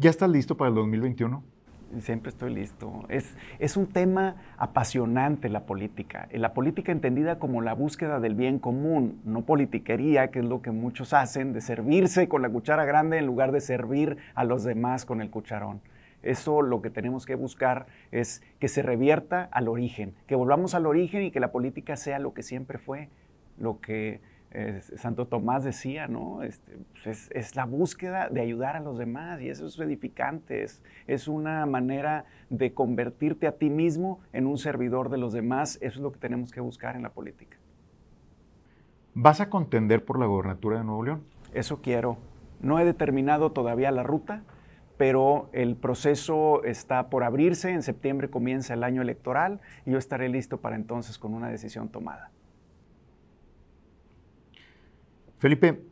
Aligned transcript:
¿Ya 0.00 0.10
estás 0.10 0.30
listo 0.30 0.56
para 0.56 0.68
el 0.68 0.76
2021? 0.76 1.42
Siempre 1.98 2.28
estoy 2.30 2.54
listo. 2.54 3.04
Es, 3.08 3.36
es 3.58 3.76
un 3.76 3.88
tema 3.88 4.36
apasionante 4.56 5.48
la 5.48 5.66
política. 5.66 6.28
La 6.30 6.54
política 6.54 6.92
entendida 6.92 7.40
como 7.40 7.62
la 7.62 7.74
búsqueda 7.74 8.20
del 8.20 8.36
bien 8.36 8.60
común, 8.60 9.20
no 9.24 9.42
politiquería, 9.42 10.30
que 10.30 10.38
es 10.38 10.44
lo 10.44 10.62
que 10.62 10.70
muchos 10.70 11.14
hacen, 11.14 11.52
de 11.52 11.60
servirse 11.60 12.28
con 12.28 12.42
la 12.42 12.48
cuchara 12.48 12.84
grande 12.84 13.18
en 13.18 13.26
lugar 13.26 13.50
de 13.50 13.60
servir 13.60 14.18
a 14.36 14.44
los 14.44 14.62
demás 14.62 15.04
con 15.04 15.20
el 15.20 15.30
cucharón. 15.30 15.80
Eso 16.22 16.62
lo 16.62 16.80
que 16.80 16.90
tenemos 16.90 17.26
que 17.26 17.34
buscar 17.34 17.86
es 18.12 18.40
que 18.60 18.68
se 18.68 18.82
revierta 18.82 19.48
al 19.50 19.66
origen, 19.66 20.14
que 20.28 20.36
volvamos 20.36 20.76
al 20.76 20.86
origen 20.86 21.22
y 21.22 21.32
que 21.32 21.40
la 21.40 21.50
política 21.50 21.96
sea 21.96 22.20
lo 22.20 22.34
que 22.34 22.44
siempre 22.44 22.78
fue, 22.78 23.08
lo 23.58 23.80
que 23.80 24.20
Santo 24.96 25.26
Tomás 25.26 25.62
decía, 25.62 26.08
¿no? 26.08 26.42
Este, 26.42 26.78
pues 27.02 27.28
es, 27.32 27.54
la 27.54 27.66
búsqueda 27.66 28.28
de 28.30 28.40
ayudar 28.40 28.76
a 28.76 28.80
los 28.80 28.96
demás 28.96 29.42
y 29.42 29.50
eso 29.50 29.66
es 29.66 29.78
edificante, 29.78 30.64
es, 31.06 31.28
una 31.28 31.66
manera 31.66 32.24
de 32.48 32.72
convertirte 32.72 33.46
a 33.46 33.52
ti 33.52 33.68
mismo 33.68 34.20
en 34.32 34.46
un 34.46 34.56
servidor 34.56 35.10
de 35.10 35.18
los 35.18 35.34
demás, 35.34 35.76
eso 35.82 35.98
es 35.98 36.02
lo 36.02 36.12
que 36.12 36.18
tenemos 36.18 36.50
que 36.50 36.60
buscar 36.60 36.96
en 36.96 37.02
la 37.02 37.10
política. 37.10 37.58
¿Vas 39.14 39.40
a 39.40 39.50
contender 39.50 40.04
por 40.04 40.18
la 40.18 40.26
gobernatura 40.26 40.78
de 40.78 40.84
Nuevo 40.84 41.02
León? 41.02 41.24
Eso 41.52 41.82
quiero. 41.82 42.16
No 42.60 42.78
he 42.78 42.84
determinado 42.84 43.52
todavía 43.52 43.90
la 43.90 44.02
ruta, 44.02 44.44
pero 44.96 45.50
el 45.52 45.76
proceso 45.76 46.64
está 46.64 47.10
por 47.10 47.22
abrirse, 47.22 47.70
en 47.70 47.82
septiembre 47.82 48.30
comienza 48.30 48.74
el 48.74 48.82
año 48.82 49.02
electoral 49.02 49.60
y 49.84 49.92
yo 49.92 49.98
estaré 49.98 50.28
listo 50.28 50.58
para 50.58 50.76
entonces 50.76 51.18
con 51.18 51.34
una 51.34 51.48
decisión 51.48 51.88
tomada. 51.88 52.30
Felipe, 55.38 55.84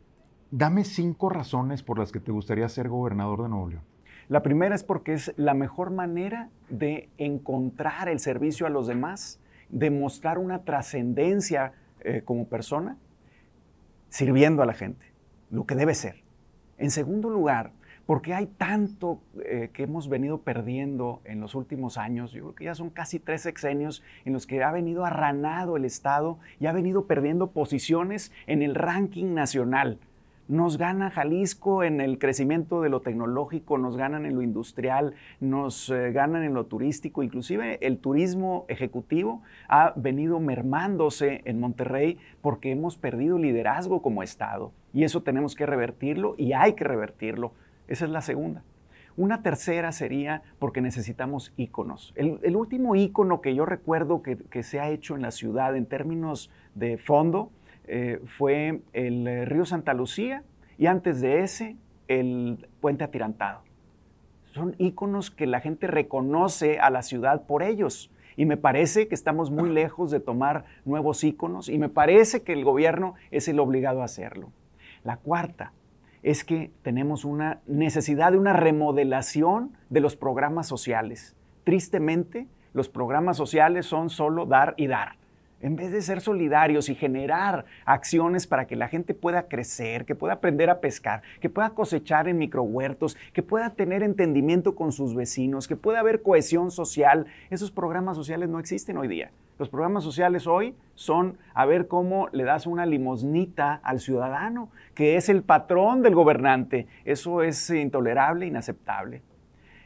dame 0.51 0.83
cinco 0.83 1.29
razones 1.29 1.81
por 1.81 1.99
las 1.99 2.11
que 2.11 2.19
te 2.19 2.33
gustaría 2.33 2.67
ser 2.67 2.89
gobernador 2.89 3.43
de 3.43 3.49
Nuevo 3.49 3.69
León. 3.69 3.83
La 4.27 4.43
primera 4.43 4.75
es 4.75 4.83
porque 4.83 5.13
es 5.13 5.33
la 5.37 5.53
mejor 5.53 5.89
manera 5.89 6.49
de 6.67 7.09
encontrar 7.17 8.09
el 8.09 8.19
servicio 8.19 8.67
a 8.67 8.69
los 8.69 8.87
demás, 8.87 9.39
de 9.69 9.89
mostrar 9.89 10.37
una 10.37 10.63
trascendencia 10.63 11.71
eh, 12.01 12.23
como 12.25 12.49
persona, 12.49 12.97
sirviendo 14.09 14.63
a 14.63 14.65
la 14.65 14.73
gente, 14.73 15.05
lo 15.49 15.65
que 15.65 15.75
debe 15.75 15.93
ser. 15.93 16.23
En 16.77 16.91
segundo 16.91 17.29
lugar, 17.29 17.71
porque 18.07 18.33
hay 18.33 18.47
tanto 18.47 19.19
eh, 19.43 19.69
que 19.73 19.83
hemos 19.83 20.07
venido 20.07 20.39
perdiendo 20.39 21.21
en 21.25 21.41
los 21.41 21.53
últimos 21.55 21.97
años. 21.97 22.31
Yo 22.31 22.41
creo 22.41 22.55
que 22.55 22.63
ya 22.63 22.73
son 22.73 22.89
casi 22.89 23.19
tres 23.19 23.41
sexenios 23.41 24.01
en 24.23 24.31
los 24.33 24.47
que 24.47 24.63
ha 24.63 24.71
venido 24.71 25.05
arranado 25.05 25.75
el 25.75 25.83
Estado 25.83 26.39
y 26.59 26.65
ha 26.67 26.71
venido 26.71 27.05
perdiendo 27.05 27.51
posiciones 27.51 28.31
en 28.47 28.61
el 28.63 28.75
ranking 28.75 29.33
nacional. 29.33 29.99
Nos 30.47 30.77
gana 30.77 31.11
Jalisco 31.11 31.83
en 31.83 31.99
el 31.99 32.17
crecimiento 32.17 32.81
de 32.81 32.87
lo 32.87 33.01
tecnológico, 33.01 33.77
nos 33.77 33.97
ganan 33.97 34.25
en 34.25 34.35
lo 34.35 34.41
industrial, 34.41 35.13
nos 35.41 35.89
eh, 35.89 36.13
ganan 36.13 36.45
en 36.45 36.53
lo 36.53 36.65
turístico, 36.67 37.21
inclusive 37.21 37.85
el 37.85 37.97
turismo 37.97 38.63
ejecutivo 38.69 39.41
ha 39.67 39.91
venido 39.97 40.39
mermándose 40.39 41.41
en 41.43 41.59
Monterrey 41.59 42.17
porque 42.39 42.71
hemos 42.71 42.95
perdido 42.95 43.37
liderazgo 43.37 44.01
como 44.01 44.23
Estado. 44.23 44.71
Y 44.93 45.03
eso 45.03 45.21
tenemos 45.21 45.53
que 45.53 45.65
revertirlo 45.65 46.35
y 46.37 46.53
hay 46.53 46.75
que 46.75 46.85
revertirlo 46.85 47.51
esa 47.87 48.05
es 48.05 48.11
la 48.11 48.21
segunda. 48.21 48.63
Una 49.17 49.41
tercera 49.41 49.91
sería 49.91 50.43
porque 50.59 50.79
necesitamos 50.79 51.51
íconos. 51.57 52.13
El, 52.15 52.55
último 52.55 52.95
ícono 52.95 53.41
que 53.41 53.55
yo 53.55 53.65
recuerdo 53.65 54.21
que, 54.21 54.63
se 54.63 54.79
ha 54.79 54.89
hecho 54.89 55.15
en 55.15 55.23
la 55.23 55.31
ciudad 55.31 55.75
en 55.75 55.87
términos 55.87 56.51
de 56.75 56.99
fondo 56.99 57.51
eh, 57.87 58.21
fue 58.27 58.81
el 58.93 59.27
eh, 59.27 59.45
río 59.45 59.65
Santa 59.65 59.95
Lucía 59.95 60.43
y 60.77 60.85
antes 60.85 61.19
de 61.21 61.41
ese 61.41 61.77
el 62.07 62.67
puente 62.79 63.03
atirantado. 63.03 63.61
Son 64.51 64.75
íconos 64.77 65.31
que 65.31 65.47
la 65.47 65.61
gente 65.61 65.87
reconoce 65.87 66.79
a 66.79 66.91
la 66.91 67.01
ciudad 67.01 67.47
por 67.47 67.63
ellos. 67.63 68.11
Y 68.35 68.45
me 68.45 68.55
parece 68.55 69.07
que 69.07 69.15
estamos 69.15 69.49
muy 69.49 69.69
lejos 69.71 70.11
de 70.11 70.19
tomar 70.19 70.65
nuevos 70.85 71.23
íconos 71.23 71.69
y 71.69 71.79
me 71.79 71.89
parece 71.89 72.43
que 72.43 72.53
el 72.53 72.63
gobierno 72.63 73.15
es 73.31 73.47
el 73.47 73.59
obligado 73.59 74.03
a 74.03 74.05
hacerlo. 74.05 74.51
La 75.03 75.17
cuarta, 75.17 75.73
es 76.27 76.43
que 76.43 76.71
tenemos 76.81 77.23
una 77.23 77.61
necesidad 77.67 78.33
de 78.33 78.37
una 78.37 78.51
remodelación 78.51 79.71
de 79.89 80.01
los 80.01 80.17
programas 80.17 80.67
sociales. 80.67 81.37
Tristemente, 81.63 82.47
los 82.73 82.89
programas 82.89 83.37
sociales 83.37 83.85
son 83.85 84.09
solo 84.09 84.45
dar 84.45 84.73
y 84.75 84.87
dar. 84.87 85.15
En 85.61 85.77
vez 85.77 85.93
de 85.93 86.01
ser 86.01 86.19
solidarios 86.19 86.89
y 86.89 86.95
generar 86.95 87.63
acciones 87.85 88.45
para 88.45 88.67
que 88.67 88.75
la 88.75 88.89
gente 88.89 89.13
pueda 89.13 89.47
crecer, 89.47 90.03
que 90.03 90.15
pueda 90.15 90.33
aprender 90.33 90.69
a 90.69 90.81
pescar, 90.81 91.21
que 91.39 91.49
pueda 91.49 91.69
cosechar 91.69 92.27
en 92.27 92.37
microhuertos, 92.37 93.15
que 93.31 93.41
pueda 93.41 93.69
tener 93.69 94.03
entendimiento 94.03 94.75
con 94.75 94.91
sus 94.91 95.15
vecinos, 95.15 95.65
que 95.65 95.77
pueda 95.77 96.01
haber 96.01 96.23
cohesión 96.23 96.71
social, 96.71 97.27
esos 97.49 97.71
programas 97.71 98.17
sociales 98.17 98.49
no 98.49 98.59
existen 98.59 98.97
hoy 98.97 99.07
día. 99.07 99.31
Los 99.59 99.69
programas 99.69 100.03
sociales 100.03 100.45
hoy 100.45 100.75
son 100.93 101.39
a 101.55 101.65
ver 101.65 101.87
cómo 101.87 102.27
le 102.31 102.43
das 102.43 102.67
una 102.67 102.85
limosnita 102.85 103.79
al 103.83 103.99
ciudadano, 103.99 104.69
que 104.93 105.15
es 105.15 105.29
el 105.29 105.41
patrón 105.41 106.03
del 106.03 106.13
gobernante. 106.13 106.87
Eso 107.05 107.41
es 107.41 107.69
intolerable, 107.71 108.45
inaceptable. 108.45 109.23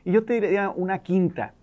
Y 0.04 0.12
yo 0.12 0.26
te 0.26 0.42
diría 0.42 0.70
una 0.70 1.00
quinta, 1.00 1.54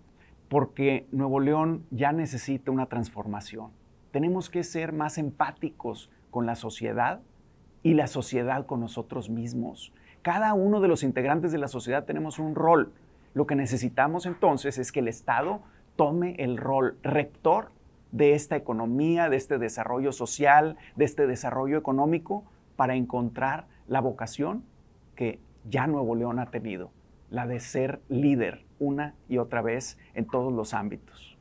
porque 0.47 1.05
Nuevo 1.11 1.39
León 1.39 1.85
ya 1.91 2.11
necesita 2.11 2.71
una 2.71 2.87
transformación. 2.87 3.71
Tenemos 4.11 4.49
que 4.49 4.63
ser 4.63 4.91
más 4.91 5.19
empáticos 5.19 6.09
con 6.31 6.47
la 6.47 6.55
sociedad 6.55 7.21
y 7.83 7.93
la 7.93 8.07
sociedad 8.07 8.65
con 8.65 8.79
nosotros 8.79 9.29
mismos. 9.29 9.93
Cada 10.23 10.55
uno 10.55 10.81
de 10.81 10.87
los 10.87 11.03
integrantes 11.03 11.51
de 11.51 11.59
la 11.59 11.67
sociedad 11.67 12.05
tenemos 12.05 12.39
un 12.39 12.55
rol. 12.55 12.91
Lo 13.35 13.45
que 13.45 13.55
necesitamos 13.55 14.25
entonces 14.25 14.79
es 14.79 14.91
que 14.91 15.01
el 15.01 15.07
Estado 15.07 15.61
tome 15.95 16.35
el 16.39 16.57
rol 16.57 16.97
rector 17.03 17.69
de 18.11 18.33
esta 18.33 18.55
economía, 18.55 19.29
de 19.29 19.37
este 19.37 19.57
desarrollo 19.57 20.11
social, 20.11 20.77
de 20.95 21.05
este 21.05 21.27
desarrollo 21.27 21.77
económico, 21.77 22.43
para 22.75 22.95
encontrar 22.95 23.67
la 23.87 24.01
vocación 24.01 24.63
que 25.15 25.39
ya 25.69 25.87
Nuevo 25.87 26.15
León 26.15 26.39
ha 26.39 26.49
tenido, 26.49 26.91
la 27.29 27.45
de 27.45 27.59
ser 27.59 28.01
líder 28.07 28.65
una 28.79 29.15
y 29.27 29.37
otra 29.37 29.61
vez 29.61 29.97
en 30.13 30.25
todos 30.25 30.53
los 30.53 30.73
ámbitos. 30.73 31.37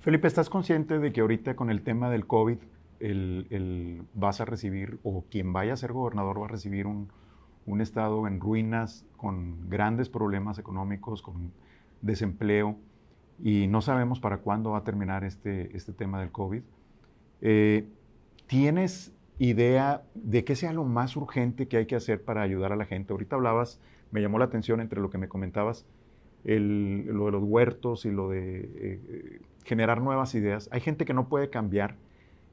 Felipe, 0.00 0.28
¿estás 0.28 0.50
consciente 0.50 0.98
de 0.98 1.12
que 1.12 1.20
ahorita 1.20 1.56
con 1.56 1.70
el 1.70 1.82
tema 1.82 2.10
del 2.10 2.26
COVID 2.26 2.58
el, 3.00 4.02
vas 4.14 4.40
a 4.40 4.44
recibir, 4.44 4.98
o 5.02 5.24
quien 5.30 5.52
vaya 5.52 5.72
a 5.72 5.76
ser 5.76 5.92
gobernador 5.92 6.40
va 6.40 6.44
a 6.46 6.48
recibir 6.48 6.86
un, 6.86 7.08
un 7.66 7.80
estado 7.80 8.26
en 8.26 8.40
ruinas, 8.40 9.04
con 9.16 9.68
grandes 9.68 10.08
problemas 10.08 10.58
económicos, 10.58 11.22
con 11.22 11.52
desempleo? 12.02 12.76
Y 13.42 13.66
no 13.66 13.82
sabemos 13.82 14.20
para 14.20 14.38
cuándo 14.38 14.72
va 14.72 14.78
a 14.78 14.84
terminar 14.84 15.24
este, 15.24 15.76
este 15.76 15.92
tema 15.92 16.20
del 16.20 16.30
COVID. 16.30 16.62
Eh, 17.42 17.86
¿Tienes 18.46 19.14
idea 19.38 20.02
de 20.14 20.44
qué 20.44 20.56
sea 20.56 20.72
lo 20.72 20.84
más 20.84 21.16
urgente 21.16 21.68
que 21.68 21.76
hay 21.76 21.86
que 21.86 21.96
hacer 21.96 22.22
para 22.22 22.42
ayudar 22.42 22.72
a 22.72 22.76
la 22.76 22.86
gente? 22.86 23.12
Ahorita 23.12 23.36
hablabas, 23.36 23.80
me 24.10 24.20
llamó 24.20 24.38
la 24.38 24.46
atención 24.46 24.80
entre 24.80 25.00
lo 25.00 25.10
que 25.10 25.18
me 25.18 25.28
comentabas, 25.28 25.84
lo 26.44 27.26
de 27.26 27.32
los 27.32 27.42
huertos 27.42 28.06
y 28.06 28.10
lo 28.10 28.30
de 28.30 28.70
eh, 28.76 29.40
generar 29.64 30.00
nuevas 30.00 30.34
ideas. 30.34 30.68
Hay 30.72 30.80
gente 30.80 31.04
que 31.04 31.12
no 31.12 31.28
puede 31.28 31.50
cambiar, 31.50 31.96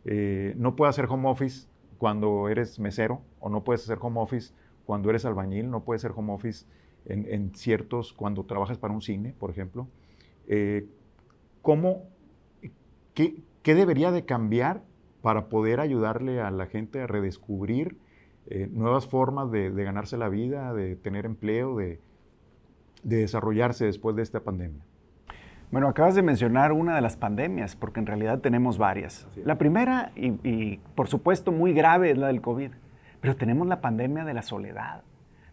eh, 0.05 0.55
no 0.57 0.75
puede 0.75 0.89
hacer 0.89 1.05
home 1.05 1.29
office 1.29 1.67
cuando 1.99 2.49
eres 2.49 2.79
mesero 2.79 3.21
o 3.39 3.49
no 3.49 3.63
puedes 3.63 3.83
hacer 3.83 3.99
home 4.01 4.19
office 4.19 4.53
cuando 4.85 5.09
eres 5.09 5.25
albañil, 5.25 5.69
no 5.69 5.83
puedes 5.83 6.03
hacer 6.03 6.17
home 6.17 6.33
office 6.33 6.65
en, 7.05 7.25
en 7.29 7.55
ciertos, 7.55 8.11
cuando 8.13 8.43
trabajas 8.45 8.77
para 8.77 8.93
un 8.93 9.01
cine, 9.01 9.33
por 9.37 9.51
ejemplo. 9.51 9.87
Eh, 10.47 10.85
¿cómo, 11.61 12.03
qué, 13.13 13.35
debería 13.63 14.11
de 14.11 14.25
cambiar 14.25 14.81
para 15.21 15.47
poder 15.47 15.79
ayudarle 15.79 16.41
a 16.41 16.51
la 16.51 16.65
gente 16.65 17.01
a 17.01 17.07
redescubrir 17.07 17.97
eh, 18.47 18.67
nuevas 18.71 19.07
formas 19.07 19.51
de, 19.51 19.71
ganarse 19.71 20.17
la 20.17 20.29
vida, 20.29 20.73
de 20.73 20.95
tener 20.95 21.25
empleo, 21.25 21.77
de, 21.77 21.99
desarrollarse 23.03 23.85
después 23.85 24.15
de 24.15 24.23
esta 24.23 24.41
pandemia? 24.41 24.81
Bueno, 25.71 25.87
acabas 25.87 26.13
de 26.13 26.21
mencionar 26.21 26.71
una 26.71 26.95
de 26.95 27.01
las 27.01 27.17
pandemias, 27.17 27.75
porque 27.75 27.99
en 27.99 28.05
realidad 28.05 28.39
tenemos 28.39 28.77
varias. 28.77 29.27
La 29.43 29.57
primera, 29.57 30.11
y, 30.15 30.33
y, 30.47 30.79
por 30.93 31.07
supuesto 31.07 31.51
muy 31.51 31.73
grave, 31.73 32.11
es 32.11 32.17
la 32.17 32.27
del 32.27 32.41
COVID, 32.41 32.71
pero 33.21 33.35
tenemos 33.35 33.67
la 33.67 33.81
pandemia 33.81 34.23
de 34.23 34.33
la 34.33 34.43
soledad, 34.43 35.01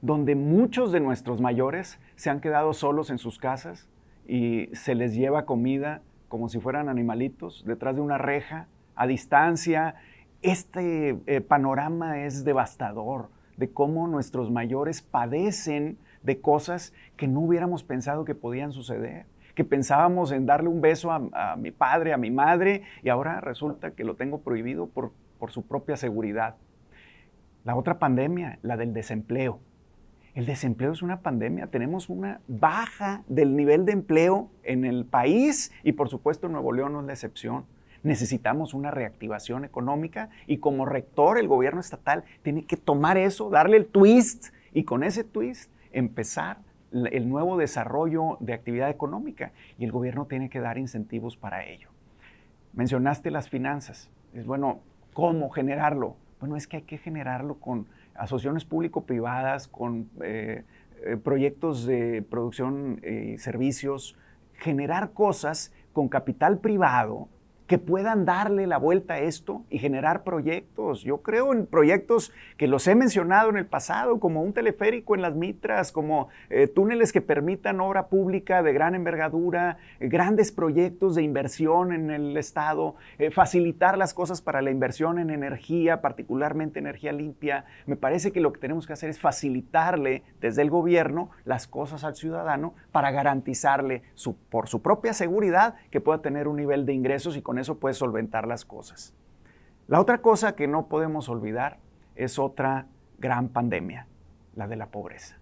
donde 0.02 0.34
muchos 0.34 0.92
de 0.92 1.00
nuestros 1.00 1.40
mayores 1.40 1.98
se 2.16 2.28
han 2.28 2.40
quedado 2.40 2.74
solos 2.74 3.08
en 3.08 3.18
sus 3.18 3.38
casas, 3.38 3.88
y 4.30 4.68
se 4.74 4.94
les 4.94 5.16
lleva 5.16 5.44
comida 5.44 6.02
como 6.28 6.48
si 6.48 6.60
fueran 6.60 6.88
animalitos 6.88 7.64
detrás 7.66 7.96
de 7.96 8.00
una 8.00 8.16
reja, 8.16 8.68
a 8.94 9.08
distancia. 9.08 9.96
Este 10.40 11.18
eh, 11.26 11.40
panorama 11.40 12.24
es 12.24 12.44
devastador 12.44 13.28
de 13.56 13.72
cómo 13.72 14.06
nuestros 14.06 14.48
mayores 14.48 15.02
padecen 15.02 15.98
de 16.22 16.40
cosas 16.40 16.94
que 17.16 17.26
no 17.26 17.40
hubiéramos 17.40 17.82
pensado 17.82 18.24
que 18.24 18.36
podían 18.36 18.70
suceder, 18.70 19.26
que 19.56 19.64
pensábamos 19.64 20.30
en 20.30 20.46
darle 20.46 20.68
un 20.68 20.80
beso 20.80 21.10
a, 21.10 21.56
mi 21.56 21.72
padre, 21.72 22.12
a 22.12 22.16
mi 22.16 22.30
madre, 22.30 22.82
y 23.02 23.08
ahora 23.08 23.40
resulta 23.40 23.90
que 23.90 24.04
lo 24.04 24.14
tengo 24.14 24.42
prohibido 24.42 24.86
por 24.86 25.50
su 25.50 25.66
propia 25.66 25.96
seguridad. 25.96 26.54
La 27.64 27.74
otra 27.74 27.98
pandemia, 27.98 28.60
la 28.62 28.76
del 28.76 28.92
desempleo. 28.92 29.58
El 30.34 30.46
desempleo 30.46 30.92
es 30.92 31.02
una 31.02 31.20
pandemia. 31.20 31.66
Tenemos 31.66 32.08
una 32.08 32.40
baja 32.46 33.24
del 33.26 33.56
nivel 33.56 33.84
de 33.84 33.92
empleo 33.92 34.50
en 34.62 34.84
el 34.84 35.04
país 35.04 35.72
y 35.82 35.92
por 35.92 36.08
supuesto 36.08 36.48
Nuevo 36.48 36.72
León 36.72 36.92
no 36.92 37.00
es 37.00 37.06
la 37.06 37.12
excepción. 37.12 37.64
Necesitamos 38.02 38.72
una 38.72 38.90
reactivación 38.90 39.64
económica 39.64 40.30
y 40.46 40.58
como 40.58 40.86
rector 40.86 41.38
el 41.38 41.48
gobierno 41.48 41.80
estatal 41.80 42.24
tiene 42.42 42.64
que 42.64 42.76
tomar 42.76 43.18
eso, 43.18 43.50
darle 43.50 43.76
el 43.76 43.86
twist 43.86 44.54
y 44.72 44.84
con 44.84 45.02
ese 45.02 45.24
twist 45.24 45.70
empezar 45.92 46.58
el 46.92 47.28
nuevo 47.28 47.56
desarrollo 47.56 48.36
de 48.40 48.52
actividad 48.52 48.88
económica 48.88 49.52
y 49.78 49.84
el 49.84 49.92
gobierno 49.92 50.26
tiene 50.26 50.48
que 50.48 50.60
dar 50.60 50.78
incentivos 50.78 51.36
para 51.36 51.64
ello. 51.66 51.88
Mencionaste 52.72 53.30
las 53.30 53.48
finanzas. 53.48 54.10
Es 54.32 54.46
bueno, 54.46 54.80
¿cómo 55.12 55.50
generarlo? 55.50 56.16
Bueno, 56.38 56.56
es 56.56 56.66
que 56.66 56.78
hay 56.78 56.82
que 56.82 56.98
generarlo 56.98 57.56
con 57.56 57.86
asociaciones 58.14 58.64
público-privadas, 58.64 59.68
con 59.68 60.10
eh, 60.22 60.64
eh, 61.04 61.16
proyectos 61.16 61.86
de 61.86 62.22
producción 62.22 63.00
y 63.04 63.38
servicios, 63.38 64.16
generar 64.54 65.12
cosas 65.12 65.72
con 65.92 66.08
capital 66.08 66.58
privado 66.58 67.28
que 67.70 67.78
puedan 67.78 68.24
darle 68.24 68.66
la 68.66 68.78
vuelta 68.78 69.14
a 69.14 69.18
esto 69.20 69.62
y 69.70 69.78
generar 69.78 70.24
proyectos. 70.24 71.04
Yo 71.04 71.18
creo 71.18 71.52
en 71.52 71.66
proyectos 71.66 72.32
que 72.56 72.66
los 72.66 72.84
he 72.88 72.96
mencionado 72.96 73.48
en 73.48 73.56
el 73.56 73.66
pasado, 73.66 74.18
como 74.18 74.42
un 74.42 74.52
teleférico 74.52 75.14
en 75.14 75.22
las 75.22 75.36
Mitras, 75.36 75.92
como 75.92 76.30
eh, 76.48 76.66
túneles 76.66 77.12
que 77.12 77.20
permitan 77.20 77.80
obra 77.80 78.08
pública 78.08 78.64
de 78.64 78.72
gran 78.72 78.96
envergadura, 78.96 79.78
eh, 80.00 80.08
grandes 80.08 80.50
proyectos 80.50 81.14
de 81.14 81.22
inversión 81.22 81.92
en 81.92 82.10
el 82.10 82.36
Estado, 82.36 82.96
eh, 83.20 83.30
facilitar 83.30 83.96
las 83.96 84.14
cosas 84.14 84.42
para 84.42 84.62
la 84.62 84.72
inversión 84.72 85.20
en 85.20 85.30
energía, 85.30 86.00
particularmente 86.00 86.80
energía 86.80 87.12
limpia. 87.12 87.66
Me 87.86 87.94
parece 87.94 88.32
que 88.32 88.40
lo 88.40 88.52
que 88.52 88.58
tenemos 88.58 88.88
que 88.88 88.94
hacer 88.94 89.10
es 89.10 89.20
facilitarle 89.20 90.24
desde 90.40 90.62
el 90.62 90.70
gobierno 90.70 91.30
las 91.44 91.68
cosas 91.68 92.02
al 92.02 92.16
ciudadano 92.16 92.74
para 92.90 93.12
garantizarle 93.12 94.02
por 94.48 94.66
su 94.66 94.82
propia 94.82 95.12
seguridad 95.12 95.76
que 95.92 96.00
pueda 96.00 96.20
tener 96.20 96.48
un 96.48 96.56
nivel 96.56 96.84
de 96.84 96.94
ingresos 96.94 97.36
y 97.36 97.42
con 97.42 97.59
eso 97.60 97.78
puede 97.78 97.94
solventar 97.94 98.46
las 98.46 98.64
cosas. 98.64 99.14
La 99.86 100.00
otra 100.00 100.18
cosa 100.18 100.54
que 100.54 100.66
no 100.66 100.86
podemos 100.88 101.28
olvidar 101.28 101.78
es 102.14 102.38
otra 102.38 102.86
gran 103.18 103.48
pandemia, 103.48 104.06
la 104.54 104.68
de 104.68 104.76
la 104.76 104.86
pobreza. 104.86 105.38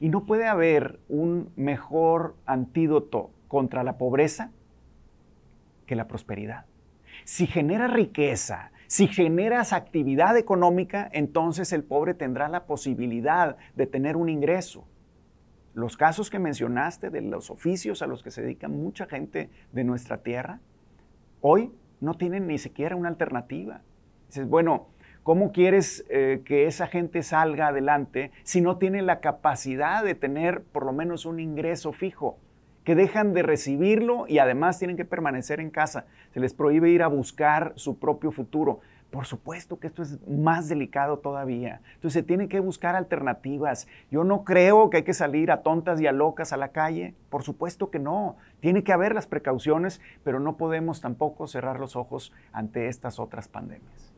Y 0.00 0.08
no 0.08 0.24
puede 0.24 0.46
haber 0.46 1.00
un 1.08 1.52
mejor 1.56 2.36
antídoto 2.46 3.30
contra 3.48 3.84
la 3.84 3.98
pobreza 3.98 4.50
que 5.86 5.96
la 5.96 6.08
prosperidad. 6.08 6.66
Si 7.24 7.46
generas 7.46 7.92
riqueza, 7.92 8.72
si 8.86 9.06
generas 9.06 9.72
actividad 9.72 10.36
económica, 10.36 11.08
entonces 11.12 11.72
el 11.72 11.84
pobre 11.84 12.14
tendrá 12.14 12.48
la 12.48 12.64
posibilidad 12.64 13.56
de 13.76 13.86
tener 13.86 14.16
un 14.16 14.28
ingreso. 14.28 14.86
Los 15.74 15.96
casos 15.96 16.30
que 16.30 16.38
mencionaste 16.38 17.10
de 17.10 17.20
los 17.20 17.50
oficios 17.50 18.02
a 18.02 18.06
los 18.06 18.22
que 18.22 18.32
se 18.32 18.42
dedica 18.42 18.68
mucha 18.68 19.06
gente 19.06 19.50
de 19.72 19.84
nuestra 19.84 20.22
tierra, 20.22 20.60
hoy 21.40 21.72
no 22.00 22.14
tienen 22.14 22.46
ni 22.46 22.58
siquiera 22.58 22.96
una 22.96 23.08
alternativa. 23.08 23.82
Dices, 24.28 24.48
bueno, 24.48 24.88
¿cómo 25.22 25.52
quieres 25.52 26.04
eh, 26.08 26.42
que 26.44 26.66
esa 26.66 26.86
gente 26.86 27.22
salga 27.22 27.68
adelante 27.68 28.30
si 28.42 28.60
no 28.60 28.78
tiene 28.78 29.02
la 29.02 29.20
capacidad 29.20 30.04
de 30.04 30.14
tener 30.14 30.62
por 30.62 30.86
lo 30.86 30.92
menos 30.92 31.26
un 31.26 31.40
ingreso 31.40 31.92
fijo? 31.92 32.38
Que 32.84 32.94
dejan 32.94 33.34
de 33.34 33.42
recibirlo 33.42 34.26
y 34.26 34.38
además 34.38 34.78
tienen 34.78 34.96
que 34.96 35.04
permanecer 35.04 35.60
en 35.60 35.70
casa. 35.70 36.06
Se 36.32 36.40
les 36.40 36.54
prohíbe 36.54 36.90
ir 36.90 37.02
a 37.02 37.08
buscar 37.08 37.72
su 37.76 37.98
propio 37.98 38.32
futuro. 38.32 38.80
Por 39.10 39.26
supuesto 39.26 39.80
que 39.80 39.88
esto 39.88 40.02
es 40.02 40.24
más 40.28 40.68
delicado 40.68 41.18
todavía. 41.18 41.80
Entonces 41.94 42.12
se 42.12 42.22
tiene 42.22 42.48
que 42.48 42.60
buscar 42.60 42.94
alternativas. 42.94 43.88
Yo 44.10 44.22
no 44.22 44.44
creo 44.44 44.88
que 44.88 44.98
hay 44.98 45.02
que 45.02 45.14
salir 45.14 45.50
a 45.50 45.62
tontas 45.62 46.00
y 46.00 46.06
a 46.06 46.12
locas 46.12 46.52
a 46.52 46.56
la 46.56 46.68
calle. 46.68 47.14
Por 47.28 47.42
supuesto 47.42 47.90
que 47.90 47.98
no. 47.98 48.36
Tiene 48.60 48.84
que 48.84 48.92
haber 48.92 49.14
las 49.14 49.26
precauciones, 49.26 50.00
pero 50.22 50.38
no 50.38 50.56
podemos 50.56 51.00
tampoco 51.00 51.48
cerrar 51.48 51.80
los 51.80 51.96
ojos 51.96 52.32
ante 52.52 52.86
estas 52.86 53.18
otras 53.18 53.48
pandemias. 53.48 54.12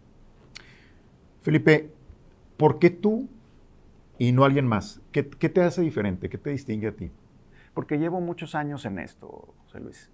Felipe, 1.40 1.90
¿por 2.58 2.78
qué 2.78 2.90
tú 2.90 3.28
y 4.18 4.32
no 4.32 4.44
alguien 4.44 4.66
más? 4.66 5.00
¿Qué, 5.10 5.26
qué 5.26 5.48
te 5.48 5.62
hace 5.62 5.80
diferente? 5.80 6.28
¿Qué 6.28 6.36
te 6.36 6.50
distingue 6.50 6.88
a 6.88 6.92
ti? 6.92 7.10
Porque 7.72 7.98
llevo 7.98 8.20
muchos 8.20 8.54
años 8.54 8.84
en 8.84 8.98
esto, 8.98 9.54
José 9.64 9.80
Luis. 9.80 10.10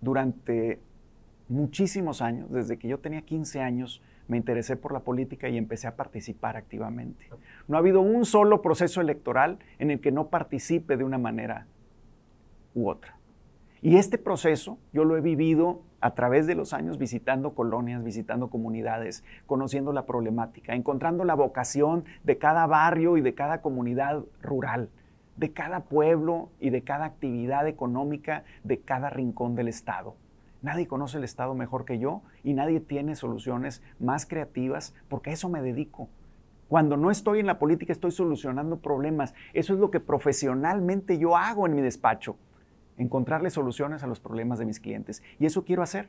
Durante 0.00 0.78
muchísimos 1.48 2.22
años, 2.22 2.50
desde 2.50 2.78
que 2.78 2.88
yo 2.88 2.98
tenía 2.98 3.22
15 3.22 3.60
años, 3.60 4.02
me 4.28 4.36
interesé 4.36 4.76
por 4.76 4.92
la 4.92 5.00
política 5.00 5.48
y 5.48 5.56
empecé 5.56 5.86
a 5.86 5.96
participar 5.96 6.56
activamente. 6.56 7.28
No 7.68 7.76
ha 7.76 7.80
habido 7.80 8.00
un 8.00 8.24
solo 8.24 8.62
proceso 8.62 9.00
electoral 9.00 9.58
en 9.78 9.90
el 9.90 10.00
que 10.00 10.12
no 10.12 10.28
participe 10.28 10.96
de 10.96 11.04
una 11.04 11.18
manera 11.18 11.66
u 12.74 12.88
otra. 12.88 13.16
Y 13.82 13.96
este 13.96 14.18
proceso 14.18 14.78
yo 14.92 15.04
lo 15.04 15.16
he 15.16 15.20
vivido 15.20 15.82
a 16.00 16.14
través 16.14 16.46
de 16.46 16.54
los 16.54 16.72
años 16.72 16.98
visitando 16.98 17.54
colonias, 17.54 18.02
visitando 18.02 18.48
comunidades, 18.48 19.24
conociendo 19.46 19.92
la 19.92 20.06
problemática, 20.06 20.74
encontrando 20.74 21.24
la 21.24 21.34
vocación 21.34 22.04
de 22.24 22.38
cada 22.38 22.66
barrio 22.66 23.16
y 23.16 23.20
de 23.20 23.34
cada 23.34 23.60
comunidad 23.60 24.24
rural, 24.42 24.90
de 25.36 25.52
cada 25.52 25.84
pueblo 25.84 26.50
y 26.58 26.70
de 26.70 26.82
cada 26.82 27.04
actividad 27.04 27.68
económica 27.68 28.44
de 28.64 28.80
cada 28.80 29.10
rincón 29.10 29.54
del 29.54 29.68
Estado. 29.68 30.16
Nadie 30.66 30.88
conoce 30.88 31.18
el 31.18 31.22
Estado 31.22 31.54
mejor 31.54 31.84
que 31.84 32.00
yo 32.00 32.22
y 32.42 32.52
nadie 32.52 32.80
tiene 32.80 33.14
soluciones 33.14 33.84
más 34.00 34.26
creativas 34.26 34.96
porque 35.08 35.30
a 35.30 35.32
eso 35.32 35.48
me 35.48 35.62
dedico. 35.62 36.08
Cuando 36.66 36.96
no 36.96 37.12
estoy 37.12 37.38
en 37.38 37.46
la 37.46 37.60
política 37.60 37.92
estoy 37.92 38.10
solucionando 38.10 38.80
problemas. 38.80 39.32
Eso 39.54 39.74
es 39.74 39.78
lo 39.78 39.92
que 39.92 40.00
profesionalmente 40.00 41.18
yo 41.18 41.36
hago 41.36 41.68
en 41.68 41.76
mi 41.76 41.82
despacho. 41.82 42.34
Encontrarle 42.98 43.50
soluciones 43.50 44.02
a 44.02 44.08
los 44.08 44.18
problemas 44.18 44.58
de 44.58 44.64
mis 44.64 44.80
clientes. 44.80 45.22
Y 45.38 45.46
eso 45.46 45.64
quiero 45.64 45.84
hacer. 45.84 46.08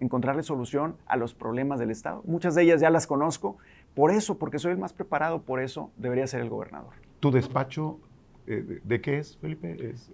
Encontrarle 0.00 0.42
solución 0.42 0.98
a 1.06 1.16
los 1.16 1.32
problemas 1.32 1.80
del 1.80 1.90
Estado. 1.90 2.22
Muchas 2.26 2.54
de 2.54 2.64
ellas 2.64 2.82
ya 2.82 2.90
las 2.90 3.06
conozco. 3.06 3.56
Por 3.94 4.10
eso, 4.10 4.36
porque 4.36 4.58
soy 4.58 4.72
el 4.72 4.78
más 4.78 4.92
preparado, 4.92 5.40
por 5.44 5.62
eso 5.62 5.92
debería 5.96 6.26
ser 6.26 6.42
el 6.42 6.50
gobernador. 6.50 6.92
¿Tu 7.20 7.30
despacho 7.30 8.00
eh, 8.46 8.82
de 8.84 9.00
qué 9.00 9.16
es, 9.16 9.38
Felipe? 9.38 9.78
Es, 9.80 10.12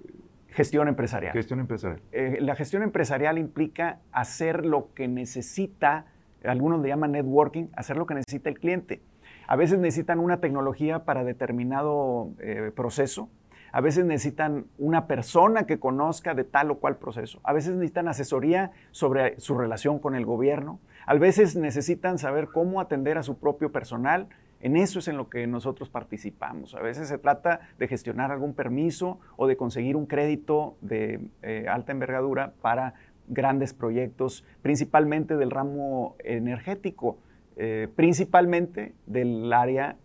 Gestión 0.55 0.87
empresarial. 0.87 1.33
Gestión 1.33 1.59
empresarial. 1.59 2.01
Eh, 2.13 2.39
la 2.41 2.55
gestión 2.55 2.85
empresarial 2.85 3.39
implica 3.39 3.99
hacer 4.13 4.65
lo 4.65 4.95
que 4.95 5.09
necesita, 5.09 6.07
algunos 6.45 6.81
le 6.81 6.89
llaman 6.89 7.11
networking, 7.11 7.67
hacer 7.75 7.97
lo 7.97 8.07
que 8.07 8.15
necesita 8.15 8.51
el 8.51 8.61
cliente. 8.61 9.03
A 9.49 9.57
veces 9.57 9.81
necesitan 9.81 10.21
una 10.21 10.39
tecnología 10.39 11.05
para 11.05 11.25
determinado 11.25 12.31
eh, 12.39 12.71
proceso, 12.75 13.29
a 13.73 13.81
veces 13.81 14.05
necesitan 14.05 14.67
una 14.79 15.09
persona 15.09 15.67
que 15.67 15.81
conozca 15.81 16.35
de 16.35 16.45
tal 16.45 16.71
o 16.71 16.77
cual 16.77 16.99
proceso, 16.99 17.41
a 17.43 17.53
veces 17.53 17.73
necesitan 17.73 18.07
asesoría 18.07 18.71
sobre 18.93 19.41
su 19.41 19.59
relación 19.59 19.99
con 19.99 20.15
el 20.15 20.25
gobierno, 20.25 20.79
a 21.05 21.15
veces 21.15 21.57
necesitan 21.57 22.17
saber 22.17 22.47
cómo 22.47 22.81
atender 22.81 23.19
a 23.19 23.25
su 23.25 23.39
propio 23.39 23.73
personal 23.73 24.29
en 24.65 24.79
eso 24.79 24.99
es 24.99 25.09
en 25.09 25.19
lo 25.19 25.29
que 25.29 25.47
nosotros 25.47 25.91
participamos. 25.91 26.75
A 26.75 26.81
veces 26.81 27.09
se 27.09 27.19
trata 27.19 27.61
de 27.79 27.87
gestionar 27.87 28.33
algún 28.33 28.55
permiso 28.55 29.21
o 29.37 29.47
de 29.47 29.59
conseguir 29.59 29.95
un 29.95 30.07
crédito 30.07 30.79
de 30.81 31.21
eh, 31.43 31.67
alta 31.69 31.93
envergadura 31.93 32.55
para 32.63 32.95
grandes 33.29 33.75
proyectos, 33.75 34.43
principalmente 34.63 35.37
del 35.37 35.51
ramo 35.51 36.17
energético, 36.21 37.19
eh, 37.57 37.89
principalmente 37.95 38.95
del 39.05 39.53
área 39.53 39.97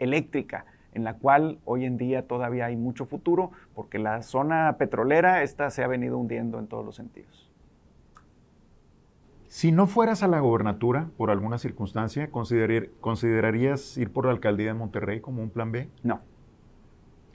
eléctrica 0.00 0.66
en 0.92 1.04
la 1.04 1.14
cual 1.14 1.60
hoy 1.64 1.84
en 1.84 1.96
día 1.96 2.26
todavía 2.26 2.66
hay 2.66 2.76
mucho 2.76 3.06
futuro, 3.06 3.52
porque 3.74 4.00
la 4.00 4.22
zona 4.22 4.74
petrolera 4.76 5.44
esta 5.44 5.70
se 5.70 5.84
ha 5.84 5.86
venido 5.86 6.18
hundiendo 6.18 6.58
en 6.58 6.66
todos 6.66 6.84
los 6.84 6.96
sentidos. 6.96 7.48
Si 9.54 9.70
no 9.70 9.86
fueras 9.86 10.24
a 10.24 10.26
la 10.26 10.40
gobernatura 10.40 11.10
por 11.16 11.30
alguna 11.30 11.58
circunstancia, 11.58 12.28
¿considerarías 12.32 13.96
ir 13.96 14.12
por 14.12 14.26
la 14.26 14.32
alcaldía 14.32 14.66
de 14.66 14.74
Monterrey 14.74 15.20
como 15.20 15.42
un 15.42 15.50
plan 15.50 15.70
B? 15.70 15.88
No. 16.02 16.22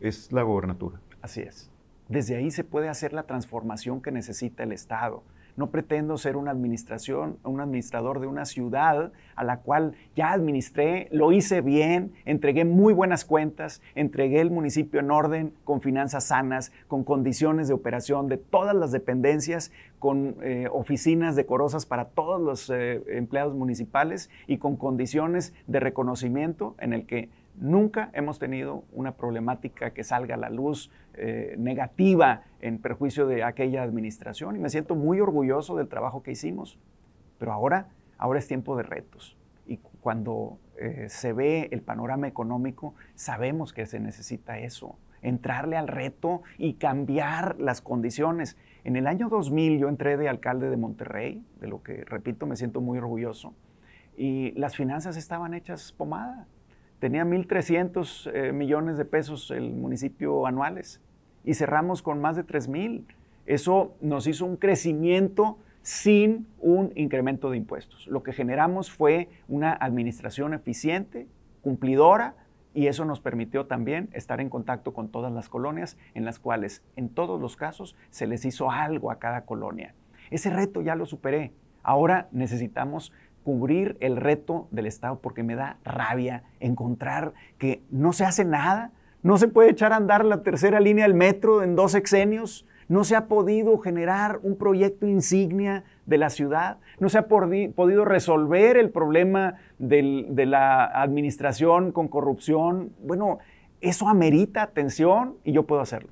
Es 0.01 0.29
la 0.33 0.43
gobernatura. 0.43 0.99
Así 1.21 1.39
es. 1.39 1.71
Desde 2.09 2.35
ahí 2.35 2.51
se 2.51 2.65
puede 2.65 2.89
hacer 2.89 3.13
la 3.13 3.23
transformación 3.23 4.01
que 4.01 4.11
necesita 4.11 4.63
el 4.63 4.73
Estado. 4.73 5.23
No 5.55 5.71
pretendo 5.71 6.17
ser 6.17 6.37
una 6.37 6.51
administración, 6.51 7.37
un 7.43 7.61
administrador 7.61 8.19
de 8.19 8.27
una 8.27 8.45
ciudad 8.45 9.11
a 9.35 9.43
la 9.43 9.59
cual 9.59 9.93
ya 10.15 10.31
administré, 10.31 11.07
lo 11.11 11.31
hice 11.31 11.61
bien, 11.61 12.11
entregué 12.25 12.65
muy 12.65 12.93
buenas 12.93 13.23
cuentas, 13.23 13.81
entregué 13.95 14.41
el 14.41 14.51
municipio 14.51 14.99
en 14.99 15.11
orden, 15.11 15.53
con 15.63 15.81
finanzas 15.81 16.25
sanas, 16.25 16.71
con 16.87 17.03
condiciones 17.03 17.67
de 17.67 17.73
operación 17.73 18.27
de 18.27 18.37
todas 18.37 18.75
las 18.75 18.91
dependencias, 18.91 19.71
con 19.97 20.35
eh, 20.41 20.67
oficinas 20.71 21.35
decorosas 21.35 21.85
para 21.85 22.05
todos 22.05 22.41
los 22.41 22.69
eh, 22.69 23.01
empleados 23.17 23.55
municipales 23.55 24.29
y 24.47 24.57
con 24.57 24.75
condiciones 24.75 25.53
de 25.67 25.79
reconocimiento 25.79 26.75
en 26.79 26.93
el 26.93 27.05
que 27.05 27.29
Nunca 27.59 28.09
hemos 28.13 28.39
tenido 28.39 28.85
una 28.93 29.17
problemática 29.17 29.91
que 29.91 30.05
salga 30.05 30.35
a 30.35 30.37
la 30.37 30.49
luz 30.49 30.89
eh, 31.15 31.55
negativa 31.57 32.43
en 32.61 32.79
perjuicio 32.79 33.27
de 33.27 33.43
aquella 33.43 33.83
administración 33.83 34.55
y 34.55 34.59
me 34.59 34.69
siento 34.69 34.95
muy 34.95 35.19
orgulloso 35.19 35.75
del 35.75 35.89
trabajo 35.89 36.23
que 36.23 36.31
hicimos. 36.31 36.79
Pero 37.37 37.51
ahora, 37.51 37.89
ahora 38.17 38.39
es 38.39 38.47
tiempo 38.47 38.77
de 38.77 38.83
retos. 38.83 39.37
Y 39.67 39.77
cuando 39.99 40.57
eh, 40.77 41.07
se 41.09 41.33
ve 41.33 41.67
el 41.71 41.81
panorama 41.81 42.29
económico, 42.29 42.95
sabemos 43.15 43.73
que 43.73 43.85
se 43.85 43.99
necesita 43.99 44.57
eso, 44.59 44.97
entrarle 45.21 45.75
al 45.75 45.89
reto 45.89 46.43
y 46.57 46.75
cambiar 46.75 47.59
las 47.59 47.81
condiciones. 47.81 48.55
En 48.85 48.95
el 48.95 49.05
año 49.05 49.27
2000 49.27 49.79
yo 49.79 49.89
entré 49.89 50.15
de 50.15 50.29
alcalde 50.29 50.69
de 50.69 50.77
Monterrey, 50.77 51.45
de 51.59 51.67
lo 51.67 51.83
que, 51.83 52.05
repito, 52.05 52.45
me 52.45 52.55
siento 52.55 52.79
muy 52.79 52.97
orgulloso, 52.97 53.53
y 54.15 54.51
las 54.51 54.77
finanzas 54.77 55.17
estaban 55.17 55.53
hechas 55.53 55.91
pomada. 55.91 56.47
Tenía 56.99 57.23
1.300 57.23 58.31
eh, 58.33 58.51
millones 58.51 58.97
de 58.97 59.05
pesos 59.05 59.51
el 59.51 59.71
municipio 59.71 60.45
anuales 60.45 61.01
y 61.43 61.53
cerramos 61.53 62.01
con 62.01 62.19
más 62.19 62.35
de 62.35 62.45
3.000. 62.45 63.05
Eso 63.45 63.95
nos 64.01 64.27
hizo 64.27 64.45
un 64.45 64.57
crecimiento 64.57 65.57
sin 65.81 66.45
un 66.59 66.91
incremento 66.95 67.49
de 67.49 67.57
impuestos. 67.57 68.05
Lo 68.07 68.21
que 68.21 68.33
generamos 68.33 68.91
fue 68.91 69.29
una 69.47 69.73
administración 69.73 70.53
eficiente, 70.53 71.27
cumplidora, 71.61 72.35
y 72.73 72.87
eso 72.87 73.05
nos 73.05 73.19
permitió 73.19 73.65
también 73.65 74.09
estar 74.13 74.39
en 74.41 74.49
contacto 74.49 74.93
con 74.93 75.09
todas 75.09 75.31
las 75.31 75.49
colonias 75.49 75.97
en 76.13 76.25
las 76.25 76.39
cuales 76.39 76.83
en 76.95 77.09
todos 77.09 77.41
los 77.41 77.55
casos 77.55 77.95
se 78.11 78.27
les 78.27 78.45
hizo 78.45 78.69
algo 78.69 79.09
a 79.09 79.19
cada 79.19 79.45
colonia. 79.45 79.95
Ese 80.29 80.49
reto 80.49 80.81
ya 80.81 80.95
lo 80.95 81.05
superé. 81.05 81.51
Ahora 81.81 82.27
necesitamos 82.31 83.11
cubrir 83.43 83.98
el 84.00 84.17
reto 84.17 84.67
del 84.72 84.86
Estado 84.86 85.19
porque 85.19 85.43
me 85.43 85.55
da 85.55 85.77
rabia 85.84 86.43
encontrar 86.60 87.34
que 87.58 87.81
no 87.89 88.13
se 88.13 88.25
hace 88.25 88.46
nada, 88.46 88.91
no 89.24 89.38
se 89.38 89.48
puede 89.48 89.72
echar 89.72 89.93
a 89.93 89.98
andar 89.98 90.25
la 90.25 90.43
tercera 90.43 90.79
línea 90.79 91.05
del 91.05 91.13
metro 91.13 91.63
en 91.63 91.75
dos 91.75 91.96
exenios, 91.96 92.65
no 92.88 93.03
se 93.03 93.15
ha 93.15 93.27
podido 93.27 93.77
generar 93.77 94.39
un 94.41 94.58
proyecto 94.58 95.05
insignia 95.08 95.84
de 96.05 96.17
la 96.17 96.29
ciudad, 96.29 96.77
no 97.00 97.08
se 97.10 97.19
ha 97.19 97.27
podido 97.27 98.03
resolver 98.03 98.77
el 98.77 98.89
problema 98.89 99.55
de 99.77 100.46
la 100.48 100.86
administración 100.86 101.91
con 101.91 102.08
corrupción. 102.08 102.91
Bueno, 103.03 103.38
eso 103.79 104.08
amerita 104.08 104.63
atención 104.63 105.36
y 105.43 105.51
yo 105.51 105.63
puedo 105.63 105.81
hacerlo. 105.81 106.10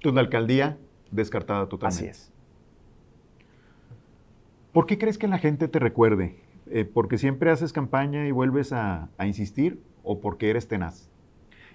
Tu 0.00 0.16
alcaldía 0.18 0.76
descartada 1.10 1.68
totalmente. 1.68 2.10
Así 2.10 2.10
es. 2.10 2.31
¿Por 4.72 4.86
qué 4.86 4.96
crees 4.96 5.18
que 5.18 5.28
la 5.28 5.36
gente 5.36 5.68
te 5.68 5.78
recuerde? 5.78 6.34
Eh, 6.70 6.86
¿Porque 6.86 7.18
siempre 7.18 7.50
haces 7.50 7.74
campaña 7.74 8.26
y 8.26 8.30
vuelves 8.30 8.72
a, 8.72 9.10
insistir 9.22 9.82
o 10.02 10.20
porque 10.20 10.48
eres 10.48 10.66
tenaz? 10.66 11.10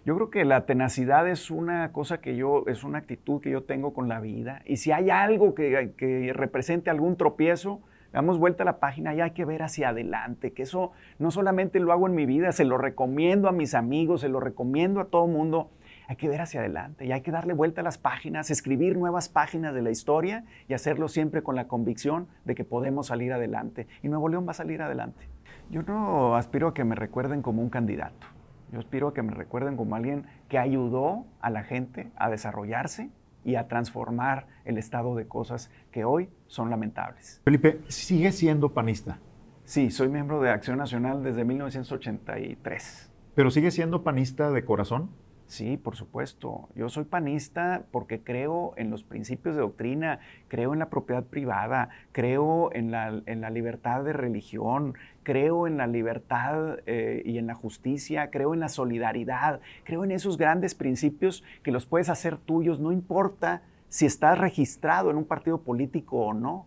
Yo 0.04 0.16
creo 0.16 0.32
que 0.32 0.46
la 0.46 0.66
tenacidad 0.66 1.30
es 1.30 1.52
una 1.52 1.92
cosa 1.92 2.22
que 2.22 2.36
yo, 2.36 2.64
es 2.66 2.84
una 2.84 2.98
actitud 2.98 3.40
que 3.40 3.52
yo 3.52 3.62
tengo 3.62 3.94
con 3.94 4.08
la 4.08 4.20
vida. 4.20 4.64
Y 4.66 4.78
si 4.78 4.92
hay 4.92 5.12
algo 5.12 5.54
que, 5.54 5.94
que 5.96 6.34
represente 6.34 6.90
algún 6.90 7.18
tropiezo, 7.18 7.82
damos 8.14 8.40
vuelta 8.40 8.64
a 8.64 8.66
la 8.66 8.80
página 8.80 9.14
y 9.14 9.22
hay 9.22 9.32
que 9.32 9.46
ver 9.46 9.62
hacia 9.62 9.90
adelante, 9.90 10.54
que 10.54 10.64
eso 10.64 10.92
no 11.20 11.30
solamente 11.30 11.80
lo 11.80 11.92
hago 11.92 12.08
en 12.08 12.16
mi 12.16 12.26
vida, 12.26 12.52
se 12.52 12.66
lo 12.66 12.80
recomiendo 12.80 13.48
a 13.48 13.52
mis 13.52 13.76
amigos, 13.76 14.22
se 14.22 14.30
lo 14.30 14.40
recomiendo 14.40 15.02
a 15.02 15.06
todo 15.06 15.28
mundo. 15.28 15.70
Hay 16.10 16.16
que 16.16 16.30
ver 16.30 16.40
hacia 16.40 16.62
adelante 16.62 17.06
y 17.06 17.12
hay 17.12 17.22
que 17.22 17.32
darle 17.32 17.54
vuelta 17.54 17.82
a 17.82 17.84
las 17.84 17.98
páginas, 17.98 18.50
escribir 18.50 18.98
nuevas 18.98 19.28
páginas 19.28 19.74
de 19.74 19.82
la 19.82 19.92
historia 19.92 20.46
y 20.70 20.74
hacerlo 20.74 21.10
siempre 21.10 21.44
con 21.44 21.56
la 21.56 21.68
convicción 21.68 22.28
de 22.46 22.56
que 22.56 22.64
podemos 22.64 23.08
salir 23.08 23.34
adelante. 23.34 23.88
Y 24.02 24.08
Nuevo 24.08 24.30
León 24.30 24.48
va 24.48 24.52
a 24.52 24.56
salir 24.56 24.82
adelante. 24.82 25.28
Yo 25.70 25.84
no 25.84 26.38
aspiro 26.38 26.70
a 26.70 26.74
que 26.74 26.86
me 26.86 26.96
recuerden 26.96 27.42
como 27.42 27.62
un 27.62 27.70
candidato. 27.70 28.26
Yo 28.72 28.80
aspiro 28.80 29.10
a 29.10 29.14
que 29.14 29.22
me 29.22 29.34
recuerden 29.34 29.76
como 29.76 29.96
alguien 29.96 30.26
que 30.48 30.58
ayudó 30.58 31.26
a 31.42 31.50
la 31.50 31.64
gente 31.64 32.10
a 32.16 32.30
desarrollarse 32.30 33.10
y 33.44 33.56
a 33.56 33.68
transformar 33.68 34.48
el 34.64 34.78
estado 34.78 35.14
de 35.16 35.28
cosas 35.28 35.70
que 35.92 36.06
hoy 36.06 36.30
son 36.48 36.70
lamentables. 36.70 37.42
Felipe, 37.44 37.82
¿sigue 37.90 38.32
siendo 38.32 38.74
panista? 38.74 39.20
Sí, 39.66 39.92
soy 39.92 40.08
miembro 40.08 40.42
de 40.42 40.52
Acción 40.52 40.78
Nacional 40.78 41.22
desde 41.22 41.44
1983. 41.44 43.12
¿Pero 43.36 43.52
sigue 43.52 43.72
siendo 43.72 44.04
panista 44.04 44.52
de 44.52 44.64
corazón? 44.64 45.10
Sí, 45.48 45.78
por 45.78 45.96
supuesto. 45.96 46.68
Yo 46.76 46.90
soy 46.90 47.06
panista 47.06 47.84
porque 47.92 48.20
creo 48.20 48.74
en 48.76 48.90
los 48.90 49.04
principios 49.04 49.56
de 49.56 49.62
doctrina, 49.62 50.20
creo 50.50 50.74
en 50.74 50.80
la 50.80 50.90
propiedad 50.90 51.24
privada, 51.24 51.88
creo 52.12 52.70
en 52.74 52.92
la, 52.92 53.22
en 53.26 53.40
la 53.40 53.50
libertad 53.50 54.04
de 54.04 54.12
religión, 54.12 54.96
creo 55.24 55.66
en 55.66 55.78
la 55.78 55.88
libertad 55.88 56.80
eh, 56.86 57.22
y 57.26 57.38
en 57.38 57.48
la 57.48 57.56
justicia, 57.56 58.30
creo 58.30 58.54
en 58.54 58.60
la 58.60 58.68
solidaridad, 58.68 59.62
creo 59.86 60.04
en 60.04 60.12
esos 60.12 60.38
grandes 60.38 60.76
principios 60.76 61.46
que 61.64 61.72
los 61.72 61.86
puedes 61.86 62.10
hacer 62.10 62.38
tuyos, 62.38 62.82
no 62.82 62.92
importa 62.92 63.62
si 63.88 64.06
estás 64.06 64.38
registrado 64.38 65.10
en 65.12 65.16
un 65.16 65.26
partido 65.26 65.62
político 65.62 66.26
o 66.26 66.34
no. 66.34 66.66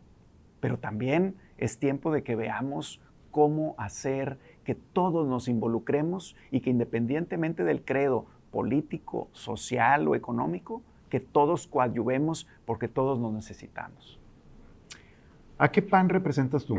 Pero 0.61 0.79
también 0.79 1.37
es 1.59 1.79
tiempo 1.79 2.11
de 2.13 2.23
que 2.23 2.35
veamos 2.35 3.03
cómo 3.31 3.75
hacer 3.77 4.39
que 4.65 4.75
todos 4.75 5.29
nos 5.29 5.49
involucremos 5.49 6.35
y 6.51 6.61
que 6.61 6.71
independientemente 6.71 7.65
del 7.65 7.85
credo, 7.85 8.27
político, 8.51 9.29
social 9.33 10.07
o 10.09 10.15
económico, 10.15 10.83
que 11.09 11.21
todos 11.21 11.67
coadyuvemos 11.67 12.47
porque 12.65 12.89
todos 12.89 13.19
nos 13.19 13.33
necesitamos. 13.33 14.19
¿A 15.59 15.71
qué 15.71 15.83
pan 15.83 16.09
representas 16.09 16.65
tú? 16.65 16.77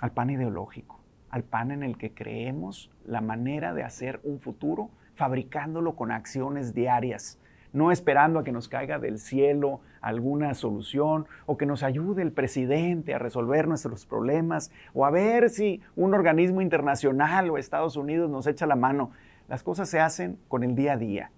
Al 0.00 0.12
pan 0.12 0.30
ideológico, 0.30 1.00
al 1.30 1.42
pan 1.42 1.70
en 1.72 1.82
el 1.82 1.96
que 1.96 2.12
creemos 2.12 2.90
la 3.04 3.20
manera 3.20 3.74
de 3.74 3.82
hacer 3.82 4.20
un 4.22 4.38
futuro, 4.38 4.90
fabricándolo 5.14 5.96
con 5.96 6.12
acciones 6.12 6.74
diarias, 6.74 7.38
no 7.72 7.90
esperando 7.90 8.38
a 8.38 8.44
que 8.44 8.52
nos 8.52 8.68
caiga 8.68 8.98
del 8.98 9.18
cielo 9.18 9.80
alguna 10.00 10.54
solución 10.54 11.26
o 11.46 11.56
que 11.56 11.66
nos 11.66 11.82
ayude 11.82 12.22
el 12.22 12.32
presidente 12.32 13.14
a 13.14 13.18
resolver 13.18 13.66
nuestros 13.66 14.04
problemas 14.04 14.70
o 14.94 15.06
a 15.06 15.10
ver 15.10 15.48
si 15.48 15.80
un 15.96 16.12
organismo 16.14 16.60
internacional 16.60 17.50
o 17.50 17.58
Estados 17.58 17.96
Unidos 17.96 18.30
nos 18.30 18.46
echa 18.46 18.66
la 18.66 18.76
mano. 18.76 19.12
Las 19.52 19.62
cosas 19.62 19.90
se 19.90 20.00
hacen 20.00 20.38
con 20.48 20.64
el 20.64 20.74
día 20.74 20.94
a 20.94 20.96
día. 20.96 21.30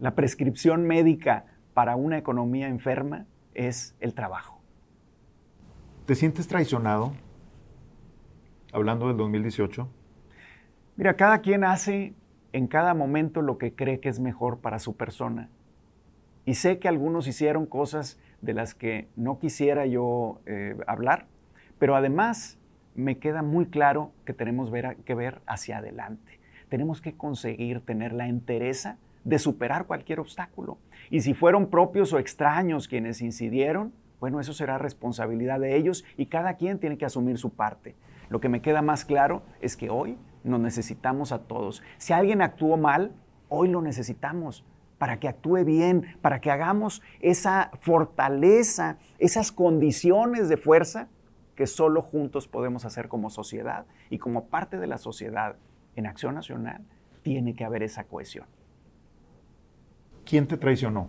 La 0.00 0.14
prescripción 0.14 0.86
médica 0.86 1.44
para 1.74 1.94
una 1.94 2.16
economía 2.16 2.66
enferma 2.66 3.26
es 3.52 3.94
el 4.00 4.14
trabajo. 4.14 4.62
¿Te 6.06 6.14
sientes 6.14 6.48
traicionado? 6.48 7.12
Hablando 8.72 9.08
del 9.08 9.18
2018. 9.18 9.86
Mira, 10.96 11.12
cada 11.16 11.42
quien 11.42 11.64
hace 11.64 12.14
en 12.54 12.68
cada 12.68 12.94
momento 12.94 13.42
lo 13.42 13.58
que 13.58 13.74
cree 13.74 14.00
que 14.00 14.08
es 14.08 14.18
mejor 14.18 14.60
para 14.60 14.78
su 14.78 14.96
persona. 14.96 15.50
Y 16.46 16.54
sé 16.54 16.78
que 16.78 16.88
algunos 16.88 17.26
hicieron 17.26 17.66
cosas 17.66 18.18
de 18.40 18.54
las 18.54 18.74
que 18.74 19.10
no 19.14 19.38
quisiera 19.38 19.84
yo 19.84 20.40
eh, 20.46 20.74
hablar, 20.86 21.26
pero 21.78 21.96
además 21.96 22.58
me 22.94 23.18
queda 23.18 23.42
muy 23.42 23.66
claro 23.66 24.12
que 24.24 24.32
tenemos 24.32 24.72
que 25.04 25.14
ver 25.14 25.42
hacia 25.44 25.76
adelante 25.76 26.35
tenemos 26.68 27.00
que 27.00 27.16
conseguir 27.16 27.80
tener 27.80 28.12
la 28.12 28.28
entereza 28.28 28.98
de 29.24 29.38
superar 29.38 29.86
cualquier 29.86 30.20
obstáculo. 30.20 30.78
Y 31.10 31.20
si 31.20 31.34
fueron 31.34 31.68
propios 31.68 32.12
o 32.12 32.18
extraños 32.18 32.88
quienes 32.88 33.20
incidieron, 33.20 33.92
bueno, 34.20 34.40
eso 34.40 34.52
será 34.52 34.78
responsabilidad 34.78 35.60
de 35.60 35.76
ellos 35.76 36.04
y 36.16 36.26
cada 36.26 36.54
quien 36.54 36.78
tiene 36.78 36.96
que 36.96 37.04
asumir 37.04 37.38
su 37.38 37.50
parte. 37.50 37.94
Lo 38.28 38.40
que 38.40 38.48
me 38.48 38.62
queda 38.62 38.82
más 38.82 39.04
claro 39.04 39.42
es 39.60 39.76
que 39.76 39.90
hoy 39.90 40.16
nos 40.42 40.60
necesitamos 40.60 41.32
a 41.32 41.40
todos. 41.40 41.82
Si 41.98 42.12
alguien 42.12 42.40
actuó 42.40 42.76
mal, 42.76 43.12
hoy 43.48 43.68
lo 43.68 43.82
necesitamos 43.82 44.64
para 44.98 45.20
que 45.20 45.28
actúe 45.28 45.64
bien, 45.64 46.16
para 46.22 46.40
que 46.40 46.50
hagamos 46.50 47.02
esa 47.20 47.70
fortaleza, 47.80 48.98
esas 49.18 49.52
condiciones 49.52 50.48
de 50.48 50.56
fuerza 50.56 51.08
que 51.54 51.66
solo 51.66 52.02
juntos 52.02 52.48
podemos 52.48 52.84
hacer 52.84 53.08
como 53.08 53.30
sociedad 53.30 53.86
y 54.10 54.18
como 54.18 54.46
parte 54.46 54.78
de 54.78 54.86
la 54.86 54.98
sociedad 54.98 55.56
en 55.96 56.06
Acción 56.06 56.34
Nacional 56.34 56.84
tiene 57.22 57.54
que 57.54 57.64
haber 57.64 57.82
esa 57.82 58.04
cohesión. 58.04 58.46
¿Quién 60.24 60.46
te 60.46 60.56
traicionó? 60.56 61.08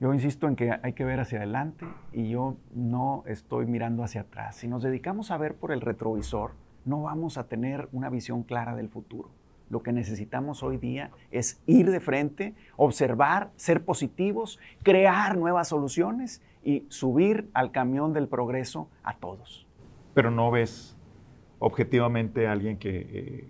Yo 0.00 0.14
insisto 0.14 0.48
en 0.48 0.56
que 0.56 0.78
hay 0.82 0.94
que 0.94 1.04
ver 1.04 1.20
hacia 1.20 1.38
adelante 1.38 1.86
y 2.12 2.30
yo 2.30 2.56
no 2.74 3.22
estoy 3.26 3.66
mirando 3.66 4.02
hacia 4.02 4.22
atrás. 4.22 4.56
Si 4.56 4.66
nos 4.66 4.82
dedicamos 4.82 5.30
a 5.30 5.36
ver 5.36 5.54
por 5.54 5.72
el 5.72 5.82
retrovisor, 5.82 6.52
no 6.86 7.02
vamos 7.02 7.36
a 7.36 7.48
tener 7.48 7.88
una 7.92 8.08
visión 8.08 8.42
clara 8.42 8.74
del 8.74 8.88
futuro. 8.88 9.30
Lo 9.68 9.82
que 9.82 9.92
necesitamos 9.92 10.62
hoy 10.62 10.78
día 10.78 11.10
es 11.30 11.60
ir 11.66 11.90
de 11.90 12.00
frente, 12.00 12.54
observar, 12.76 13.50
ser 13.56 13.84
positivos, 13.84 14.58
crear 14.82 15.36
nuevas 15.36 15.68
soluciones 15.68 16.42
y 16.64 16.86
subir 16.88 17.50
al 17.54 17.70
camión 17.70 18.12
del 18.12 18.26
progreso 18.26 18.88
a 19.04 19.16
todos. 19.16 19.66
Pero 20.14 20.30
no 20.30 20.50
ves 20.50 20.96
objetivamente 21.60 22.48
alguien 22.48 22.78
que 22.78 23.06
eh, 23.12 23.48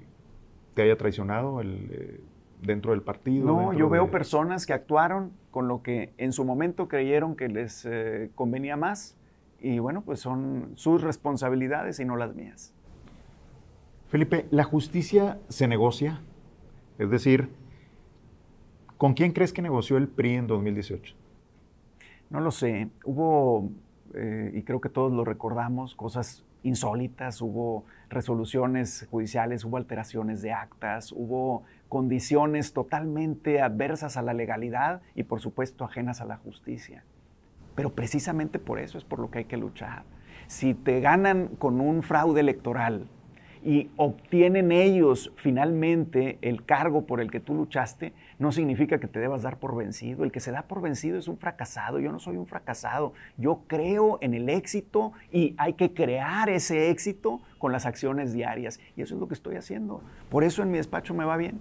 te 0.75 0.83
haya 0.83 0.99
traicionado 0.99 1.63
eh, 1.63 2.21
dentro 2.61 2.91
del 2.91 3.01
partido? 3.01 3.47
No, 3.47 3.73
yo 3.73 3.89
veo 3.89 4.11
personas 4.11 4.67
que 4.67 4.75
actuaron 4.75 5.33
con 5.51 5.69
lo 5.69 5.83
que 5.83 6.13
en 6.19 6.33
su 6.33 6.45
momento 6.45 6.89
creyeron 6.89 7.35
que 7.35 7.49
les 7.49 7.87
eh, 7.87 8.31
convenía 8.35 8.77
más 8.77 9.17
y 9.61 9.79
bueno, 9.79 10.03
pues 10.03 10.21
son 10.21 10.73
sus 10.75 11.03
responsabilidades 11.03 12.01
y 12.01 12.05
no 12.05 12.17
las 12.17 12.35
mías. 12.35 12.75
Felipe, 14.09 14.47
¿la 14.51 14.65
justicia 14.65 15.39
se 15.49 15.69
negocia? 15.69 16.21
Es 16.99 17.11
decir, 17.11 17.49
¿con 18.99 19.15
quién 19.15 19.33
crees 19.33 19.53
que 19.53 19.63
negoció 19.63 19.97
el 19.97 20.09
PRI 20.09 20.35
en 20.35 20.47
2018? 20.49 21.15
No 22.31 22.41
lo 22.41 22.51
sé. 22.51 22.89
Hubo, 23.05 23.71
y 24.53 24.63
creo 24.63 24.81
que 24.81 24.89
todos 24.89 25.13
lo 25.13 25.25
recordamos, 25.25 25.95
cosas 25.95 26.45
insólitas, 26.63 27.41
hubo 27.41 27.85
resoluciones 28.11 29.07
judiciales, 29.11 29.65
hubo 29.65 29.77
alteraciones 29.77 30.43
de 30.43 30.53
actas, 30.53 31.13
hubo 31.13 31.63
condiciones 31.89 32.73
totalmente 32.73 33.61
adversas 33.63 34.17
a 34.17 34.23
la 34.23 34.35
legalidad 34.35 35.01
y 35.15 35.23
por 35.23 35.41
supuesto 35.41 35.85
ajenas 35.85 36.21
a 36.21 36.27
la 36.27 36.37
justicia. 36.37 37.05
Pero 37.75 37.95
precisamente 37.95 38.59
por 38.59 38.79
eso 38.79 38.99
es 38.99 39.05
por 39.05 39.21
lo 39.21 39.31
que 39.31 39.39
hay 39.39 39.45
que 39.47 39.57
luchar. 39.57 40.03
Si 40.49 40.75
te 40.75 41.01
ganan 41.01 41.49
con 41.49 41.81
un 41.81 42.03
fraude 42.03 42.41
electoral, 42.41 43.09
y 43.63 43.91
obtienen 43.97 44.73
ellos 44.73 45.33
finalmente 45.37 46.39
el 46.41 46.65
cargo 46.65 47.07
por 47.07 47.21
el 47.21 47.31
que 47.31 47.41
tú 47.41 47.55
luchaste, 47.55 48.13
no 48.41 48.53
significa 48.53 48.99
que 48.99 49.07
te 49.07 49.21
debas 49.21 49.43
dar 49.43 49.59
por 49.59 49.77
vencido. 49.77 50.25
El 50.25 50.33
que 50.33 50.41
se 50.41 50.51
da 50.51 50.63
por 50.63 50.81
vencido 50.81 51.19
es 51.19 51.29
un 51.29 51.37
fracasado. 51.37 52.01
Yo 52.01 52.11
no 52.11 52.19
soy 52.19 52.39
un 52.39 52.47
fracasado. 52.47 53.13
Yo 53.37 53.65
creo 53.67 54.19
en 54.23 54.33
el 54.33 54.49
éxito 54.49 55.13
y 55.31 55.55
hay 55.59 55.75
que 55.75 55.93
crear 55.93 56.49
ese 56.49 56.91
éxito 56.91 57.43
con 57.59 57.71
las 57.71 57.85
acciones 57.85 58.33
diarias. 58.33 58.81
Y 58.97 59.03
eso 59.03 59.15
es 59.15 59.21
lo 59.21 59.29
que 59.29 59.35
estoy 59.35 59.57
haciendo. 59.57 60.01
Por 60.31 60.43
eso 60.43 60.63
en 60.63 60.71
mi 60.71 60.79
despacho 60.79 61.13
me 61.13 61.27
va 61.27 61.37
bien. 61.37 61.61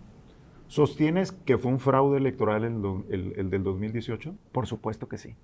¿Sostienes 0.68 1.34
que 1.34 1.58
fue 1.58 1.70
un 1.70 1.80
fraude 1.80 2.18
electoral 2.18 2.64
el, 2.64 3.34
el 3.36 3.50
del 3.50 3.64
2018? 3.64 4.34
Por 4.54 4.66
supuesto 4.66 5.10
que 5.10 5.18
sí. 5.18 5.36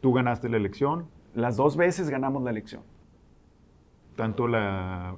¿Tú 0.00 0.14
ganaste 0.14 0.48
la 0.48 0.56
elección? 0.56 1.08
Las 1.34 1.56
dos 1.56 1.76
veces 1.76 2.08
ganamos 2.08 2.42
la 2.42 2.50
elección 2.50 2.82
tanto 4.16 4.46
la, 4.46 5.16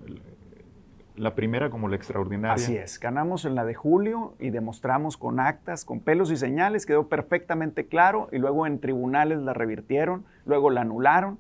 la 1.17 1.35
primera 1.35 1.71
como 1.71 1.89
la 1.89 1.97
extraordinaria. 1.97 2.55
Así 2.55 2.77
es, 2.77 2.99
ganamos 2.99 3.45
en 3.45 3.55
la 3.55 3.65
de 3.65 3.75
julio 3.75 4.35
y 4.39 4.51
demostramos 4.51 5.17
con 5.17 5.39
actas, 5.39 5.85
con 5.85 6.01
pelos 6.01 6.31
y 6.31 6.37
señales, 6.37 6.87
quedó 6.87 7.09
perfectamente 7.09 7.87
claro 7.87 8.29
y 8.33 8.39
luego 8.39 8.67
en 8.67 8.81
tribunales 8.81 9.39
la 9.39 9.55
revirtieron, 9.55 10.25
luego 10.45 10.71
la 10.71 10.81
anularon. 10.81 11.39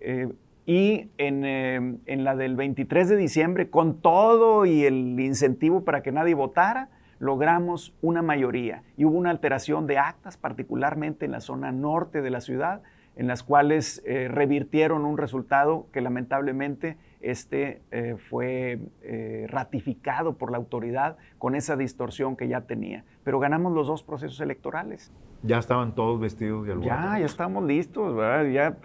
Eh, 0.00 0.28
y 0.66 1.10
en, 1.18 1.44
eh, 1.44 1.96
en, 2.06 2.24
la 2.24 2.36
del 2.36 2.56
23 2.56 3.08
de 3.08 3.16
diciembre, 3.16 3.68
con 3.68 4.00
todo 4.00 4.64
y 4.64 4.84
el 4.84 5.18
incentivo 5.20 5.84
para 5.84 6.02
que 6.02 6.10
nadie 6.10 6.34
votara, 6.34 6.88
logramos 7.18 7.94
una 8.00 8.22
mayoría. 8.22 8.82
Y 8.96 9.04
hubo 9.04 9.18
una 9.18 9.30
alteración 9.30 9.86
de 9.86 9.98
actas, 9.98 10.36
particularmente 10.36 11.26
en 11.26 11.32
la 11.32 11.40
zona 11.40 11.70
norte 11.70 12.22
de 12.22 12.30
la 12.30 12.40
ciudad, 12.40 12.82
en 13.16 13.26
las 13.26 13.42
cuales 13.42 14.02
eh, 14.06 14.28
revirtieron 14.28 15.04
un 15.04 15.18
resultado 15.18 15.86
que 15.92 16.00
lamentablemente 16.00 16.96
este, 17.30 17.82
eh, 17.90 18.16
fue 18.30 18.78
eh, 19.02 19.46
ratificado 19.48 20.34
por 20.34 20.50
la 20.50 20.58
autoridad 20.58 21.16
con 21.38 21.54
esa 21.54 21.76
distorsión 21.76 22.36
que 22.36 22.48
ya 22.48 22.62
tenía. 22.62 23.04
Pero 23.24 23.38
ganamos 23.40 23.72
los 23.72 23.86
dos 23.86 24.02
procesos 24.02 24.40
electorales. 24.40 25.12
Ya 25.42 25.58
estaban 25.58 25.94
todos 25.94 26.20
vestidos 26.20 26.66
de 26.66 26.80
Ya, 26.80 27.18
ya 27.18 27.26
estamos 27.26 27.64
listos, 27.64 28.14
¿verdad? 28.14 28.50
Ya 28.50 28.76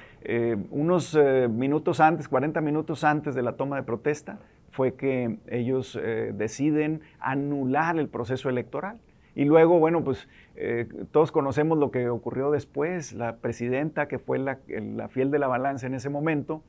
unos 0.71 1.17
minutos 1.49 2.01
antes, 2.01 2.27
40 2.27 2.59
minutos 2.59 3.05
antes 3.05 3.33
de 3.33 3.41
la 3.41 3.53
toma 3.53 3.77
de 3.77 3.83
protesta, 3.83 4.39
fue 4.69 4.93
que 4.95 5.39
ellos 5.47 5.97
deciden 6.33 6.99
anular 7.19 7.97
el 7.97 8.09
proceso 8.09 8.49
electoral. 8.49 8.99
Y 9.35 9.45
luego, 9.45 9.79
bueno, 9.79 10.03
pues 10.03 10.27
eh, 10.57 10.85
todos 11.11 11.31
conocemos 11.31 11.77
lo 11.77 11.91
que 11.91 12.09
ocurrió 12.09 12.51
después. 12.51 13.13
La 13.13 13.37
presidenta, 13.37 14.09
que 14.09 14.19
fue 14.19 14.37
la, 14.37 14.57
fiel 15.09 15.31
de 15.31 15.39
la 15.39 15.47
balanza 15.47 15.87
en 15.87 15.93
ese 15.93 16.09
momento, 16.09 16.61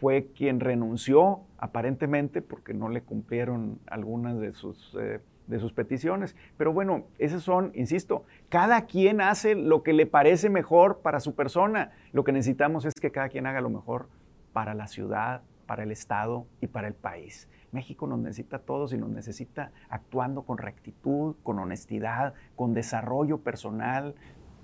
fue 0.00 0.28
quien 0.34 0.60
renunció 0.60 1.40
aparentemente 1.58 2.40
porque 2.42 2.72
no 2.72 2.88
le 2.88 3.02
cumplieron 3.02 3.80
algunas 3.86 4.38
de 4.38 4.52
sus, 4.52 4.96
eh, 5.00 5.20
de 5.46 5.58
sus 5.58 5.72
peticiones. 5.72 6.36
Pero 6.56 6.72
bueno, 6.72 7.04
esos 7.18 7.42
son, 7.42 7.72
insisto, 7.74 8.24
cada 8.48 8.86
quien 8.86 9.20
hace 9.20 9.54
lo 9.54 9.82
que 9.82 9.92
le 9.92 10.06
parece 10.06 10.50
mejor 10.50 11.00
para 11.00 11.20
su 11.20 11.34
persona. 11.34 11.92
Lo 12.12 12.22
que 12.22 12.32
necesitamos 12.32 12.84
es 12.84 12.94
que 12.94 13.10
cada 13.10 13.28
quien 13.28 13.46
haga 13.46 13.60
lo 13.60 13.70
mejor 13.70 14.08
para 14.52 14.74
la 14.74 14.86
ciudad, 14.86 15.42
para 15.66 15.82
el 15.82 15.90
Estado 15.90 16.46
y 16.60 16.68
para 16.68 16.88
el 16.88 16.94
país. 16.94 17.48
México 17.72 18.06
nos 18.06 18.20
necesita 18.20 18.58
a 18.58 18.60
todos 18.60 18.92
y 18.92 18.98
nos 18.98 19.10
necesita 19.10 19.72
actuando 19.90 20.42
con 20.42 20.58
rectitud, 20.58 21.36
con 21.42 21.58
honestidad, 21.58 22.34
con 22.56 22.72
desarrollo 22.72 23.38
personal. 23.38 24.14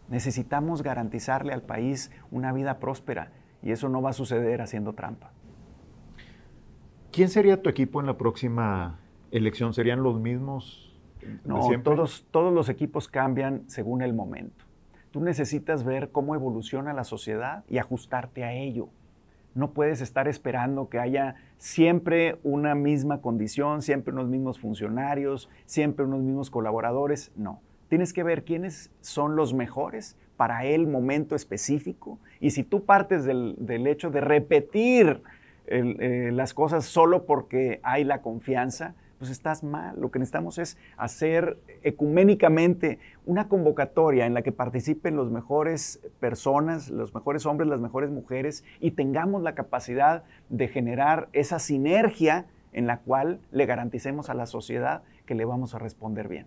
Necesitamos 0.08 0.82
garantizarle 0.82 1.52
al 1.52 1.62
país 1.62 2.10
una 2.30 2.52
vida 2.52 2.78
próspera 2.78 3.32
y 3.64 3.72
eso 3.72 3.88
no 3.88 4.02
va 4.02 4.10
a 4.10 4.12
suceder 4.12 4.60
haciendo 4.60 4.92
trampa. 4.92 5.32
¿Quién 7.10 7.30
sería 7.30 7.62
tu 7.62 7.70
equipo 7.70 8.00
en 8.00 8.06
la 8.06 8.18
próxima 8.18 9.00
elección? 9.30 9.72
¿Serían 9.72 10.02
los 10.02 10.20
mismos? 10.20 10.94
No, 11.44 11.70
todos, 11.82 12.26
todos 12.30 12.52
los 12.52 12.68
equipos 12.68 13.08
cambian 13.08 13.62
según 13.66 14.02
el 14.02 14.12
momento. 14.12 14.66
Tú 15.10 15.20
necesitas 15.20 15.82
ver 15.82 16.10
cómo 16.10 16.34
evoluciona 16.34 16.92
la 16.92 17.04
sociedad 17.04 17.64
y 17.68 17.78
ajustarte 17.78 18.44
a 18.44 18.52
ello. 18.52 18.88
No 19.54 19.70
puedes 19.70 20.00
estar 20.00 20.28
esperando 20.28 20.88
que 20.88 20.98
haya 20.98 21.36
siempre 21.56 22.38
una 22.42 22.74
misma 22.74 23.22
condición, 23.22 23.80
siempre 23.80 24.12
unos 24.12 24.28
mismos 24.28 24.58
funcionarios, 24.58 25.48
siempre 25.64 26.04
unos 26.04 26.20
mismos 26.20 26.50
colaboradores. 26.50 27.32
No. 27.36 27.62
Tienes 27.88 28.12
que 28.12 28.24
ver 28.24 28.44
quiénes 28.44 28.90
son 29.00 29.36
los 29.36 29.54
mejores 29.54 30.18
para 30.36 30.64
el 30.64 30.86
momento 30.86 31.36
específico. 31.36 32.18
Y 32.40 32.50
si 32.50 32.64
tú 32.64 32.84
partes 32.84 33.24
del, 33.24 33.86
hecho 33.86 34.10
de 34.10 34.20
repetir 34.20 35.22
eh, 35.66 36.30
las 36.32 36.54
cosas 36.54 36.84
solo 36.84 37.24
porque 37.24 37.80
hay 37.82 38.04
la 38.04 38.20
confianza, 38.20 38.94
pues 39.18 39.30
estás 39.30 39.62
mal. 39.62 39.98
Lo 39.98 40.10
que 40.10 40.18
necesitamos 40.18 40.58
es 40.58 40.76
hacer 40.96 41.56
ecuménicamente 41.82 42.98
una 43.26 43.48
convocatoria 43.48 44.26
en 44.26 44.34
la 44.34 44.42
que 44.42 44.52
participen 44.52 45.16
los 45.16 45.30
mejores 45.30 46.00
personas, 46.20 46.90
los 46.90 47.14
mejores 47.14 47.46
hombres, 47.46 47.68
las 47.68 47.80
mejores 47.80 48.10
mujeres 48.10 48.64
y 48.80 48.92
tengamos 48.92 49.42
la 49.42 49.54
capacidad 49.54 50.24
de 50.50 50.68
generar 50.68 51.28
esa 51.32 51.58
sinergia 51.58 52.46
en 52.72 52.86
la 52.86 52.98
cual 52.98 53.40
le 53.50 53.66
garanticemos 53.66 54.28
a 54.30 54.34
la 54.34 54.46
sociedad 54.46 55.02
que 55.26 55.34
le 55.34 55.44
vamos 55.44 55.74
a 55.74 55.78
responder 55.78 56.28
bien. 56.28 56.46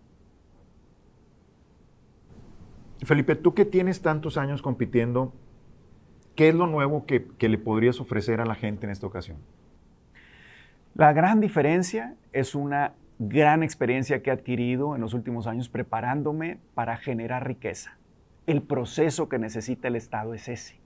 Felipe, 3.04 3.36
tú 3.36 3.54
que 3.54 3.66
tienes 3.66 4.02
tantos 4.02 4.38
años 4.38 4.62
compitiendo, 4.62 5.34
¿qué 6.36 6.50
es 6.50 6.56
lo 6.56 6.68
nuevo 6.68 7.06
que, 7.06 7.28
que 7.38 7.50
le 7.50 7.58
podrías 7.58 8.00
ofrecer 8.00 8.42
a 8.42 8.46
la 8.46 8.56
gente 8.56 8.86
en 8.86 8.92
esta 8.92 9.08
ocasión? 9.08 9.38
La 10.96 11.14
gran 11.14 11.40
diferencia 11.40 12.16
es 12.34 12.56
una 12.56 12.94
gran 13.20 13.64
experiencia 13.64 14.22
que 14.22 14.30
he 14.30 14.34
adquirido 14.34 14.96
en 14.96 15.02
los 15.02 15.14
últimos 15.14 15.48
años 15.48 15.70
preparándome 15.70 16.60
para 16.74 16.98
generar 16.98 17.48
riqueza. 17.48 17.98
El 18.46 18.62
proceso 18.62 19.28
que 19.28 19.40
necesita 19.40 19.88
el 19.88 19.96
Estado 19.96 20.34
es 20.34 20.48
ese. 20.48 20.80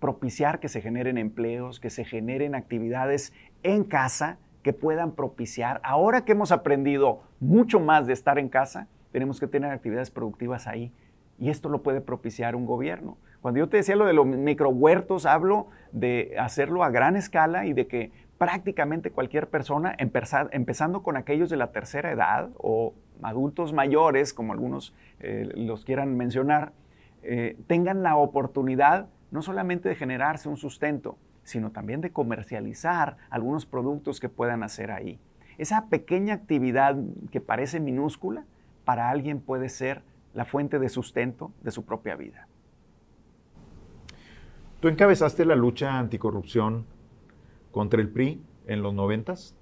Propiciar 0.00 0.60
que 0.60 0.68
se 0.68 0.80
generen 0.80 1.18
empleos, 1.18 1.80
que 1.80 1.90
se 1.90 2.04
generen 2.04 2.54
actividades 2.54 3.32
en 3.62 3.84
casa 3.84 4.38
que 4.62 4.72
puedan 4.72 5.12
propiciar. 5.12 5.80
Ahora 5.84 6.24
que 6.24 6.32
hemos 6.32 6.50
aprendido 6.50 7.22
mucho 7.40 7.78
más 7.78 8.06
de 8.06 8.12
estar 8.12 8.38
en 8.38 8.48
casa, 8.48 8.88
tenemos 9.12 9.38
que 9.38 9.46
tener 9.46 9.70
actividades 9.70 10.10
productivas 10.10 10.66
ahí. 10.66 10.92
Y 11.38 11.50
esto 11.50 11.68
lo 11.68 11.82
puede 11.82 12.00
propiciar 12.00 12.56
un 12.56 12.66
gobierno. 12.66 13.18
Cuando 13.40 13.58
yo 13.58 13.68
te 13.68 13.76
decía 13.76 13.96
lo 13.96 14.06
de 14.06 14.12
los 14.12 14.26
microhuertos, 14.26 15.26
hablo 15.26 15.68
de 15.92 16.34
hacerlo 16.38 16.82
a 16.82 16.90
gran 16.90 17.16
escala 17.16 17.66
y 17.66 17.72
de 17.72 17.86
que 17.86 18.10
prácticamente 18.38 19.10
cualquier 19.10 19.48
persona, 19.48 19.94
empezando 19.98 21.02
con 21.02 21.16
aquellos 21.16 21.50
de 21.50 21.56
la 21.56 21.70
tercera 21.70 22.10
edad 22.10 22.50
o 22.56 22.94
adultos 23.22 23.72
mayores, 23.72 24.32
como 24.32 24.52
algunos 24.52 24.94
eh, 25.20 25.48
los 25.54 25.84
quieran 25.84 26.16
mencionar, 26.16 26.72
eh, 27.22 27.56
tengan 27.66 28.02
la 28.02 28.16
oportunidad 28.16 29.08
no 29.30 29.42
solamente 29.42 29.88
de 29.88 29.94
generarse 29.94 30.48
un 30.48 30.56
sustento, 30.56 31.16
sino 31.42 31.70
también 31.70 32.00
de 32.00 32.10
comercializar 32.10 33.16
algunos 33.30 33.66
productos 33.66 34.20
que 34.20 34.28
puedan 34.28 34.62
hacer 34.62 34.90
ahí. 34.90 35.18
Esa 35.58 35.86
pequeña 35.88 36.34
actividad 36.34 36.96
que 37.30 37.40
parece 37.40 37.80
minúscula, 37.80 38.44
para 38.84 39.10
alguien 39.10 39.40
puede 39.40 39.68
ser 39.68 40.02
la 40.34 40.44
fuente 40.44 40.78
de 40.78 40.88
sustento 40.88 41.52
de 41.62 41.70
su 41.70 41.84
propia 41.84 42.16
vida. 42.16 42.46
Tú 44.80 44.88
encabezaste 44.88 45.44
la 45.46 45.56
lucha 45.56 45.98
anticorrupción 45.98 46.84
contra 47.70 48.00
el 48.00 48.08
PRI 48.08 48.40
en 48.66 48.82
los 48.82 48.94
noventas? 48.94 49.56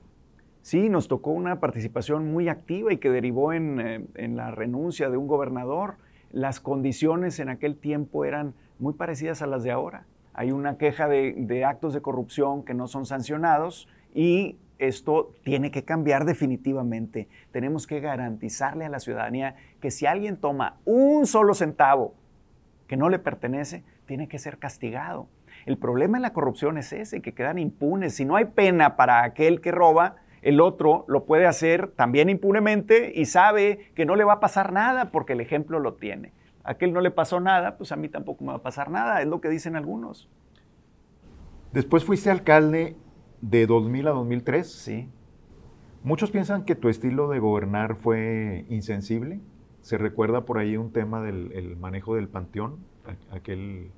Sí, 0.63 0.89
nos 0.89 1.09
tocó 1.09 1.31
una 1.31 1.61
participación 1.61 2.33
muy 2.33 2.49
activa 2.49 2.93
y 2.93 2.99
que 2.99 3.11
derivó 3.11 3.53
en, 3.53 3.81
eh, 3.81 4.29
la 4.29 4.51
renuncia 4.51 5.11
de 5.11 5.17
un 5.17 5.27
gobernador. 5.27 5.97
Las 6.31 6.61
condiciones 6.61 7.41
en 7.41 7.49
aquel 7.49 7.77
tiempo 7.77 8.25
eran 8.25 8.55
muy 8.79 8.95
parecidas 8.95 9.43
a 9.43 9.47
las 9.47 9.65
de 9.65 9.73
ahora. 9.73 10.07
Hay 10.35 10.53
una 10.53 10.79
queja 10.79 11.09
de, 11.09 11.35
de 11.37 11.65
actos 11.65 11.95
de 11.95 12.01
corrupción 12.01 12.65
que 12.65 12.75
no 12.75 12.87
son 12.87 13.07
sancionados 13.07 13.89
y 14.15 14.57
esto 14.79 15.33
tiene 15.45 15.71
que 15.71 15.85
cambiar 15.85 16.25
definitivamente. 16.25 17.29
Tenemos 17.51 17.87
que 17.87 18.01
garantizarle 18.01 18.85
a 18.85 18.89
la 18.89 19.01
ciudadanía 19.01 19.57
que 19.81 19.91
si 19.91 20.07
alguien 20.07 20.37
toma 20.37 20.79
un 20.85 21.27
solo 21.27 21.55
centavo 21.55 22.15
que 22.87 22.97
no 22.97 23.09
le 23.09 23.19
pertenece, 23.19 23.85
tiene 24.07 24.29
que 24.29 24.39
ser 24.39 24.59
castigado. 24.59 25.29
El 25.65 25.79
problema 25.79 26.19
en 26.19 26.23
la 26.23 26.33
corrupción 26.33 26.77
es 26.79 26.93
ese, 26.93 27.23
que 27.23 27.35
quedan 27.35 27.59
impunes. 27.59 28.15
Si 28.15 28.25
no 28.25 28.37
hay 28.37 28.47
pena 28.47 28.97
para 28.97 29.23
aquel 29.23 29.61
que 29.61 29.71
roba, 29.71 30.17
el 30.43 30.61
otro 30.61 31.05
lo 31.09 31.25
puede 31.25 31.47
hacer 31.47 31.89
también 31.93 32.29
impunemente 32.29 33.13
y 33.15 33.27
sabe 33.27 33.93
que 33.95 34.05
no 34.05 34.17
le 34.17 34.25
va 34.25 34.35
a 34.35 34.41
pasar 34.41 34.73
nada 34.73 35.11
porque 35.13 35.35
el 35.35 35.41
ejemplo 35.41 35.79
lo 35.79 35.95
tiene. 35.95 36.33
Aquel 36.65 36.93
no 36.93 37.01
le 37.01 37.11
pasó 37.11 37.41
nada, 37.41 37.77
pues 37.77 37.93
a 37.93 37.97
mí 37.97 38.09
tampoco 38.09 38.45
me 38.45 38.51
va 38.51 38.59
a 38.59 38.63
pasar 38.63 38.91
nada, 38.91 39.23
es 39.23 39.29
lo 39.29 39.41
que 39.41 39.49
dicen 39.49 39.77
algunos. 39.77 40.29
Después 41.73 42.05
fuiste 42.05 42.31
alcalde 42.31 42.97
de 43.43 43.67
2000 43.67 44.07
a 44.07 44.11
2003. 44.13 44.73
Sí. 44.73 45.09
Muchos 46.03 46.31
piensan 46.31 46.65
que 46.65 46.75
tu 46.75 46.89
estilo 46.89 47.29
de 47.29 47.39
gobernar 47.39 47.97
fue 47.97 48.65
insensible. 48.71 49.41
Se 49.83 49.99
recuerda 49.99 50.47
por 50.47 50.59
ahí 50.59 50.77
un 50.77 50.93
tema 50.93 51.21
del 51.21 51.53
el 51.53 51.77
manejo 51.77 52.15
del 52.15 52.29
panteón, 52.29 52.79
aquel... 53.31 53.91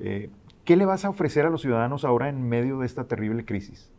Eh, 0.00 0.30
¿Qué 0.64 0.76
le 0.76 0.84
vas 0.84 1.04
a 1.04 1.10
ofrecer 1.10 1.46
a 1.46 1.50
los 1.50 1.62
ciudadanos 1.62 2.04
ahora 2.04 2.28
en 2.28 2.48
medio 2.48 2.78
de 2.78 2.86
esta 2.86 3.04
terrible 3.04 3.44
crisis? 3.44 3.92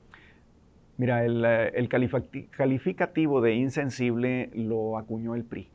Mira, 0.97 1.23
el, 1.23 1.43
eh, 1.45 1.87
calificativo 2.51 3.39
de 3.39 3.53
insensible 3.53 4.49
lo 4.53 4.97
acuñó 4.97 5.35
el 5.35 5.45
PRI. 5.45 5.69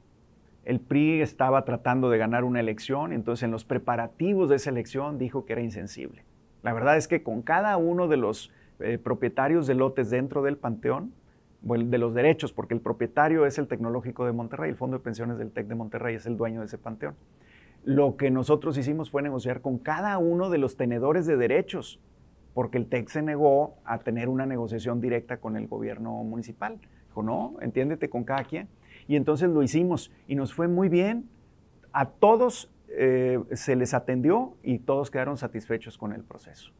El 0.65 0.81
PRI 0.81 1.23
estaba 1.23 1.65
tratando 1.65 2.11
de 2.11 2.19
ganar 2.19 2.45
una 2.45 2.61
elección, 2.61 3.13
entonces 3.13 3.45
en 3.45 3.51
los 3.51 3.65
preparativos 3.65 4.51
de 4.51 4.57
esa 4.57 4.71
elección 4.71 5.19
dijo 5.19 5.47
que 5.47 5.55
era 5.55 5.63
insensible. 5.63 6.25
La 6.63 6.73
verdad 6.73 6.97
es 6.97 7.09
que 7.09 7.23
con 7.23 7.43
cada 7.43 7.77
uno 7.77 8.07
de 8.07 8.17
los 8.17 8.53
eh, 8.83 8.99
propietarios 8.99 9.66
de 9.66 9.75
lotes 9.75 10.11
dentro 10.11 10.42
del 10.42 10.57
panteón, 10.57 11.12
de 11.62 11.99
los 11.99 12.14
derechos, 12.14 12.53
porque 12.53 12.75
el 12.75 12.81
propietario 12.81 13.47
es 13.47 13.57
el 13.59 13.68
Tecnológico 13.68 14.27
de 14.27 14.33
Monterrey, 14.33 14.71
el 14.71 14.77
Fondo 14.77 14.99
de 14.99 15.05
Pensiones 15.05 15.38
del 15.38 15.53
TEC 15.53 15.68
de 15.68 15.77
Monterrey 15.77 16.16
es 16.16 16.27
el 16.27 16.37
dueño 16.37 16.61
de 16.61 16.66
ese 16.66 16.77
panteón. 16.77 17.14
Lo 17.85 18.16
que 18.16 18.31
nosotros 18.31 18.77
hicimos 18.79 19.11
fue 19.11 19.23
negociar 19.23 19.61
con 19.61 19.79
cada 19.79 20.18
uno 20.18 20.51
de 20.51 20.59
los 20.59 20.77
tenedores 20.77 21.27
de 21.27 21.37
derechos, 21.37 22.01
porque 22.55 22.79
el 22.79 22.87
TEC 22.87 23.09
se 23.09 23.23
negó 23.23 23.77
a 23.85 23.99
tener 23.99 24.29
una 24.29 24.45
negociación 24.45 25.01
directa 25.01 25.38
con 25.38 25.57
el 25.57 25.68
gobierno 25.68 26.12
municipal. 26.25 26.79
Dijo, 27.07 27.23
no, 27.23 27.55
entiéndete 27.61 28.11
con 28.11 28.25
cada 28.25 28.45
quien. 28.45 28.68
Y 29.09 29.16
entonces 29.16 29.49
lo 29.49 29.62
hicimos 29.62 30.12
y 30.27 30.35
nos 30.35 30.53
fue 30.53 30.68
muy 30.68 30.88
bien. 30.88 31.29
A 31.92 32.07
todos 32.11 32.71
eh, 32.88 33.40
se 33.53 33.77
les 33.77 33.95
atendió 33.95 34.55
y 34.62 34.81
todos 34.81 35.11
quedaron 35.11 35.37
satisfechos 35.37 35.97
con 35.97 36.12
el 36.12 36.23
proceso. 36.25 36.73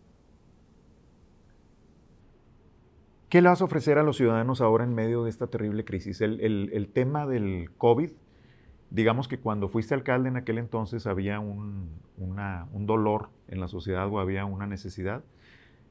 ¿Qué 3.33 3.41
le 3.41 3.49
vas 3.49 3.63
a 3.63 3.65
ofrecer 3.65 3.97
a 3.97 4.03
los 4.03 4.19
ciudadanos 4.19 4.61
ahora 4.61 4.85
en 4.85 4.95
medio 4.95 5.25
de 5.25 5.31
esta 5.31 5.47
terrible 5.47 5.87
crisis? 5.87 6.21
El, 6.21 6.91
tema 6.93 7.27
del 7.27 7.71
COVID, 7.79 8.11
digamos 8.91 9.27
que 9.27 9.39
cuando 9.39 9.71
fuiste 9.71 9.95
alcalde 9.95 10.29
en 10.29 10.37
aquel 10.37 10.59
entonces 10.59 11.07
había 11.07 11.41
un, 11.41 11.89
dolor 12.19 13.31
en 13.49 13.61
la 13.61 13.69
sociedad 13.69 14.07
o 14.13 14.21
había 14.21 14.45
una 14.45 14.67
necesidad. 14.67 15.25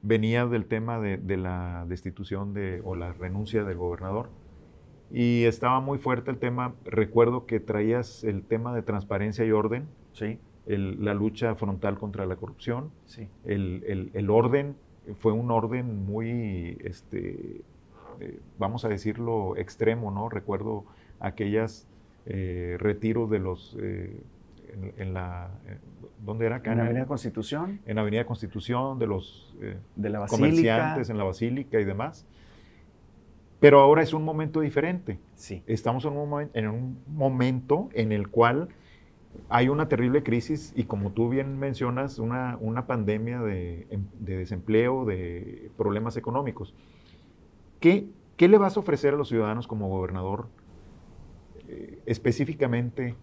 Venía 0.03 0.45
del 0.45 0.67
tema 0.67 0.99
de, 0.99 1.37
la 1.37 1.83
destitución 1.87 2.53
de, 2.53 2.79
o 2.85 2.93
la 2.93 3.11
renuncia 3.11 3.63
del 3.63 3.77
gobernador 3.79 4.29
y 5.09 5.45
estaba 5.45 5.81
muy 5.81 5.97
fuerte 5.97 6.29
el 6.29 6.37
tema. 6.37 6.75
Recuerdo 6.85 7.47
que 7.47 7.59
traías 7.59 8.23
el 8.23 8.43
tema 8.43 8.71
de 8.75 8.83
transparencia 8.83 9.43
y 9.45 9.51
orden, 9.51 9.87
sí. 10.13 10.37
la 10.67 11.15
lucha 11.15 11.55
frontal 11.55 11.97
contra 11.97 12.27
la 12.27 12.35
corrupción, 12.35 12.91
sí. 13.05 13.29
el 13.45 14.29
orden 14.29 14.75
fue 15.19 15.31
un 15.31 15.51
orden 15.51 16.05
muy, 16.05 16.77
este, 16.83 17.61
eh, 18.19 18.39
vamos 18.57 18.85
a 18.85 18.89
decirlo, 18.89 19.55
extremo, 19.57 20.11
¿no? 20.11 20.29
Recuerdo 20.29 20.85
aquellas 21.19 21.87
eh, 22.25 22.77
retiros 22.79 23.29
de 23.29 23.39
los, 23.39 23.77
eh, 23.79 24.21
en, 24.97 25.13
la, 25.13 25.49
¿dónde 26.23 26.45
era? 26.45 26.61
En 26.63 26.77
la 26.77 26.85
Avenida 26.85 27.05
Constitución. 27.05 27.81
En 27.85 27.95
la 27.95 28.01
Avenida 28.01 28.25
Constitución, 28.25 28.99
de 28.99 29.07
los 29.07 29.55
de 29.95 30.09
la 30.09 30.25
comerciantes 30.27 31.09
en 31.09 31.17
la 31.17 31.23
Basílica 31.23 31.79
y 31.79 31.83
demás. 31.83 32.25
Pero 33.59 33.79
ahora 33.79 34.01
es 34.01 34.13
un 34.13 34.23
momento 34.23 34.61
diferente. 34.61 35.19
Sí. 35.35 35.61
Estamos 35.67 36.05
en 36.05 36.13
un, 36.13 36.49
en 36.53 36.67
un 36.67 36.99
momento 37.07 37.89
en 37.93 38.11
el 38.11 38.29
cual 38.29 38.69
hay 39.49 39.69
una 39.69 39.87
terrible 39.87 40.23
crisis 40.23 40.73
y 40.75 40.85
como 40.85 41.11
tú 41.11 41.29
bien 41.29 41.59
mencionas, 41.59 42.19
una, 42.19 42.57
una 42.59 42.87
pandemia 42.87 43.41
de, 43.41 43.87
em, 43.89 44.05
de, 44.19 44.37
desempleo, 44.37 45.05
de 45.05 45.71
problemas 45.77 46.17
económicos. 46.17 46.73
¿Qué, 47.79 48.07
¿Qué, 48.37 48.47
le 48.47 48.57
vas 48.57 48.77
a 48.77 48.79
ofrecer 48.79 49.13
a 49.13 49.17
los 49.17 49.29
ciudadanos 49.29 49.67
como 49.67 49.89
gobernador 49.89 50.47
eh, 51.67 51.99
específicamente 52.05 53.15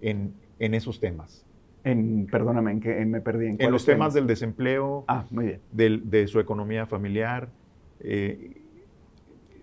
en, 0.00 0.34
en, 0.58 0.74
esos 0.74 1.00
temas? 1.00 1.46
En, 1.84 2.26
perdóname, 2.26 2.72
en 2.72 2.80
que 2.80 3.06
me 3.06 3.20
perdí. 3.20 3.56
En, 3.58 3.70
los 3.70 3.84
temas, 3.84 4.14
del 4.14 4.26
desempleo, 4.26 5.04
ah, 5.06 5.26
muy 5.30 5.46
bien. 5.46 5.60
Del, 5.70 6.10
de 6.10 6.26
su 6.26 6.40
economía 6.40 6.86
familiar. 6.86 7.50
Eh, 8.00 8.62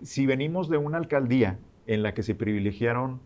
si 0.02 0.26
venimos 0.26 0.70
de 0.70 0.78
una 0.78 0.98
alcaldía 0.98 1.60
en 1.88 2.04
la 2.04 2.14
que 2.14 2.24
se 2.24 2.36
privilegiaron 2.36 3.20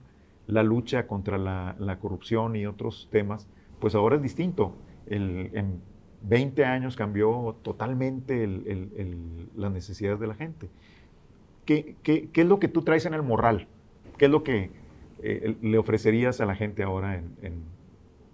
la 0.47 0.63
lucha 0.63 1.07
contra 1.07 1.37
la, 1.37 1.97
corrupción 1.99 2.55
y 2.55 2.65
otros 2.65 3.07
temas, 3.11 3.47
pues 3.79 3.95
ahora 3.95 4.15
es 4.15 4.21
distinto. 4.21 4.75
en 5.07 5.81
20 6.21 6.65
años 6.65 6.95
cambió 6.95 7.55
totalmente 7.61 8.47
las 9.55 9.71
necesidades 9.71 10.19
de 10.19 10.27
la 10.27 10.35
gente. 10.35 10.69
¿Qué, 11.65 11.95
es 12.33 12.45
lo 12.45 12.59
que 12.59 12.67
tú 12.67 12.81
traes 12.81 13.05
en 13.05 13.13
el 13.13 13.23
moral? 13.23 13.67
¿Qué 14.17 14.25
es 14.25 14.31
lo 14.31 14.43
que 14.43 14.71
eh, 15.21 15.55
le 15.61 15.77
ofrecerías 15.77 16.39
a 16.41 16.45
la 16.45 16.55
gente 16.55 16.83
ahora 16.83 17.15
en, 17.15 17.63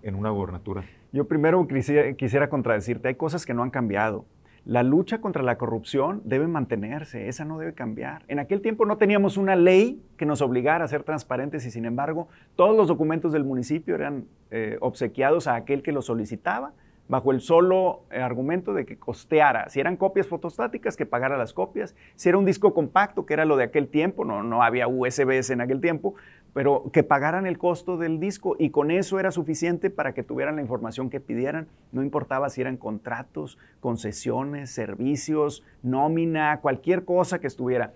en 0.02 0.16
una 0.16 0.30
gobernatura? 0.30 0.84
Yo 1.12 1.28
primero 1.28 1.68
quisiera, 1.68 2.14
quisiera 2.14 2.50
contradecirte, 2.50 3.08
hay 3.08 3.16
cosas 3.16 3.46
que 3.46 3.54
no 3.54 3.64
han 3.64 3.70
cambiado. 3.70 4.26
La 4.66 4.82
lucha 4.82 5.20
contra 5.20 5.44
la 5.44 5.58
corrupción 5.58 6.22
debe 6.24 6.48
mantenerse, 6.48 7.28
esa 7.28 7.44
no 7.44 7.60
debe 7.60 7.74
cambiar. 7.74 8.24
En 8.30 8.40
aquel 8.40 8.62
tiempo 8.62 8.86
no 8.86 8.98
teníamos 8.98 9.36
una 9.36 9.58
ley 9.58 10.02
que 10.16 10.26
nos 10.26 10.42
obligara 10.42 10.86
a 10.86 10.88
ser 10.88 11.04
transparentes 11.04 11.66
y 11.66 11.72
sin 11.72 11.84
embargo 11.84 12.30
todos 12.56 12.76
los 12.76 12.88
documentos 12.88 13.34
del 13.34 13.44
municipio 13.44 13.94
eran 13.96 14.26
eh, 14.52 14.78
obsequiados 14.80 15.48
a 15.48 15.56
aquel 15.56 15.84
que 15.84 15.92
los 15.92 16.06
solicitaba 16.06 16.72
bajo 17.10 17.32
el 17.32 17.42
solo 17.42 18.04
eh, 18.10 18.22
argumento 18.22 18.74
de 18.74 18.86
que 18.86 18.98
costeara. 18.98 19.68
Si 19.68 19.82
eran 19.82 19.98
copias 19.98 20.28
fotostáticas, 20.28 20.96
que 20.96 21.06
pagara 21.06 21.38
las 21.38 21.54
copias. 21.54 21.94
Si 22.16 22.30
era 22.30 22.38
un 22.38 22.46
disco 22.46 22.74
compacto, 22.74 23.26
que 23.26 23.34
era 23.34 23.44
lo 23.44 23.58
de 23.58 23.66
aquel 23.66 23.90
tiempo, 23.90 24.24
no, 24.24 24.44
no 24.44 24.64
había 24.64 24.88
USBs 24.88 25.50
en 25.50 25.60
aquel 25.60 25.82
tiempo, 25.82 26.16
pero 26.54 26.92
que 26.94 27.04
pagaran 27.04 27.48
el 27.48 27.58
costo 27.58 27.98
del 27.98 28.20
disco 28.20 28.56
y 28.60 28.70
con 28.70 28.92
eso 28.92 29.20
era 29.20 29.32
suficiente 29.32 29.90
para 29.90 30.14
que 30.14 30.24
tuvieran 30.24 30.56
la 30.56 30.62
información 30.62 31.10
que 31.10 31.20
pidieran. 31.20 31.68
No 31.92 32.04
importaba 32.04 32.50
si 32.50 32.62
eran 32.62 32.78
contratos, 32.78 33.58
concesiones, 33.80 34.70
servicios, 34.72 35.64
nómina, 35.82 36.60
cualquier 36.62 37.06
cosa 37.06 37.40
que 37.40 37.48
estuviera. 37.48 37.94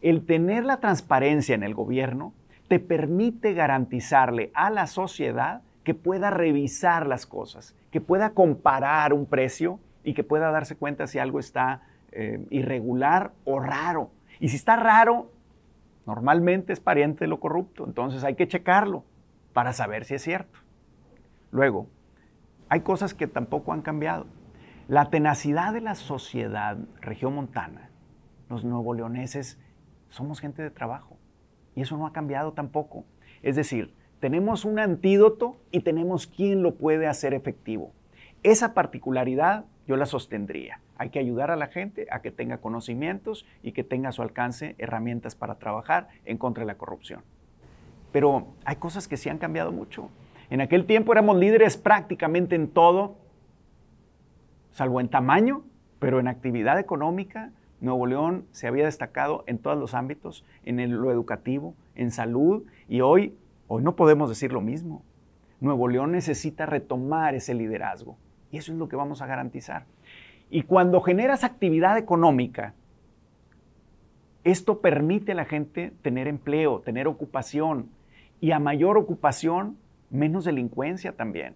El 0.00 0.26
tener 0.26 0.64
la 0.64 0.78
transparencia 0.78 1.54
en 1.54 1.62
el 1.62 1.74
gobierno 1.74 2.32
te 2.68 2.80
permite 2.80 3.54
garantizarle 3.54 4.50
a 4.54 4.70
la 4.70 4.86
sociedad 4.86 5.62
que 5.84 5.94
pueda 5.94 6.30
revisar 6.30 7.06
las 7.06 7.26
cosas, 7.26 7.74
que 7.90 8.00
pueda 8.00 8.30
comparar 8.30 9.12
un 9.12 9.26
precio 9.26 9.78
y 10.04 10.14
que 10.14 10.24
pueda 10.24 10.50
darse 10.50 10.76
cuenta 10.76 11.06
si 11.06 11.18
algo 11.18 11.38
está 11.38 11.82
eh, 12.12 12.44
irregular 12.50 13.32
o 13.44 13.60
raro. 13.60 14.10
Y 14.40 14.48
si 14.48 14.56
está 14.56 14.76
raro, 14.76 15.30
normalmente 16.10 16.72
es 16.72 16.80
pariente 16.80 17.20
de 17.20 17.28
lo 17.28 17.38
corrupto, 17.38 17.84
entonces 17.86 18.24
hay 18.24 18.34
que 18.34 18.48
checarlo 18.48 19.04
para 19.52 19.72
saber 19.72 20.04
si 20.04 20.14
es 20.14 20.22
cierto. 20.22 20.58
Luego, 21.52 21.86
hay 22.68 22.80
cosas 22.80 23.14
que 23.14 23.28
tampoco 23.28 23.72
han 23.72 23.80
cambiado. 23.80 24.26
La 24.88 25.08
tenacidad 25.10 25.72
de 25.72 25.80
la 25.80 25.94
sociedad 25.94 26.78
regiomontana, 27.00 27.90
los 28.48 28.64
nuevo 28.64 28.92
leoneses, 28.92 29.56
somos 30.08 30.40
gente 30.40 30.62
de 30.62 30.70
trabajo 30.72 31.16
y 31.76 31.82
eso 31.82 31.96
no 31.96 32.08
ha 32.08 32.12
cambiado 32.12 32.54
tampoco. 32.54 33.04
Es 33.42 33.54
decir, 33.54 33.94
tenemos 34.18 34.64
un 34.64 34.80
antídoto 34.80 35.60
y 35.70 35.82
tenemos 35.82 36.26
quién 36.26 36.64
lo 36.64 36.74
puede 36.74 37.06
hacer 37.06 37.34
efectivo. 37.34 37.92
Esa 38.42 38.74
particularidad 38.74 39.64
yo 39.86 39.94
la 39.94 40.06
sostendría. 40.06 40.80
Hay 41.00 41.08
que 41.08 41.18
ayudar 41.18 41.50
a 41.50 41.56
la 41.56 41.68
gente 41.68 42.06
a 42.10 42.20
que 42.20 42.30
tenga 42.30 42.58
conocimientos 42.58 43.46
y 43.62 43.72
que 43.72 43.84
tenga 43.84 44.10
a 44.10 44.12
su 44.12 44.20
alcance 44.20 44.74
herramientas 44.76 45.34
para 45.34 45.54
trabajar 45.54 46.08
en 46.26 46.36
contra 46.36 46.62
de 46.62 46.66
la 46.66 46.76
corrupción. 46.76 47.22
Pero 48.12 48.48
hay 48.64 48.76
cosas 48.76 49.08
que 49.08 49.16
sí 49.16 49.30
han 49.30 49.38
cambiado 49.38 49.72
mucho. 49.72 50.10
En 50.50 50.60
aquel 50.60 50.84
tiempo 50.84 51.12
éramos 51.12 51.38
líderes 51.38 51.76
prácticamente 51.76 52.54
en 52.54 52.68
todo, 52.68 53.16
salvo 54.72 55.00
en 55.00 55.08
tamaño, 55.08 55.64
pero 55.98 56.20
en 56.20 56.28
actividad 56.28 56.78
económica, 56.78 57.50
Nuevo 57.80 58.06
León 58.06 58.44
se 58.50 58.66
había 58.66 58.84
destacado 58.84 59.44
en 59.46 59.58
todos 59.58 59.78
los 59.78 59.94
ámbitos, 59.94 60.44
en 60.64 61.00
lo 61.00 61.10
educativo, 61.10 61.74
en 61.94 62.10
salud, 62.10 62.64
y 62.88 63.00
hoy 63.00 63.38
Hoy 63.72 63.84
no 63.84 63.94
podemos 63.94 64.28
decir 64.28 64.52
lo 64.52 64.60
mismo. 64.60 65.04
Nuevo 65.60 65.86
León 65.86 66.10
necesita 66.10 66.66
retomar 66.66 67.36
ese 67.36 67.54
liderazgo 67.54 68.18
y 68.50 68.56
eso 68.56 68.72
es 68.72 68.78
lo 68.78 68.88
que 68.88 68.96
vamos 68.96 69.22
a 69.22 69.26
garantizar. 69.26 69.86
Y 70.50 70.62
cuando 70.62 71.00
generas 71.00 71.44
actividad 71.44 71.96
económica, 71.96 72.74
esto 74.42 74.80
permite 74.80 75.32
a 75.32 75.36
la 75.36 75.44
gente 75.44 75.92
tener 76.02 76.26
empleo, 76.26 76.80
tener 76.80 77.06
ocupación 77.06 77.90
y 78.40 78.50
a 78.50 78.58
mayor 78.58 78.98
ocupación, 78.98 79.76
menos 80.10 80.44
delincuencia 80.44 81.12
también. 81.12 81.54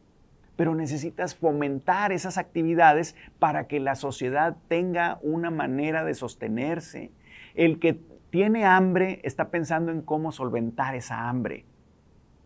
Pero 0.54 0.76
necesitas 0.76 1.34
fomentar 1.34 2.12
esas 2.12 2.38
actividades 2.38 3.16
para 3.40 3.66
que 3.66 3.80
la 3.80 3.96
sociedad 3.96 4.56
tenga 4.68 5.18
una 5.22 5.50
manera 5.50 6.04
de 6.04 6.14
sostenerse. 6.14 7.10
El 7.54 7.80
que 7.80 7.98
tiene 8.30 8.64
hambre 8.64 9.20
está 9.24 9.48
pensando 9.48 9.90
en 9.90 10.02
cómo 10.02 10.30
solventar 10.30 10.94
esa 10.94 11.28
hambre. 11.28 11.64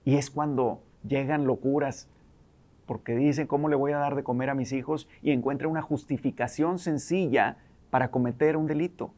Y 0.05 0.17
es 0.17 0.31
cuando 0.31 0.83
llegan 1.07 1.47
locuras, 1.47 2.09
porque 2.89 3.15
dicen, 3.15 3.47
¿cómo 3.47 3.69
le 3.69 3.77
voy 3.77 3.93
a 3.93 3.99
dar 3.99 4.17
de 4.17 4.25
comer 4.25 4.49
a 4.49 4.55
mis 4.55 4.73
hijos? 4.73 5.09
Y 5.23 5.31
encuentra 5.31 5.69
una 5.69 5.83
justificación 5.83 6.79
sencilla 6.79 7.59
para 7.91 8.11
cometer 8.11 8.57
un 8.57 8.67
delito. 8.67 9.13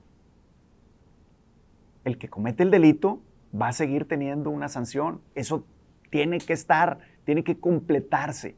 El 2.04 2.18
que 2.18 2.28
comete 2.28 2.64
el 2.64 2.72
delito 2.72 3.20
va 3.58 3.68
a 3.68 3.72
seguir 3.72 4.08
teniendo 4.08 4.50
una 4.50 4.68
sanción. 4.68 5.20
Eso 5.36 5.64
tiene 6.10 6.38
que 6.38 6.52
estar, 6.52 6.98
tiene 7.24 7.44
que 7.44 7.60
completarse. 7.60 8.56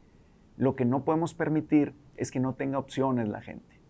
Lo 0.56 0.76
que 0.76 0.86
no 0.86 1.04
podemos 1.04 1.34
permitir 1.34 1.92
es 2.16 2.30
que 2.30 2.40
no 2.40 2.54
tenga 2.54 2.78
opciones 2.78 3.28
la 3.28 3.42
gente. 3.42 3.80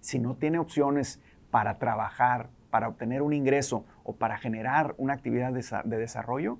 Si 0.00 0.18
no 0.18 0.34
tiene 0.34 0.58
opciones 0.58 1.20
para 1.52 1.78
trabajar, 1.78 2.50
para 2.70 2.88
obtener 2.88 3.22
un 3.22 3.32
ingreso 3.32 3.84
o 4.02 4.16
para 4.16 4.38
generar 4.38 4.96
una 4.98 5.12
actividad 5.12 5.52
de 5.52 5.96
desarrollo, 5.98 6.58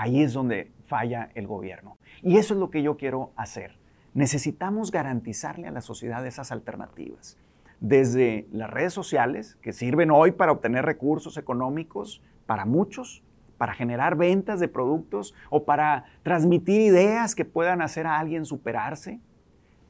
ahí 0.00 0.22
es 0.22 0.32
donde 0.32 0.72
falla 0.86 1.28
el 1.34 1.46
gobierno. 1.46 1.98
Y 2.22 2.38
eso 2.38 2.54
es 2.54 2.60
lo 2.60 2.70
que 2.70 2.82
yo 2.82 2.96
quiero 2.96 3.32
hacer. 3.36 3.78
Necesitamos 4.14 4.90
garantizarle 4.90 5.68
a 5.68 5.70
la 5.70 5.82
sociedad 5.82 6.26
esas 6.26 6.52
alternativas. 6.52 7.38
Desde 7.80 8.48
las 8.50 8.70
redes 8.70 8.94
sociales, 8.94 9.58
que 9.60 9.74
sirven 9.74 10.10
hoy 10.10 10.32
para 10.32 10.52
obtener 10.52 10.86
recursos 10.86 11.36
económicos 11.36 12.22
para 12.46 12.64
muchos, 12.64 13.22
para 13.58 13.74
generar 13.74 14.16
ventas 14.16 14.58
de 14.58 14.68
productos 14.68 15.34
o 15.50 15.64
para 15.64 16.06
transmitir 16.22 16.80
ideas 16.80 17.34
que 17.34 17.44
puedan 17.44 17.82
hacer 17.82 18.06
a 18.06 18.18
alguien 18.18 18.46
superarse, 18.46 19.20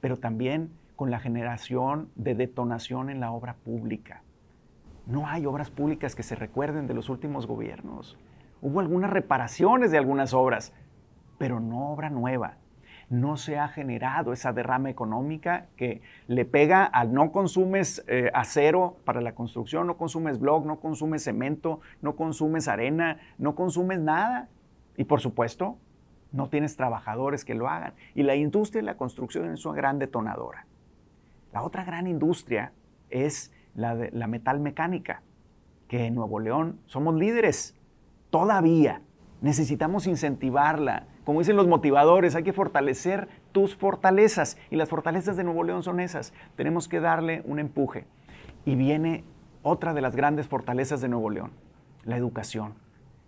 pero 0.00 0.18
también 0.18 0.72
con 0.96 1.12
la 1.12 1.20
generación 1.20 2.10
de 2.16 2.34
detonación 2.34 3.10
en 3.10 3.20
la 3.20 3.30
obra 3.30 3.54
pública. 3.64 4.24
No 5.06 5.28
hay 5.28 5.46
obras 5.46 5.70
públicas 5.70 6.16
que 6.16 6.24
se 6.24 6.34
recuerden 6.34 6.88
de 6.88 6.94
los 6.94 7.08
últimos 7.08 7.46
gobiernos. 7.46 8.18
Hubo 8.62 8.80
algunas 8.80 9.10
reparaciones 9.10 9.90
de 9.90 9.98
algunas 9.98 10.34
obras, 10.34 10.72
pero 11.38 11.60
no 11.60 11.90
obra 11.92 12.10
nueva. 12.10 12.56
No 13.08 13.36
se 13.36 13.58
ha 13.58 13.66
generado 13.68 14.32
esa 14.32 14.52
derrama 14.52 14.90
económica 14.90 15.66
que 15.76 16.00
le 16.28 16.44
pega 16.44 16.84
al 16.84 17.12
no 17.12 17.32
consumes 17.32 18.04
eh, 18.06 18.30
acero 18.34 18.98
para 19.04 19.20
la 19.20 19.34
construcción, 19.34 19.86
no 19.86 19.96
consumes 19.96 20.38
block, 20.38 20.64
no 20.64 20.78
consumes 20.78 21.24
cemento, 21.24 21.80
no 22.02 22.14
consumes 22.14 22.68
arena, 22.68 23.18
no 23.38 23.56
consumes 23.56 23.98
nada. 23.98 24.48
Y 24.96 25.04
por 25.04 25.20
supuesto, 25.20 25.78
no 26.32 26.48
tienes 26.48 26.76
trabajadores 26.76 27.44
que 27.44 27.54
lo 27.54 27.68
hagan. 27.68 27.94
Y 28.14 28.22
la 28.22 28.36
industria 28.36 28.82
de 28.82 28.86
la 28.86 28.96
construcción 28.96 29.50
es 29.52 29.64
una 29.64 29.76
gran 29.76 29.98
detonadora. 29.98 30.66
La 31.52 31.62
otra 31.62 31.84
gran 31.84 32.06
industria 32.06 32.72
es 33.08 33.52
la, 33.74 33.96
de, 33.96 34.10
la 34.12 34.26
metal 34.26 34.60
mecánica, 34.60 35.22
que 35.88 36.06
en 36.06 36.14
Nuevo 36.14 36.38
León 36.38 36.78
somos 36.86 37.14
líderes. 37.14 37.76
Todavía 38.30 39.02
necesitamos 39.40 40.06
incentivarla. 40.06 41.06
Como 41.24 41.40
dicen 41.40 41.56
los 41.56 41.66
motivadores, 41.66 42.34
hay 42.34 42.42
que 42.42 42.52
fortalecer 42.52 43.28
tus 43.52 43.74
fortalezas. 43.74 44.56
Y 44.70 44.76
las 44.76 44.88
fortalezas 44.88 45.36
de 45.36 45.44
Nuevo 45.44 45.64
León 45.64 45.82
son 45.82 46.00
esas. 46.00 46.32
Tenemos 46.56 46.88
que 46.88 47.00
darle 47.00 47.42
un 47.44 47.58
empuje. 47.58 48.06
Y 48.64 48.76
viene 48.76 49.24
otra 49.62 49.94
de 49.94 50.00
las 50.00 50.16
grandes 50.16 50.48
fortalezas 50.48 51.00
de 51.00 51.08
Nuevo 51.08 51.30
León, 51.30 51.52
la 52.04 52.16
educación. 52.16 52.74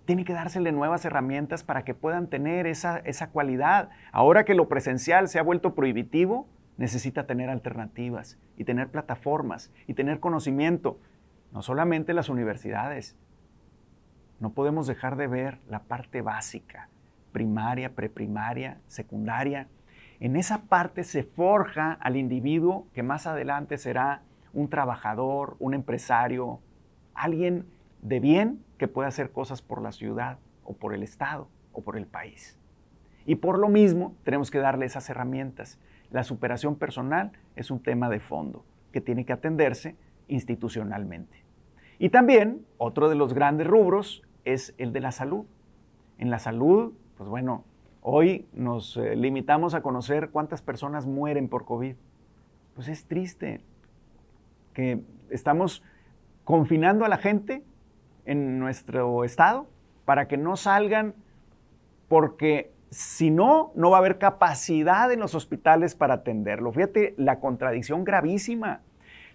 Tiene 0.04 0.24
que 0.24 0.32
dársele 0.32 0.72
nuevas 0.72 1.04
herramientas 1.04 1.62
para 1.62 1.84
que 1.84 1.94
puedan 1.94 2.26
tener 2.26 2.66
esa, 2.66 2.98
esa 2.98 3.30
cualidad. 3.30 3.90
Ahora 4.10 4.44
que 4.44 4.54
lo 4.54 4.68
presencial 4.68 5.28
se 5.28 5.38
ha 5.38 5.42
vuelto 5.42 5.74
prohibitivo, 5.74 6.48
necesita 6.76 7.26
tener 7.26 7.50
alternativas 7.50 8.38
y 8.56 8.64
tener 8.64 8.88
plataformas 8.88 9.70
y 9.86 9.94
tener 9.94 10.20
conocimiento. 10.20 10.98
No 11.52 11.62
solamente 11.62 12.14
las 12.14 12.28
universidades. 12.28 13.16
No 14.42 14.50
podemos 14.50 14.88
dejar 14.88 15.14
de 15.14 15.28
ver 15.28 15.60
la 15.68 15.84
parte 15.84 16.20
básica, 16.20 16.88
primaria, 17.30 17.94
preprimaria, 17.94 18.80
secundaria. 18.88 19.68
En 20.18 20.34
esa 20.34 20.62
parte 20.62 21.04
se 21.04 21.22
forja 21.22 21.92
al 21.92 22.16
individuo 22.16 22.88
que 22.92 23.04
más 23.04 23.28
adelante 23.28 23.78
será 23.78 24.22
un 24.52 24.68
trabajador, 24.68 25.54
un 25.60 25.74
empresario, 25.74 26.58
alguien 27.14 27.66
de 28.00 28.18
bien 28.18 28.64
que 28.78 28.88
pueda 28.88 29.06
hacer 29.06 29.30
cosas 29.30 29.62
por 29.62 29.80
la 29.80 29.92
ciudad 29.92 30.38
o 30.64 30.74
por 30.74 30.92
el 30.92 31.04
Estado 31.04 31.46
o 31.70 31.82
por 31.82 31.96
el 31.96 32.08
país. 32.08 32.58
Y 33.24 33.36
por 33.36 33.60
lo 33.60 33.68
mismo 33.68 34.16
tenemos 34.24 34.50
que 34.50 34.58
darle 34.58 34.86
esas 34.86 35.08
herramientas. 35.08 35.78
La 36.10 36.24
superación 36.24 36.74
personal 36.74 37.30
es 37.54 37.70
un 37.70 37.80
tema 37.80 38.08
de 38.08 38.18
fondo 38.18 38.64
que 38.90 39.00
tiene 39.00 39.24
que 39.24 39.34
atenderse 39.34 39.94
institucionalmente. 40.26 41.44
Y 42.00 42.08
también 42.08 42.66
otro 42.78 43.08
de 43.08 43.14
los 43.14 43.34
grandes 43.34 43.68
rubros 43.68 44.24
es 44.44 44.74
el 44.78 44.92
de 44.92 45.00
la 45.00 45.12
salud. 45.12 45.44
En 46.18 46.30
la 46.30 46.38
salud, 46.38 46.92
pues 47.16 47.28
bueno, 47.28 47.64
hoy 48.00 48.46
nos 48.52 48.96
eh, 48.96 49.16
limitamos 49.16 49.74
a 49.74 49.82
conocer 49.82 50.30
cuántas 50.30 50.62
personas 50.62 51.06
mueren 51.06 51.48
por 51.48 51.64
COVID. 51.64 51.94
Pues 52.74 52.88
es 52.88 53.06
triste 53.06 53.60
que 54.72 55.02
estamos 55.30 55.82
confinando 56.44 57.04
a 57.04 57.08
la 57.08 57.18
gente 57.18 57.62
en 58.24 58.58
nuestro 58.58 59.24
estado 59.24 59.66
para 60.04 60.28
que 60.28 60.36
no 60.36 60.56
salgan 60.56 61.14
porque 62.08 62.72
si 62.90 63.30
no, 63.30 63.72
no 63.74 63.90
va 63.90 63.96
a 63.96 64.00
haber 64.00 64.18
capacidad 64.18 65.10
en 65.10 65.20
los 65.20 65.34
hospitales 65.34 65.94
para 65.94 66.14
atenderlo. 66.14 66.72
Fíjate 66.72 67.14
la 67.16 67.40
contradicción 67.40 68.04
gravísima. 68.04 68.82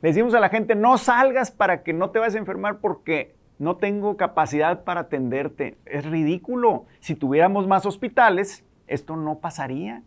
Le 0.01 0.09
decimos 0.09 0.35
a 0.35 0.39
la 0.39 0.49
gente, 0.49 0.75
no 0.75 0.97
salgas 0.99 1.49
para 1.49 1.81
que 1.81 1.91
no 1.91 2.11
te 2.11 2.19
vayas 2.19 2.35
a 2.35 2.39
enfermar 2.39 2.77
porque 2.77 3.35
no 3.59 3.77
tengo 3.77 4.17
capacidad 4.17 4.83
para 4.83 5.01
atenderte. 5.01 5.77
Es 5.85 6.05
ridículo. 6.05 6.85
Si 6.99 7.15
tuviéramos 7.15 7.67
más 7.67 7.85
hospitales, 7.85 8.63
esto 8.87 9.15
no 9.15 9.39
pasaría. 9.39 10.03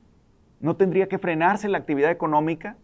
No 0.60 0.76
tendría 0.76 1.08
que 1.08 1.18
frenarse 1.18 1.68
la 1.68 1.78
actividad 1.78 2.10
económica 2.10 2.76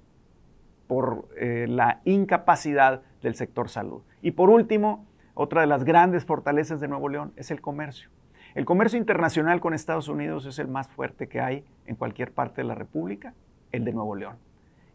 por 0.87 1.29
eh, 1.37 1.67
la 1.69 2.01
incapacidad 2.05 3.03
del 3.23 3.35
sector 3.35 3.69
salud. 3.69 4.03
Y 4.23 4.33
por 4.33 4.51
último, 4.51 5.07
otra 5.35 5.61
de 5.61 5.67
las 5.67 5.85
grandes 5.85 6.25
fortalezas 6.25 6.81
de 6.81 6.89
Nuevo 6.89 7.09
León 7.09 7.33
es 7.37 7.51
el 7.51 7.61
comercio. 7.61 8.11
El 8.55 8.65
comercio 8.65 8.99
internacional 8.99 9.61
con 9.61 9.75
Estados 9.75 10.09
Unidos 10.09 10.47
es 10.47 10.59
el 10.59 10.69
más 10.69 10.89
fuerte 10.89 11.29
que 11.29 11.41
hay 11.41 11.65
en 11.85 11.95
cualquier 11.95 12.33
parte 12.33 12.63
de 12.63 12.69
la 12.69 12.75
República, 12.75 13.35
el 13.71 13.85
de 13.85 13.93
Nuevo 13.93 14.15
León. 14.17 14.37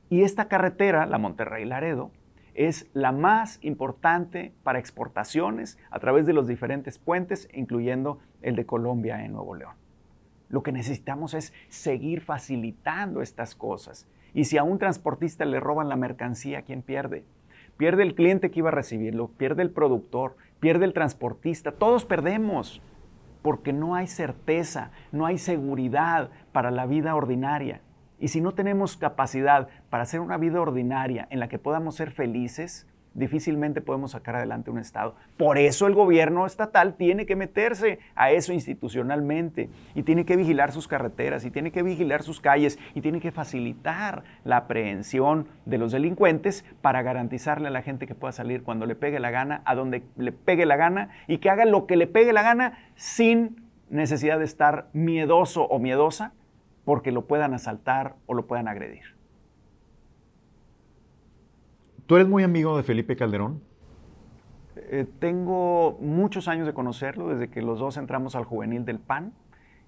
Y 0.09 0.23
esta 0.23 0.47
carretera, 0.47 1.05
la 1.05 1.19
Monterrey-Laredo, 1.19 2.11
es 2.53 2.89
la 2.93 3.11
más 3.11 3.59
importante 3.61 4.53
para 4.63 4.79
exportaciones 4.79 5.77
a 5.89 5.99
través 5.99 6.25
de 6.25 6.33
los 6.33 6.47
diferentes 6.47 6.97
puentes, 6.97 7.47
incluyendo 7.53 8.19
el 8.41 8.55
de 8.55 8.65
Colombia 8.65 9.23
en 9.23 9.33
Nuevo 9.33 9.55
León. 9.55 9.75
Lo 10.49 10.63
que 10.63 10.71
necesitamos 10.71 11.33
es 11.33 11.53
seguir 11.69 12.21
facilitando 12.21 13.21
estas 13.21 13.55
cosas. 13.55 14.07
Y 14.33 14.45
si 14.45 14.57
a 14.57 14.63
un 14.63 14.79
transportista 14.79 15.45
le 15.45 15.59
roban 15.59 15.89
la 15.89 15.95
mercancía, 15.95 16.63
¿quién 16.63 16.81
pierde? 16.81 17.23
Pierde 17.77 18.03
el 18.03 18.15
cliente 18.15 18.51
que 18.51 18.59
iba 18.59 18.69
a 18.69 18.73
recibirlo, 18.73 19.29
pierde 19.29 19.63
el 19.63 19.71
productor, 19.71 20.35
pierde 20.59 20.85
el 20.85 20.93
transportista, 20.93 21.71
todos 21.71 22.05
perdemos 22.05 22.81
porque 23.41 23.73
no 23.73 23.95
hay 23.95 24.07
certeza, 24.07 24.91
no 25.11 25.25
hay 25.25 25.37
seguridad 25.37 26.29
para 26.51 26.69
la 26.69 26.85
vida 26.85 27.15
ordinaria. 27.15 27.81
Y 28.21 28.27
si 28.27 28.39
no 28.39 28.53
tenemos 28.53 28.97
capacidad 28.97 29.67
para 29.89 30.03
hacer 30.03 30.19
una 30.19 30.37
vida 30.37 30.61
ordinaria 30.61 31.27
en 31.31 31.39
la 31.39 31.49
que 31.49 31.57
podamos 31.57 31.95
ser 31.95 32.11
felices, 32.11 32.85
difícilmente 33.15 33.81
podemos 33.81 34.11
sacar 34.11 34.35
adelante 34.35 34.69
un 34.69 34.77
Estado. 34.77 35.15
Por 35.37 35.57
eso 35.57 35.87
el 35.87 35.95
gobierno 35.95 36.45
estatal 36.45 36.93
tiene 36.93 37.25
que 37.25 37.35
meterse 37.35 37.97
a 38.15 38.31
eso 38.31 38.53
institucionalmente 38.53 39.69
y 39.95 40.03
tiene 40.03 40.23
que 40.23 40.35
vigilar 40.35 40.71
sus 40.71 40.87
carreteras 40.87 41.43
y 41.45 41.49
tiene 41.49 41.71
que 41.71 41.81
vigilar 41.81 42.21
sus 42.21 42.39
calles 42.39 42.77
y 42.93 43.01
tiene 43.01 43.19
que 43.19 43.31
facilitar 43.31 44.23
la 44.43 44.57
aprehensión 44.57 45.47
de 45.65 45.79
los 45.79 45.91
delincuentes 45.91 46.63
para 46.83 47.01
garantizarle 47.01 47.69
a 47.69 47.71
la 47.71 47.81
gente 47.81 48.05
que 48.05 48.13
pueda 48.13 48.31
salir 48.33 48.61
cuando 48.61 48.85
le 48.85 48.95
pegue 48.95 49.19
la 49.19 49.31
gana, 49.31 49.63
a 49.65 49.73
donde 49.73 50.03
le 50.15 50.31
pegue 50.31 50.67
la 50.67 50.75
gana 50.75 51.09
y 51.27 51.39
que 51.39 51.49
haga 51.49 51.65
lo 51.65 51.87
que 51.87 51.97
le 51.97 52.05
pegue 52.05 52.33
la 52.33 52.43
gana 52.43 52.77
sin 52.93 53.65
necesidad 53.89 54.37
de 54.37 54.45
estar 54.45 54.89
miedoso 54.93 55.63
o 55.63 55.79
miedosa 55.79 56.33
porque 56.85 57.11
lo 57.11 57.25
puedan 57.25 57.53
asaltar 57.53 58.15
o 58.25 58.33
lo 58.33 58.47
puedan 58.47 58.67
agredir. 58.67 59.03
¿Tú 62.05 62.15
eres 62.15 62.27
muy 62.27 62.43
amigo 62.43 62.75
de 62.75 62.83
Felipe 62.83 63.15
Calderón? 63.15 63.61
Eh, 64.75 65.05
tengo 65.19 65.97
muchos 66.01 66.47
años 66.47 66.65
de 66.65 66.73
conocerlo, 66.73 67.29
desde 67.29 67.49
que 67.49 67.61
los 67.61 67.79
dos 67.79 67.97
entramos 67.97 68.35
al 68.35 68.45
juvenil 68.45 68.83
del 68.83 68.99
PAN 68.99 69.33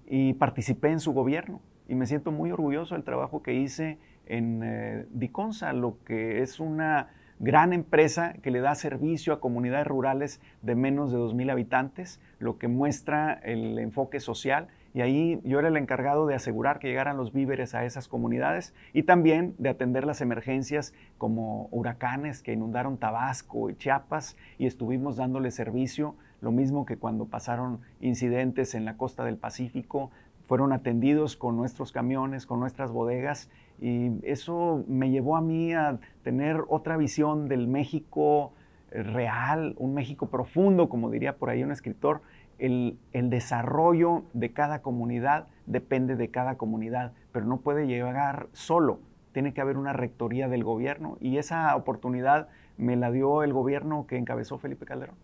y 0.06 0.34
participé 0.34 0.88
en 0.88 1.00
su 1.00 1.12
gobierno. 1.12 1.60
Y 1.88 1.94
me 1.94 2.06
siento 2.06 2.32
muy 2.32 2.50
orgulloso 2.50 2.94
del 2.94 3.04
trabajo 3.04 3.42
que 3.42 3.54
hice 3.54 3.98
en 4.26 4.62
eh, 4.64 5.06
Diconsa, 5.10 5.72
lo 5.72 5.98
que 6.04 6.40
es 6.40 6.60
una 6.60 7.10
gran 7.40 7.72
empresa 7.72 8.34
que 8.42 8.50
le 8.50 8.60
da 8.60 8.74
servicio 8.74 9.32
a 9.32 9.40
comunidades 9.40 9.86
rurales 9.86 10.40
de 10.62 10.74
menos 10.74 11.12
de 11.12 11.18
2.000 11.18 11.50
habitantes, 11.50 12.20
lo 12.38 12.58
que 12.58 12.68
muestra 12.68 13.34
el 13.34 13.78
enfoque 13.78 14.20
social 14.20 14.68
y 14.94 15.00
ahí 15.00 15.40
yo 15.44 15.58
era 15.58 15.68
el 15.68 15.76
encargado 15.76 16.26
de 16.26 16.36
asegurar 16.36 16.78
que 16.78 16.86
llegaran 16.86 17.16
los 17.16 17.32
víveres 17.32 17.74
a 17.74 17.84
esas 17.84 18.06
comunidades 18.06 18.72
y 18.92 19.02
también 19.02 19.54
de 19.58 19.68
atender 19.68 20.06
las 20.06 20.20
emergencias 20.20 20.94
como 21.18 21.68
huracanes 21.72 22.42
que 22.42 22.52
inundaron 22.52 22.96
Tabasco 22.96 23.68
y 23.70 23.74
Chiapas 23.74 24.36
y 24.56 24.66
estuvimos 24.66 25.16
dándole 25.16 25.50
servicio, 25.50 26.14
lo 26.40 26.52
mismo 26.52 26.86
que 26.86 26.96
cuando 26.96 27.26
pasaron 27.26 27.80
incidentes 28.00 28.74
en 28.74 28.84
la 28.84 28.96
costa 28.96 29.24
del 29.24 29.36
Pacífico, 29.36 30.10
fueron 30.46 30.72
atendidos 30.72 31.36
con 31.36 31.56
nuestros 31.56 31.90
camiones, 31.90 32.46
con 32.46 32.60
nuestras 32.60 32.92
bodegas, 32.92 33.50
y 33.80 34.12
eso 34.22 34.84
me 34.86 35.10
llevó 35.10 35.36
a 35.36 35.40
mí 35.40 35.72
a 35.72 35.98
tener 36.22 36.62
otra 36.68 36.96
visión 36.96 37.48
del 37.48 37.66
México 37.66 38.52
eh, 38.90 39.02
real, 39.02 39.74
un 39.78 39.94
México 39.94 40.26
profundo, 40.26 40.88
como 40.88 41.10
diría 41.10 41.36
por 41.36 41.50
ahí 41.50 41.62
un 41.64 41.72
escritor. 41.72 42.20
El, 42.58 42.98
el, 43.12 43.30
desarrollo 43.30 44.24
de 44.32 44.52
cada 44.52 44.82
comunidad 44.82 45.48
depende 45.66 46.16
de 46.16 46.30
cada 46.30 46.56
comunidad, 46.56 47.12
pero 47.32 47.46
no 47.46 47.58
puede 47.58 47.86
llegar 47.86 48.48
solo. 48.52 49.00
Tiene 49.32 49.52
que 49.52 49.60
haber 49.60 49.76
una 49.76 49.92
rectoría 49.92 50.48
del 50.48 50.64
gobierno 50.64 51.16
y 51.20 51.38
esa 51.38 51.74
oportunidad 51.74 52.48
me 52.76 52.96
la 52.96 53.10
dio 53.10 53.42
el 53.42 53.52
gobierno 53.52 54.06
que 54.06 54.16
encabezó 54.16 54.58
Felipe 54.58 54.86
Calderón. 54.86 55.16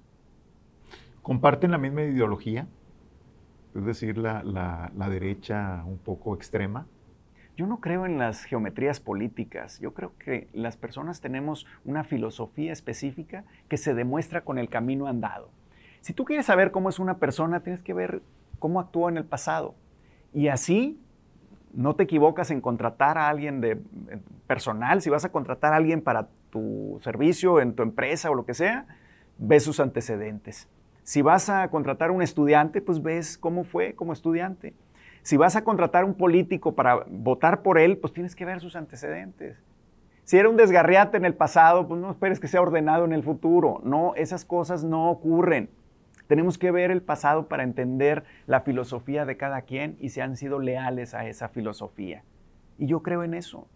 ¿Comparten 1.22 1.70
la 1.70 1.78
misma 1.78 2.02
ideología? 2.02 2.66
Es 3.74 3.84
decir, 3.84 4.18
la, 4.18 4.42
la, 4.42 5.08
derecha 5.08 5.84
un 5.86 5.98
poco 5.98 6.34
extrema. 6.34 6.86
Yo 7.56 7.66
no 7.66 7.80
creo 7.80 8.06
en 8.06 8.18
las 8.18 8.44
geometrías 8.44 9.00
políticas. 9.00 9.78
Yo 9.80 9.92
creo 9.94 10.12
que 10.18 10.48
las 10.52 10.76
personas 10.76 11.20
tenemos 11.20 11.66
una 11.84 12.04
filosofía 12.04 12.72
específica 12.72 13.44
que 13.68 13.76
se 13.76 13.94
demuestra 13.94 14.42
con 14.42 14.58
el 14.58 14.68
camino 14.68 15.06
andado. 15.06 15.50
Si 16.00 16.12
tú 16.12 16.24
quieres 16.24 16.46
saber 16.46 16.70
cómo 16.70 16.88
es 16.88 16.98
una 16.98 17.18
persona, 17.18 17.60
tienes 17.60 17.82
que 17.82 17.94
ver 17.94 18.22
cómo 18.58 18.80
actuó 18.80 19.08
en 19.08 19.16
el 19.16 19.24
pasado. 19.24 19.74
Y 20.32 20.48
así 20.48 21.00
no 21.72 21.94
te 21.94 22.04
equivocas 22.04 22.50
en 22.50 22.60
contratar 22.60 23.18
a 23.18 23.28
alguien 23.28 23.60
de 23.60 23.78
personal. 24.46 25.02
Si 25.02 25.10
vas 25.10 25.24
a 25.24 25.32
contratar 25.32 25.72
a 25.72 25.76
alguien 25.76 26.02
para 26.02 26.28
tu 26.50 26.98
servicio, 27.02 27.60
en 27.60 27.74
tu 27.74 27.82
empresa 27.82 28.30
o 28.30 28.34
lo 28.34 28.44
que 28.44 28.54
sea, 28.54 28.86
ves 29.38 29.64
sus 29.64 29.80
antecedentes. 29.80 30.68
Si 31.02 31.22
vas 31.22 31.48
a 31.48 31.68
contratar 31.68 32.10
a 32.10 32.12
un 32.12 32.22
estudiante, 32.22 32.80
pues 32.80 33.02
ves 33.02 33.38
cómo 33.38 33.64
fue 33.64 33.94
como 33.94 34.12
estudiante. 34.12 34.74
Si 35.22 35.36
vas 35.36 35.56
a 35.56 35.64
contratar 35.64 36.02
a 36.02 36.06
un 36.06 36.14
político 36.14 36.74
para 36.74 37.04
votar 37.08 37.62
por 37.62 37.78
él, 37.78 37.98
pues 37.98 38.12
tienes 38.12 38.34
que 38.34 38.44
ver 38.44 38.60
sus 38.60 38.74
antecedentes. 38.74 39.58
Si 40.24 40.38
era 40.38 40.48
un 40.48 40.56
desgarriate 40.56 41.16
en 41.16 41.24
el 41.24 41.34
pasado, 41.34 41.88
pues 41.88 42.00
no 42.00 42.10
esperes 42.10 42.40
que 42.40 42.48
sea 42.48 42.62
ordenado 42.62 43.04
en 43.04 43.12
el 43.12 43.22
futuro. 43.22 43.80
No, 43.84 44.14
esas 44.14 44.44
cosas 44.44 44.84
no 44.84 45.10
ocurren. 45.10 45.68
Tenemos 46.30 46.58
que 46.58 46.70
ver 46.70 46.92
el 46.92 47.02
pasado 47.02 47.48
para 47.48 47.64
entender 47.64 48.22
la 48.46 48.60
filosofía 48.60 49.24
de 49.24 49.36
cada 49.36 49.62
quien 49.62 49.96
y 49.98 50.10
si 50.10 50.20
han 50.20 50.36
sido 50.36 50.60
leales 50.60 51.12
a 51.12 51.26
esa 51.26 51.48
filosofía. 51.48 52.22
Y 52.78 52.86
yo 52.86 53.02
creo 53.02 53.24
en 53.24 53.34
eso. 53.34 53.66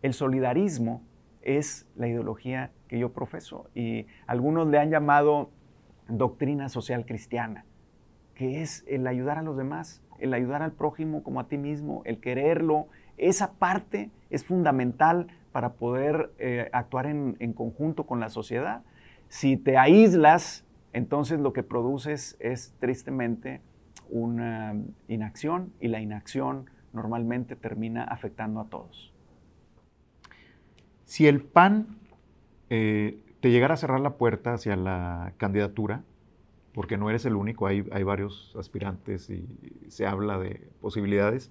El 0.00 0.14
solidarismo 0.14 1.02
es 1.42 1.86
la 1.94 2.08
ideología 2.08 2.70
que 2.88 2.98
yo 2.98 3.12
profeso 3.12 3.68
y 3.74 4.06
algunos 4.26 4.66
le 4.68 4.78
han 4.78 4.88
llamado 4.88 5.50
doctrina 6.08 6.70
social 6.70 7.04
cristiana, 7.04 7.66
que 8.34 8.62
es 8.62 8.82
el 8.88 9.06
ayudar 9.06 9.36
a 9.36 9.42
los 9.42 9.58
demás, 9.58 10.02
el 10.20 10.32
ayudar 10.32 10.62
al 10.62 10.72
prójimo 10.72 11.22
como 11.22 11.38
a 11.38 11.48
ti 11.48 11.58
mismo, 11.58 12.00
el 12.06 12.18
quererlo. 12.18 12.86
Esa 13.18 13.52
parte 13.52 14.10
es 14.30 14.42
fundamental 14.42 15.26
para 15.52 15.74
poder 15.74 16.32
eh, 16.38 16.70
actuar 16.72 17.04
en, 17.04 17.36
en 17.40 17.52
conjunto 17.52 18.06
con 18.06 18.20
la 18.20 18.30
sociedad. 18.30 18.84
Si 19.28 19.58
te 19.58 19.76
aíslas, 19.76 20.64
entonces 20.92 21.40
lo 21.40 21.52
que 21.52 21.62
produces 21.62 22.36
es 22.40 22.74
tristemente 22.78 23.60
una 24.10 24.74
inacción 25.08 25.72
y 25.80 25.88
la 25.88 26.00
inacción 26.00 26.70
normalmente 26.92 27.56
termina 27.56 28.04
afectando 28.04 28.60
a 28.60 28.66
todos. 28.66 29.12
Si 31.04 31.26
el 31.26 31.42
PAN 31.42 31.98
eh, 32.70 33.20
te 33.40 33.50
llegara 33.50 33.74
a 33.74 33.76
cerrar 33.76 34.00
la 34.00 34.16
puerta 34.16 34.54
hacia 34.54 34.76
la 34.76 35.32
candidatura, 35.36 36.04
porque 36.74 36.96
no 36.96 37.10
eres 37.10 37.26
el 37.26 37.36
único, 37.36 37.66
hay, 37.66 37.86
hay 37.92 38.02
varios 38.02 38.54
aspirantes 38.58 39.28
y 39.28 39.46
se 39.88 40.06
habla 40.06 40.38
de 40.38 40.68
posibilidades. 40.80 41.50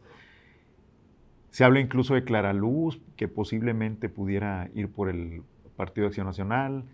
Se 1.50 1.64
habla 1.64 1.80
incluso 1.80 2.16
de 2.16 2.24
Clara 2.24 2.54
Luz, 2.54 3.02
que 3.18 3.28
posiblemente 3.28 4.10
pudiera 4.10 4.70
ir 4.74 4.90
por 4.90 5.10
el 5.10 5.44
Partido 5.76 6.06
de 6.06 6.08
Acción 6.10 6.28
Nacional, 6.28 6.86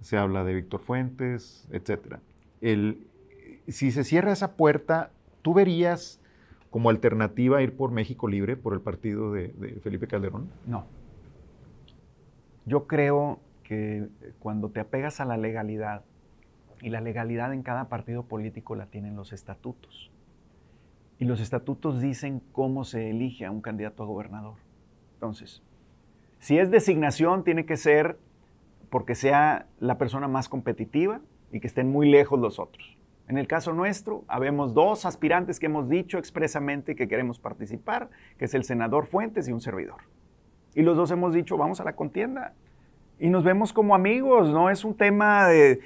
se 0.00 0.16
habla 0.16 0.44
de 0.44 0.54
Víctor 0.54 0.80
Fuentes, 0.80 1.66
etc. 1.70 2.16
El, 2.60 3.06
si 3.68 3.90
se 3.90 4.04
cierra 4.04 4.32
esa 4.32 4.56
puerta, 4.56 5.10
¿tú 5.42 5.54
verías 5.54 6.20
como 6.70 6.90
alternativa 6.90 7.62
ir 7.62 7.76
por 7.76 7.90
México 7.90 8.28
Libre, 8.28 8.56
por 8.56 8.74
el 8.74 8.80
partido 8.80 9.32
de, 9.32 9.48
de 9.48 9.80
Felipe 9.80 10.06
Calderón? 10.06 10.48
No. 10.66 10.84
Yo 12.64 12.86
creo 12.86 13.40
que 13.62 14.08
cuando 14.38 14.70
te 14.70 14.80
apegas 14.80 15.20
a 15.20 15.24
la 15.24 15.36
legalidad, 15.36 16.02
y 16.82 16.90
la 16.90 17.00
legalidad 17.00 17.52
en 17.52 17.62
cada 17.62 17.88
partido 17.88 18.24
político 18.24 18.76
la 18.76 18.86
tienen 18.86 19.16
los 19.16 19.32
estatutos. 19.32 20.10
Y 21.18 21.24
los 21.24 21.40
estatutos 21.40 22.00
dicen 22.00 22.42
cómo 22.52 22.84
se 22.84 23.10
elige 23.10 23.46
a 23.46 23.50
un 23.50 23.62
candidato 23.62 24.02
a 24.02 24.06
gobernador. 24.06 24.56
Entonces, 25.14 25.62
si 26.38 26.58
es 26.58 26.70
designación, 26.70 27.42
tiene 27.42 27.64
que 27.64 27.76
ser 27.76 28.18
porque 28.90 29.14
sea 29.14 29.66
la 29.78 29.98
persona 29.98 30.28
más 30.28 30.48
competitiva 30.48 31.20
y 31.52 31.60
que 31.60 31.66
estén 31.66 31.90
muy 31.90 32.08
lejos 32.08 32.38
los 32.40 32.58
otros. 32.58 32.96
En 33.28 33.38
el 33.38 33.48
caso 33.48 33.72
nuestro, 33.72 34.24
habemos 34.28 34.72
dos 34.72 35.04
aspirantes 35.04 35.58
que 35.58 35.66
hemos 35.66 35.88
dicho 35.88 36.18
expresamente 36.18 36.94
que 36.94 37.08
queremos 37.08 37.40
participar, 37.40 38.08
que 38.38 38.44
es 38.44 38.54
el 38.54 38.64
senador 38.64 39.06
Fuentes 39.06 39.48
y 39.48 39.52
un 39.52 39.60
servidor. 39.60 40.02
Y 40.74 40.82
los 40.82 40.96
dos 40.96 41.10
hemos 41.10 41.32
dicho, 41.32 41.56
vamos 41.56 41.80
a 41.80 41.84
la 41.84 41.94
contienda, 41.94 42.54
y 43.18 43.30
nos 43.30 43.44
vemos 43.44 43.72
como 43.72 43.94
amigos, 43.94 44.50
no 44.50 44.68
es 44.68 44.84
un 44.84 44.94
tema 44.94 45.48
de, 45.48 45.80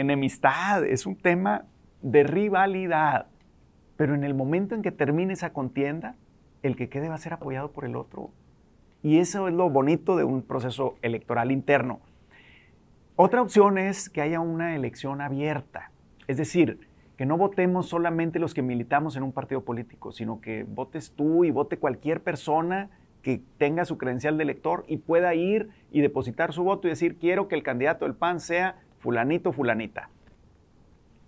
enemistad, 0.00 0.84
es 0.84 1.06
un 1.06 1.16
tema 1.16 1.64
de 2.02 2.24
rivalidad. 2.24 3.26
Pero 3.96 4.14
en 4.14 4.22
el 4.22 4.34
momento 4.34 4.74
en 4.74 4.82
que 4.82 4.92
termine 4.92 5.32
esa 5.32 5.52
contienda, 5.52 6.14
el 6.62 6.76
que 6.76 6.90
quede 6.90 7.08
va 7.08 7.14
a 7.14 7.18
ser 7.18 7.32
apoyado 7.32 7.70
por 7.72 7.86
el 7.86 7.96
otro. 7.96 8.30
Y 9.02 9.18
eso 9.18 9.48
es 9.48 9.54
lo 9.54 9.70
bonito 9.70 10.16
de 10.16 10.24
un 10.24 10.42
proceso 10.42 10.96
electoral 11.00 11.50
interno. 11.50 12.00
Otra 13.20 13.42
opción 13.42 13.78
es 13.78 14.08
que 14.08 14.20
haya 14.20 14.38
una 14.38 14.76
elección 14.76 15.20
abierta, 15.20 15.90
es 16.28 16.36
decir, 16.36 16.86
que 17.16 17.26
no 17.26 17.36
votemos 17.36 17.88
solamente 17.88 18.38
los 18.38 18.54
que 18.54 18.62
militamos 18.62 19.16
en 19.16 19.24
un 19.24 19.32
partido 19.32 19.64
político, 19.64 20.12
sino 20.12 20.40
que 20.40 20.62
votes 20.62 21.10
tú 21.16 21.44
y 21.44 21.50
vote 21.50 21.78
cualquier 21.78 22.22
persona 22.22 22.90
que 23.22 23.42
tenga 23.56 23.84
su 23.86 23.98
credencial 23.98 24.36
de 24.36 24.44
elector 24.44 24.84
y 24.86 24.98
pueda 24.98 25.34
ir 25.34 25.68
y 25.90 26.00
depositar 26.00 26.52
su 26.52 26.62
voto 26.62 26.86
y 26.86 26.90
decir, 26.90 27.18
quiero 27.18 27.48
que 27.48 27.56
el 27.56 27.64
candidato 27.64 28.04
del 28.04 28.14
PAN 28.14 28.38
sea 28.38 28.76
fulanito, 29.00 29.50
fulanita. 29.50 30.10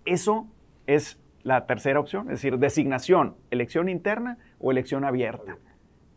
Eso 0.05 0.47
es 0.87 1.19
la 1.43 1.65
tercera 1.65 1.99
opción, 1.99 2.27
es 2.27 2.35
decir, 2.41 2.57
designación, 2.57 3.35
elección 3.49 3.89
interna 3.89 4.37
o 4.59 4.71
elección 4.71 5.03
abierta. 5.03 5.57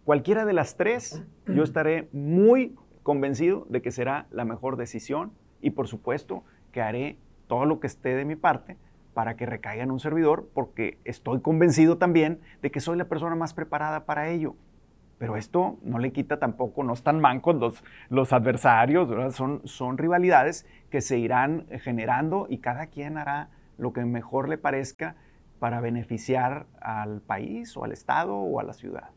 Cualquiera 0.04 0.44
de 0.44 0.52
las 0.52 0.76
tres, 0.76 1.24
yo 1.48 1.64
estaré 1.64 2.08
muy 2.12 2.76
convencido 3.02 3.66
de 3.68 3.82
que 3.82 3.90
será 3.90 4.28
la 4.30 4.44
mejor 4.44 4.76
decisión 4.76 5.32
y 5.64 5.70
por 5.70 5.88
supuesto 5.88 6.44
que 6.72 6.82
haré 6.82 7.16
todo 7.48 7.64
lo 7.64 7.80
que 7.80 7.86
esté 7.86 8.14
de 8.14 8.24
mi 8.24 8.36
parte 8.36 8.76
para 9.14 9.36
que 9.36 9.46
recaiga 9.46 9.82
en 9.82 9.90
un 9.90 9.98
servidor 9.98 10.48
porque 10.52 10.98
estoy 11.04 11.40
convencido 11.40 11.96
también 11.96 12.40
de 12.62 12.70
que 12.70 12.80
soy 12.80 12.98
la 12.98 13.06
persona 13.06 13.34
más 13.34 13.54
preparada 13.54 14.04
para 14.04 14.28
ello. 14.28 14.56
Pero 15.18 15.36
esto 15.36 15.78
no 15.82 15.98
le 15.98 16.12
quita 16.12 16.38
tampoco, 16.38 16.82
no 16.82 16.92
están 16.92 17.20
mancos 17.20 17.54
los, 17.54 17.84
los 18.10 18.32
adversarios, 18.32 19.34
son, 19.34 19.62
son 19.64 19.96
rivalidades 19.96 20.66
que 20.90 21.00
se 21.00 21.18
irán 21.18 21.66
generando 21.80 22.46
y 22.50 22.58
cada 22.58 22.88
quien 22.88 23.16
hará 23.16 23.48
lo 23.78 23.92
que 23.92 24.04
mejor 24.04 24.48
le 24.48 24.58
parezca 24.58 25.16
para 25.60 25.80
beneficiar 25.80 26.66
al 26.80 27.22
país 27.22 27.76
o 27.76 27.84
al 27.84 27.92
Estado 27.92 28.34
o 28.34 28.60
a 28.60 28.64
la 28.64 28.74
ciudad. 28.74 29.10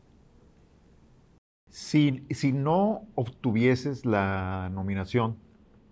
Si, 1.68 2.24
si 2.30 2.52
no 2.52 3.02
obtuvieses 3.14 4.06
la 4.06 4.70
nominación 4.72 5.36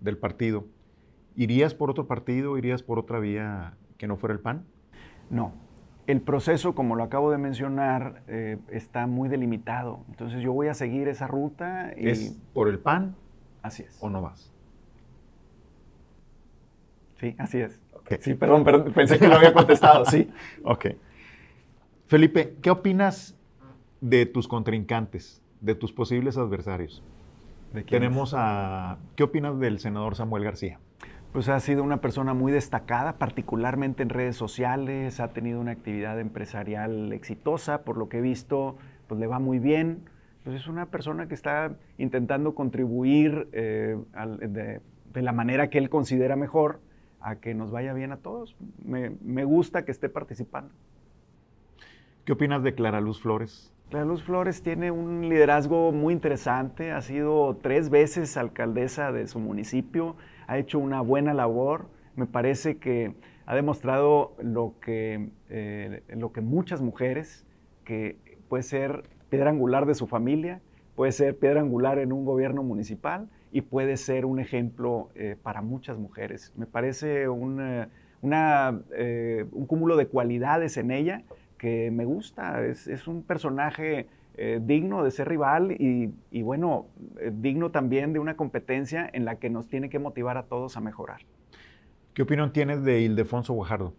del 0.01 0.19
partido, 0.19 0.67
¿irías 1.37 1.75
por 1.75 1.91
otro 1.91 2.07
partido, 2.07 2.59
irías 2.59 2.83
por 2.83 2.99
otra 2.99 3.19
vía 3.19 3.75
que 3.99 4.07
no 4.07 4.17
fuera 4.17 4.35
el 4.35 4.41
PAN? 4.41 4.65
No, 5.31 5.53
el 6.07 6.21
proceso, 6.21 6.75
como 6.75 6.95
lo 6.95 7.03
acabo 7.03 7.31
de 7.31 7.39
mencionar, 7.39 8.23
eh, 8.29 8.59
está 8.71 9.07
muy 9.07 9.29
delimitado. 9.29 10.05
Entonces 10.09 10.43
yo 10.43 10.53
voy 10.53 10.69
a 10.69 10.75
seguir 10.75 11.09
esa 11.09 11.27
ruta. 11.27 11.93
Y... 11.97 12.09
¿Es 12.09 12.39
por 12.53 12.69
el 12.69 12.79
PAN? 12.79 13.17
Así 13.63 13.83
es. 13.83 13.99
¿O 14.01 14.09
no 14.09 14.23
vas? 14.23 14.53
Sí, 17.19 17.35
así 17.39 17.59
es. 17.59 17.81
Sí, 18.21 18.35
perdón, 18.35 18.63
perdón, 18.63 18.93
pensé 18.93 19.19
que 19.19 19.27
lo 19.27 19.35
había 19.35 19.53
contestado, 19.53 20.05
sí. 20.05 20.31
Ok. 20.63 20.87
Felipe, 22.07 22.57
¿qué 22.63 22.71
opinas 22.71 23.37
de 24.01 24.27
tus 24.27 24.47
contrincantes, 24.47 25.43
de 25.61 25.75
tus 25.75 25.93
posibles 25.93 26.37
adversarios? 26.37 27.03
¿De 27.77 27.85
Tenemos 27.85 28.33
a... 28.35 28.97
¿Qué 29.17 29.23
opinas 29.23 29.61
del 29.61 29.81
senador 29.81 30.17
Samuel 30.17 30.45
García? 30.45 30.81
pues 31.33 31.51
ha 31.51 31.61
sido 31.61 31.83
una 31.83 32.01
persona 32.01 32.33
muy 32.33 32.51
destacada, 32.51 33.19
particularmente 33.19 34.03
en 34.03 34.09
redes 34.09 34.37
sociales, 34.37 35.21
ha 35.21 35.35
tenido 35.35 35.61
una 35.61 35.73
actividad 35.73 36.19
empresarial 36.19 37.13
exitosa, 37.13 37.83
por 37.83 37.99
lo 37.99 38.09
que 38.09 38.19
he 38.19 38.21
visto, 38.23 38.79
pues 39.07 39.21
le 39.21 39.27
va 39.27 39.39
muy 39.39 39.59
bien. 39.59 40.09
Pues 40.45 40.57
es 40.57 40.67
una 40.67 40.87
persona 40.87 41.29
que 41.29 41.35
está 41.35 41.77
intentando 41.99 42.55
contribuir 42.55 43.51
eh, 43.53 43.99
de, 44.49 44.81
la 45.21 45.33
manera 45.33 45.69
que 45.69 45.77
él 45.77 45.91
considera 45.91 46.37
mejor 46.37 46.81
a 47.21 47.37
que 47.37 47.53
nos 47.53 47.71
vaya 47.71 47.93
bien 47.93 48.13
a 48.13 48.17
todos. 48.17 48.57
Me, 48.83 49.11
me 49.21 49.45
gusta 49.45 49.85
que 49.85 49.91
esté 49.91 50.09
participando. 50.09 50.73
¿Qué 52.25 52.33
opinas 52.33 52.63
de 52.63 52.75
Clara 52.75 53.03
Luz 53.03 53.21
Flores? 53.21 53.76
Clara 53.91 54.05
Luz 54.05 54.23
Flores 54.25 54.63
tiene 54.63 54.91
un 54.91 55.29
liderazgo 55.29 55.93
muy 55.93 56.13
interesante, 56.13 56.91
ha 56.91 57.01
sido 57.03 57.57
tres 57.63 57.89
veces 57.89 58.37
alcaldesa 58.37 59.13
de 59.13 59.29
su 59.29 59.39
municipio, 59.39 60.17
ha 60.49 60.59
hecho 60.59 60.81
una 60.81 61.01
buena 61.03 61.35
labor, 61.35 61.87
me 62.17 62.27
parece 62.27 62.79
que 62.79 63.15
ha 63.47 63.55
demostrado 63.55 64.35
lo 64.43 64.75
que, 64.81 65.29
eh, 65.51 66.03
lo 66.09 66.33
que 66.33 66.41
muchas 66.41 66.83
mujeres, 66.83 67.47
que 67.85 68.19
puede 68.49 68.65
ser 68.65 69.05
piedra 69.29 69.51
angular 69.51 69.87
de 69.87 69.95
su 69.95 70.09
familia, 70.09 70.61
puede 70.97 71.13
ser 71.13 71.39
piedra 71.39 71.61
angular 71.61 72.01
en 72.01 72.13
un 72.13 72.25
gobierno 72.25 72.65
municipal 72.65 73.29
y 73.53 73.61
puede 73.61 73.97
ser 73.99 74.27
un 74.27 74.41
ejemplo 74.41 75.11
eh, 75.15 75.37
para 75.41 75.63
muchas 75.63 75.97
mujeres. 75.97 76.53
Me 76.57 76.67
parece 76.67 77.23
eh, 77.23 77.29
un 77.29 77.87
cúmulo 79.69 79.97
de 79.97 80.09
cualidades 80.09 80.77
en 80.77 80.91
ella 80.91 81.23
que 81.59 81.91
me 81.91 82.05
gusta. 82.05 82.65
Es, 82.65 83.09
un 83.09 83.23
personaje 83.23 84.07
eh, 84.37 84.61
digno 84.63 85.03
de 85.03 85.11
ser 85.11 85.29
rival 85.29 85.73
y, 85.73 86.43
bueno, 86.43 86.87
digno 87.33 87.71
también 87.71 88.13
de 88.13 88.19
una 88.19 88.37
competencia 88.37 89.09
en 89.13 89.25
la 89.25 89.37
que 89.37 89.51
nos 89.51 89.69
tiene 89.69 89.89
que 89.89 89.99
motivar 89.99 90.37
a 90.37 90.45
todos 90.45 90.77
a 90.77 90.81
mejorar. 90.81 91.21
¿Qué 92.15 92.23
opinión 92.23 92.53
tienes 92.53 92.83
de 92.83 93.01
Ildefonso 93.03 93.53
Guajardo? 93.53 93.93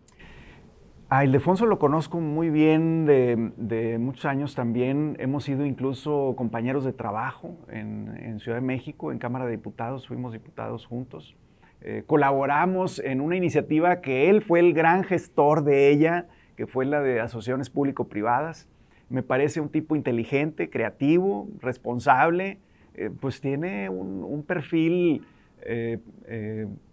A 1.10 1.24
Ildefonso 1.24 1.66
lo 1.66 1.80
conozco 1.80 2.20
muy 2.20 2.50
bien 2.50 3.06
de, 3.06 3.98
muchos 3.98 4.26
años 4.26 4.56
también. 4.56 5.16
Hemos 5.20 5.46
sido 5.46 5.66
incluso 5.66 6.34
compañeros 6.36 6.84
de 6.84 6.92
trabajo 6.92 7.56
en, 7.70 8.40
Ciudad 8.42 8.58
de 8.58 8.66
México, 8.66 9.14
en 9.14 9.18
Cámara 9.18 9.46
de 9.46 9.52
Diputados, 9.52 10.06
fuimos 10.06 10.34
diputados 10.34 10.86
juntos. 10.86 11.38
Eh, 11.80 12.04
colaboramos 12.06 13.00
en 13.00 13.22
una 13.22 13.38
iniciativa 13.38 14.02
que 14.02 14.30
él 14.30 14.42
fue 14.42 14.60
el 14.60 14.74
gran 14.74 15.06
gestor 15.06 15.64
de 15.64 15.90
ella, 15.92 16.28
que 16.58 16.68
fue 16.68 16.86
la 16.86 17.02
de 17.02 17.22
asociaciones 17.22 17.70
público-privadas. 17.70 18.68
Me 19.10 19.24
parece 19.24 19.62
un 19.62 19.70
tipo 19.70 19.96
inteligente, 19.96 20.70
creativo, 20.70 21.48
responsable, 21.62 22.58
eh, 22.96 23.10
pues 23.22 23.40
tiene 23.40 23.88
un, 23.90 24.44
perfil 24.44 25.26
eh, 25.62 26.00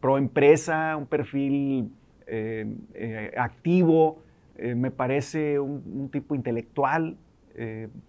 pro 0.00 0.18
empresa, 0.18 0.96
un 0.96 1.06
perfil 1.06 1.90
eh, 2.26 2.66
eh, 2.94 3.34
activo, 3.36 4.22
eh, 4.56 4.74
me 4.74 4.90
parece 4.90 5.58
un, 5.58 6.08
tipo 6.10 6.34
intelectual, 6.34 7.16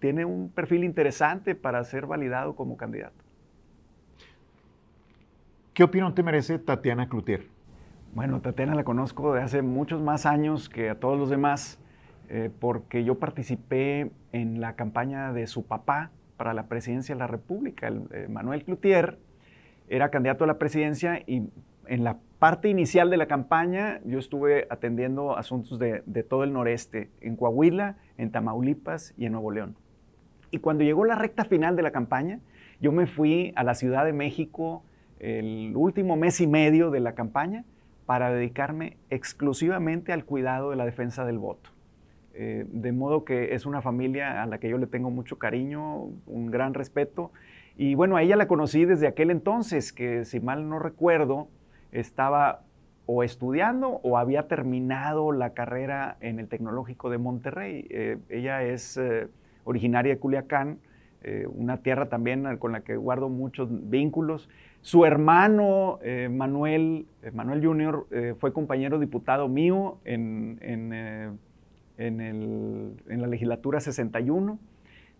tiene 0.00 0.24
un 0.24 0.50
perfil 0.50 0.82
interesante 0.82 1.54
para 1.54 1.84
ser 1.84 2.06
validado 2.06 2.56
como 2.56 2.76
candidato. 2.76 3.14
¿Qué 5.72 5.84
opinión 5.84 6.12
te 6.16 6.24
merece 6.24 6.58
Tatiana 6.58 7.08
Cloutier? 7.08 7.46
Bueno, 8.16 8.40
Tatiana 8.40 8.74
la 8.74 8.82
conozco 8.82 9.34
de 9.34 9.42
hace 9.42 9.60
muchos 9.60 10.00
más 10.00 10.24
años 10.24 10.70
que 10.70 10.88
a 10.88 10.94
todos 10.94 11.18
los 11.18 11.28
demás, 11.28 11.78
porque 12.60 13.04
yo 13.04 13.18
participé 13.18 14.10
en 14.32 14.58
la 14.58 14.74
campaña 14.74 15.34
de 15.34 15.46
su 15.46 15.66
papá 15.66 16.12
para 16.38 16.54
la 16.54 16.66
presidencia 16.66 17.14
de 17.14 17.18
la 17.18 17.26
República, 17.26 17.92
Manuel 18.30 18.64
Cloutier, 18.64 19.18
era 19.90 20.08
candidato 20.08 20.44
a 20.44 20.46
la 20.46 20.56
presidencia 20.56 21.22
y 21.26 21.50
en 21.88 22.04
la 22.04 22.16
parte 22.38 22.70
inicial 22.70 23.10
de 23.10 23.18
la 23.18 23.26
campaña 23.26 24.00
yo 24.06 24.18
estuve 24.18 24.66
atendiendo 24.70 25.36
asuntos 25.36 25.78
de, 25.78 26.00
todo 26.26 26.42
el 26.42 26.54
noreste, 26.54 27.10
en 27.20 27.36
Coahuila, 27.36 27.98
en 28.16 28.30
Tamaulipas 28.30 29.12
y 29.18 29.26
en 29.26 29.32
Nuevo 29.32 29.50
León. 29.50 29.76
Y 30.50 30.60
cuando 30.60 30.84
llegó 30.84 31.04
la 31.04 31.16
recta 31.16 31.44
final 31.44 31.76
de 31.76 31.82
la 31.82 31.90
campaña, 31.90 32.40
yo 32.80 32.92
me 32.92 33.06
fui 33.06 33.52
a 33.56 33.62
la 33.62 33.74
Ciudad 33.74 34.06
de 34.06 34.14
México 34.14 34.84
el 35.20 35.74
último 35.76 36.16
mes 36.16 36.40
y 36.40 36.46
medio 36.46 36.90
de 36.90 37.00
la 37.00 37.14
campaña 37.14 37.66
para 38.06 38.30
dedicarme 38.30 38.96
exclusivamente 39.10 40.12
al 40.12 40.24
cuidado 40.24 40.70
de 40.70 40.76
la 40.76 40.86
defensa 40.86 41.24
del 41.24 41.38
voto. 41.38 41.70
Eh, 42.38 42.66
de 42.68 42.92
modo 42.92 43.24
que 43.24 43.54
es 43.54 43.66
una 43.66 43.82
familia 43.82 44.42
a 44.42 44.46
la 44.46 44.58
que 44.58 44.68
yo 44.68 44.78
le 44.78 44.86
tengo 44.86 45.10
mucho 45.10 45.38
cariño, 45.38 46.10
un 46.26 46.50
gran 46.50 46.74
respeto. 46.74 47.32
Y 47.76 47.94
bueno, 47.94 48.16
a 48.16 48.22
ella 48.22 48.36
la 48.36 48.46
conocí 48.46 48.84
desde 48.84 49.06
aquel 49.06 49.30
entonces, 49.30 49.92
que 49.92 50.24
si 50.24 50.38
mal 50.38 50.68
no 50.68 50.78
recuerdo, 50.78 51.48
estaba 51.92 52.62
o 53.06 53.22
estudiando 53.22 54.00
o 54.02 54.18
había 54.18 54.48
terminado 54.48 55.32
la 55.32 55.54
carrera 55.54 56.16
en 56.20 56.38
el 56.38 56.48
Tecnológico 56.48 57.10
de 57.10 57.18
Monterrey. 57.18 57.86
Eh, 57.90 58.18
ella 58.28 58.62
es 58.62 58.96
eh, 58.98 59.28
originaria 59.64 60.14
de 60.14 60.20
Culiacán, 60.20 60.78
una 61.48 61.78
tierra 61.78 62.08
también 62.08 62.56
con 62.58 62.70
la 62.70 62.82
que 62.82 62.94
guardo 62.94 63.28
muchos 63.28 63.68
vínculos. 63.90 64.48
Su 64.86 65.04
hermano 65.04 65.98
Manuel, 66.30 67.06
Manuel 67.32 67.66
Jr. 67.66 68.06
fue 68.38 68.52
compañero 68.52 69.00
diputado 69.00 69.48
mío 69.48 69.98
en, 70.04 70.60
en, 70.62 71.40
la 73.08 73.26
legislatura 73.26 73.80
61. 73.80 74.60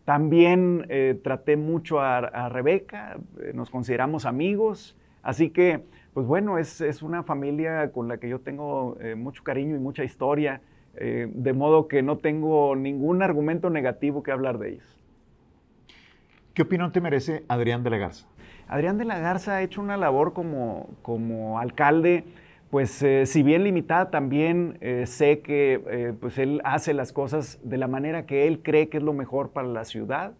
También 0.04 0.86
traté 1.24 1.56
mucho 1.56 1.98
a, 2.00 2.48
Rebeca, 2.48 3.18
nos 3.54 3.70
consideramos 3.70 4.24
amigos, 4.24 4.96
así 5.24 5.50
que 5.50 5.82
pues 6.14 6.28
bueno, 6.28 6.58
es, 6.58 7.02
una 7.02 7.24
familia 7.24 7.90
con 7.90 8.06
la 8.06 8.18
que 8.18 8.28
yo 8.28 8.38
tengo 8.38 8.96
eh, 9.00 9.16
mucho 9.16 9.42
cariño 9.42 9.74
y 9.74 9.78
mucha 9.78 10.02
historia, 10.02 10.62
eh, 10.94 11.28
de 11.28 11.52
modo 11.52 11.88
que 11.88 12.02
no 12.02 12.18
tengo 12.18 12.76
ningún 12.76 13.20
argumento 13.20 13.68
negativo 13.68 14.22
que 14.22 14.30
hablar 14.30 14.58
de 14.58 14.70
ellos. 14.70 15.04
¿Qué 16.54 16.62
opinión 16.62 16.90
te 16.92 17.02
merece 17.02 17.44
Adrián 17.48 17.82
de 17.82 17.90
la 17.90 17.98
Garza? 17.98 18.26
Adrián 18.68 18.98
de 18.98 19.04
la 19.04 19.18
Garza 19.18 19.56
ha 19.56 19.62
hecho 19.62 19.80
una 19.80 19.96
labor 19.96 20.32
como, 20.32 20.88
como 21.02 21.58
alcalde, 21.58 22.24
pues 22.70 23.02
eh, 23.02 23.26
si 23.26 23.42
bien 23.42 23.64
limitada, 23.64 24.10
también 24.10 24.78
sé 25.06 25.38
que 25.38 26.14
pues 26.20 26.36
él 26.38 26.60
hace 26.64 26.92
las 26.94 27.12
cosas 27.12 27.60
de 27.62 27.76
la 27.76 27.86
manera 27.86 28.26
que 28.26 28.48
él 28.48 28.60
cree 28.62 28.88
que 28.88 28.96
es 28.98 29.02
lo 29.02 29.12
mejor 29.12 29.50
para 29.50 29.68
la 29.68 29.84
ciudad. 29.84 30.32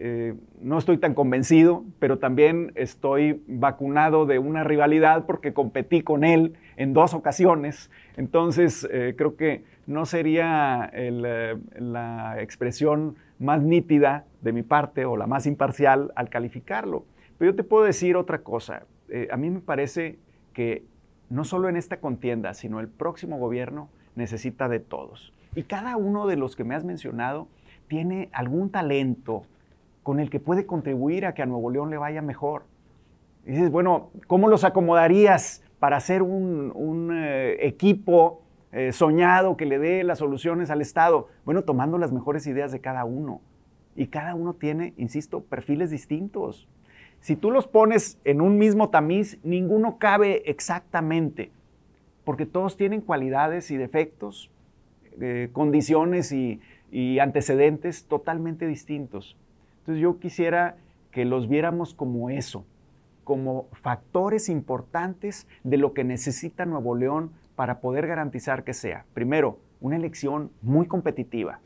Eh, 0.00 0.34
no 0.62 0.78
estoy 0.78 0.98
tan 0.98 1.12
convencido, 1.12 1.84
pero 1.98 2.20
también 2.20 2.70
estoy 2.76 3.42
vacunado 3.48 4.26
de 4.26 4.38
una 4.38 4.62
rivalidad 4.62 5.26
porque 5.26 5.52
competí 5.52 6.02
con 6.02 6.22
él 6.22 6.54
en 6.76 6.94
dos 6.94 7.14
ocasiones. 7.14 7.90
Entonces, 8.16 8.88
eh, 8.92 9.14
creo 9.18 9.34
que 9.34 9.64
no 9.88 10.06
sería 10.06 10.88
eh, 10.92 11.56
la 11.80 12.40
expresión 12.40 13.16
más 13.40 13.64
nítida 13.64 14.24
de 14.40 14.52
mi 14.52 14.62
parte 14.62 15.04
o 15.04 15.16
la 15.16 15.26
más 15.26 15.46
imparcial 15.46 16.12
al 16.14 16.28
calificarlo. 16.28 17.04
Pero 17.38 17.52
yo 17.52 17.56
te 17.56 17.64
puedo 17.64 17.84
decir 17.84 18.16
otra 18.16 18.42
cosa. 18.42 18.84
a 19.30 19.36
mí 19.36 19.48
me 19.48 19.60
parece 19.60 20.18
que 20.52 20.84
no 21.30 21.44
solo 21.44 21.68
en 21.68 21.76
esta 21.76 22.00
contienda, 22.00 22.54
sino 22.54 22.80
el 22.80 22.88
próximo 22.88 23.38
gobierno 23.38 23.88
necesita 24.16 24.68
de 24.68 24.80
todos. 24.80 25.32
Y 25.54 25.62
cada 25.64 25.96
uno 25.96 26.26
de 26.26 26.36
los 26.36 26.56
que 26.56 26.64
me 26.64 26.74
has 26.74 26.84
mencionado 26.84 27.48
tiene 27.88 28.28
algún 28.32 28.70
talento, 28.70 29.44
con 30.02 30.20
el 30.20 30.30
que 30.30 30.40
puede 30.40 30.66
contribuir 30.66 31.26
a 31.26 31.34
que 31.34 31.42
a 31.42 31.46
Nuevo 31.46 31.70
León 31.70 31.90
le 31.90 31.98
vaya 31.98 32.22
mejor. 32.22 32.64
Y 33.44 33.52
dices, 33.52 33.70
bueno, 33.70 34.10
¿cómo 34.26 34.48
los 34.48 34.64
acomodarías 34.64 35.62
para 35.78 35.96
hacer 35.96 36.22
un, 36.22 37.10
eh, 37.12 37.56
equipo 37.66 38.42
eh, 38.72 38.92
soñado 38.92 39.56
que 39.56 39.66
le 39.66 39.78
dé 39.78 40.04
las 40.04 40.18
soluciones 40.18 40.70
al 40.70 40.80
Estado? 40.80 41.28
Bueno, 41.44 41.62
tomando 41.62 41.98
las 41.98 42.12
mejores 42.12 42.46
ideas 42.46 42.72
de 42.72 42.80
cada 42.80 43.04
uno. 43.04 43.40
Y 43.96 44.08
cada 44.08 44.34
uno 44.34 44.54
tiene, 44.54 44.94
insisto, 44.96 45.42
perfiles 45.42 45.90
distintos. 45.90 46.68
Si 47.20 47.36
tú 47.36 47.50
los 47.50 47.66
pones 47.66 48.18
en 48.24 48.40
un 48.40 48.58
mismo 48.58 48.90
tamiz, 48.90 49.38
ninguno 49.42 49.98
cabe 49.98 50.42
exactamente, 50.50 51.50
porque 52.24 52.46
todos 52.46 52.76
tienen 52.76 53.00
cualidades 53.00 53.70
y 53.70 53.76
defectos, 53.76 54.50
eh, 55.20 55.48
condiciones 55.52 56.32
y 56.32 57.18
antecedentes 57.18 58.04
totalmente 58.06 58.66
distintos. 58.66 59.36
Entonces 59.80 60.02
yo 60.02 60.18
quisiera 60.18 60.76
que 61.10 61.24
los 61.24 61.48
viéramos 61.48 61.94
como 61.94 62.30
eso, 62.30 62.64
como 63.24 63.68
factores 63.72 64.48
importantes 64.48 65.46
de 65.64 65.76
lo 65.76 65.92
que 65.92 66.04
necesita 66.04 66.66
Nuevo 66.66 66.94
León 66.94 67.32
para 67.56 67.80
poder 67.80 68.06
garantizar 68.06 68.64
que 68.64 68.72
sea, 68.72 69.04
primero, 69.14 69.58
una 69.80 69.96
elección 69.96 70.50
muy 70.62 70.86
competitiva. 70.86 71.60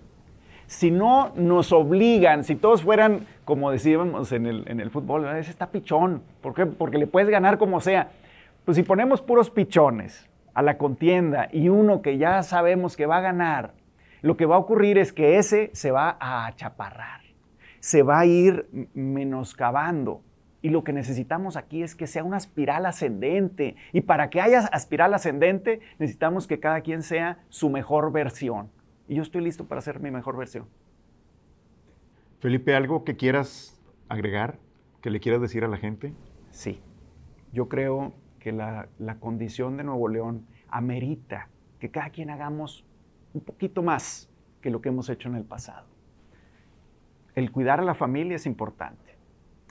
Si 0.72 0.90
no 0.90 1.32
nos 1.36 1.72
obligan, 1.72 2.44
si 2.44 2.56
todos 2.56 2.82
fueran, 2.82 3.26
como 3.44 3.70
decíamos 3.70 4.32
en 4.32 4.46
el, 4.46 4.64
en 4.66 4.80
el 4.80 4.90
fútbol, 4.90 5.26
ese 5.36 5.50
está 5.50 5.70
pichón, 5.70 6.22
¿por 6.40 6.54
qué? 6.54 6.66
Porque 6.66 6.98
le 6.98 7.06
puedes 7.06 7.28
ganar 7.28 7.58
como 7.58 7.80
sea. 7.80 8.10
Pues 8.64 8.76
si 8.76 8.82
ponemos 8.82 9.20
puros 9.20 9.50
pichones 9.50 10.28
a 10.54 10.62
la 10.62 10.78
contienda 10.78 11.48
y 11.52 11.68
uno 11.68 12.00
que 12.00 12.16
ya 12.16 12.42
sabemos 12.42 12.96
que 12.96 13.06
va 13.06 13.18
a 13.18 13.20
ganar, 13.22 13.74
lo 14.22 14.36
que 14.36 14.46
va 14.46 14.56
a 14.56 14.58
ocurrir 14.58 14.98
es 14.98 15.12
que 15.12 15.38
ese 15.38 15.70
se 15.74 15.90
va 15.90 16.16
a 16.18 16.46
achaparrar 16.46 17.22
se 17.82 18.04
va 18.04 18.20
a 18.20 18.26
ir 18.26 18.68
menoscabando. 18.94 20.22
Y 20.62 20.70
lo 20.70 20.84
que 20.84 20.92
necesitamos 20.92 21.56
aquí 21.56 21.82
es 21.82 21.96
que 21.96 22.06
sea 22.06 22.22
una 22.22 22.36
espiral 22.36 22.86
ascendente. 22.86 23.74
Y 23.92 24.02
para 24.02 24.30
que 24.30 24.40
haya 24.40 24.70
espiral 24.72 25.12
ascendente, 25.14 25.80
necesitamos 25.98 26.46
que 26.46 26.60
cada 26.60 26.82
quien 26.82 27.02
sea 27.02 27.38
su 27.48 27.70
mejor 27.70 28.12
versión. 28.12 28.70
Y 29.08 29.16
yo 29.16 29.22
estoy 29.22 29.42
listo 29.42 29.66
para 29.66 29.80
ser 29.80 30.00
mi 30.00 30.10
mejor 30.10 30.36
versión. 30.36 30.66
Felipe, 32.40 32.74
¿algo 32.74 33.04
que 33.04 33.16
quieras 33.16 33.80
agregar, 34.08 34.58
que 35.00 35.10
le 35.10 35.20
quieras 35.20 35.40
decir 35.40 35.64
a 35.64 35.68
la 35.68 35.76
gente? 35.76 36.12
Sí. 36.50 36.80
Yo 37.52 37.68
creo 37.68 38.14
que 38.38 38.52
la, 38.52 38.88
la 38.98 39.18
condición 39.20 39.76
de 39.76 39.84
Nuevo 39.84 40.08
León 40.08 40.46
amerita 40.68 41.48
que 41.78 41.90
cada 41.90 42.10
quien 42.10 42.30
hagamos 42.30 42.84
un 43.34 43.40
poquito 43.42 43.82
más 43.82 44.30
que 44.60 44.70
lo 44.70 44.80
que 44.80 44.88
hemos 44.88 45.08
hecho 45.08 45.28
en 45.28 45.36
el 45.36 45.44
pasado. 45.44 45.86
El 47.34 47.50
cuidar 47.50 47.80
a 47.80 47.82
la 47.82 47.94
familia 47.94 48.36
es 48.36 48.46
importante. 48.46 49.16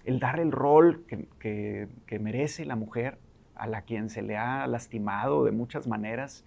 El 0.04 0.20
dar 0.20 0.40
el 0.40 0.52
rol 0.52 1.06
que, 1.08 2.20
merece 2.20 2.66
la 2.66 2.76
mujer, 2.76 3.20
a 3.56 3.68
la 3.68 3.84
quien 3.84 4.10
se 4.10 4.24
le 4.24 4.38
ha 4.38 4.66
lastimado 4.66 5.46
de 5.46 5.52
muchas 5.52 5.88
maneras, 5.88 6.46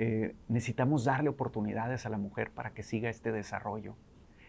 eh, 0.00 0.36
necesitamos 0.46 1.04
darle 1.04 1.28
oportunidades 1.28 2.06
a 2.06 2.08
la 2.08 2.18
mujer 2.18 2.52
para 2.52 2.70
que 2.70 2.84
siga 2.84 3.10
este 3.10 3.32
desarrollo. 3.32 3.96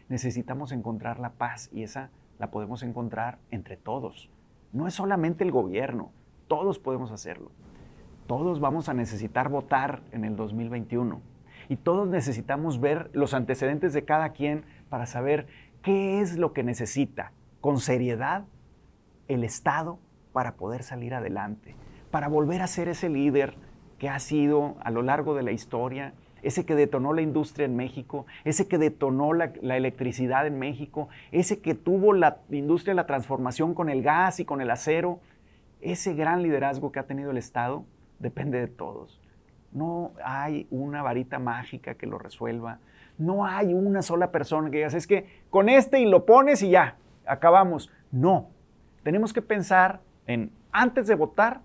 Necesitamos 0.07 0.71
encontrar 0.71 1.19
la 1.19 1.31
paz 1.31 1.71
y 1.73 1.81
esa 1.81 2.11
la 2.37 2.51
podemos 2.51 2.83
encontrar 2.83 3.39
entre 3.49 3.75
todos. 3.75 4.29
No 4.73 4.85
es 4.85 4.93
solamente 4.93 5.43
el 5.43 5.51
gobierno, 5.51 6.11
todos 6.47 6.77
podemos 6.77 7.11
hacerlo. 7.11 7.51
Todos 8.27 8.59
vamos 8.59 8.89
a 8.89 8.93
necesitar 8.93 9.49
votar 9.49 10.03
en 10.11 10.23
el 10.23 10.35
2021 10.35 11.19
y 11.67 11.77
todos 11.77 12.07
necesitamos 12.07 12.79
ver 12.79 13.09
los 13.13 13.33
antecedentes 13.33 13.91
de 13.91 14.05
cada 14.05 14.33
quien 14.33 14.65
para 14.87 15.07
saber 15.07 15.47
qué 15.81 16.21
es 16.21 16.37
lo 16.37 16.53
que 16.53 16.61
necesita 16.61 17.31
con 17.59 17.79
seriedad 17.79 18.45
el 19.27 19.43
Estado 19.43 19.97
para 20.31 20.57
poder 20.57 20.83
salir 20.83 21.15
adelante, 21.15 21.75
para 22.11 22.27
volver 22.27 22.61
a 22.61 22.67
ser 22.67 22.87
ese 22.87 23.09
líder 23.09 23.57
que 23.99 24.09
ha 24.09 24.17
sido 24.19 24.77
a 24.81 24.89
lo 24.89 25.03
largo 25.03 25.35
de 25.35 25.43
la 25.43 25.51
historia, 25.51 26.13
ese 26.41 26.65
que 26.65 26.75
detonó 26.75 27.13
la 27.13 27.21
industria 27.21 27.65
en 27.65 27.75
México, 27.75 28.25
ese 28.45 28.67
que 28.67 28.77
detonó 28.77 29.33
la, 29.33 29.51
electricidad 29.61 30.47
en 30.47 30.57
México, 30.57 31.09
ese 31.31 31.59
que 31.59 31.75
tuvo 31.75 32.13
la 32.13 32.39
industria 32.49 32.93
la 32.93 33.05
transformación 33.05 33.73
con 33.73 33.89
el 33.89 34.01
gas 34.01 34.39
y 34.39 34.45
con 34.45 34.61
el 34.61 34.71
acero, 34.71 35.19
ese 35.81 36.13
gran 36.13 36.41
liderazgo 36.41 36.91
que 36.91 36.99
ha 36.99 37.07
tenido 37.07 37.31
el 37.31 37.37
Estado 37.37 37.85
depende 38.19 38.59
de 38.59 38.67
todos. 38.67 39.21
No 39.71 40.13
hay 40.23 40.67
una 40.71 41.03
varita 41.03 41.39
mágica 41.39 41.95
que 41.95 42.07
lo 42.07 42.17
resuelva. 42.17 42.79
No 43.17 43.45
hay 43.45 43.73
una 43.73 44.01
sola 44.01 44.31
persona 44.31 44.69
que 44.71 44.77
digas, 44.77 44.93
es 44.93 45.05
que 45.05 45.41
con 45.49 45.69
este 45.69 45.99
y 45.99 46.05
lo 46.05 46.25
pones 46.25 46.63
y 46.63 46.69
ya, 46.69 46.95
acabamos. 47.25 47.91
No, 48.11 48.49
tenemos 49.03 49.33
que 49.33 49.41
pensar 49.41 49.99
en, 50.25 50.51
antes 50.71 51.05
de 51.07 51.15
votar, 51.15 51.61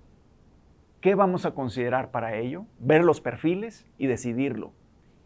qué 1.04 1.14
vamos 1.14 1.44
a 1.44 1.50
considerar 1.50 2.10
para 2.10 2.34
ello, 2.34 2.64
ver 2.78 3.04
los 3.04 3.20
perfiles 3.20 3.84
y 3.98 4.06
decidirlo. 4.06 4.72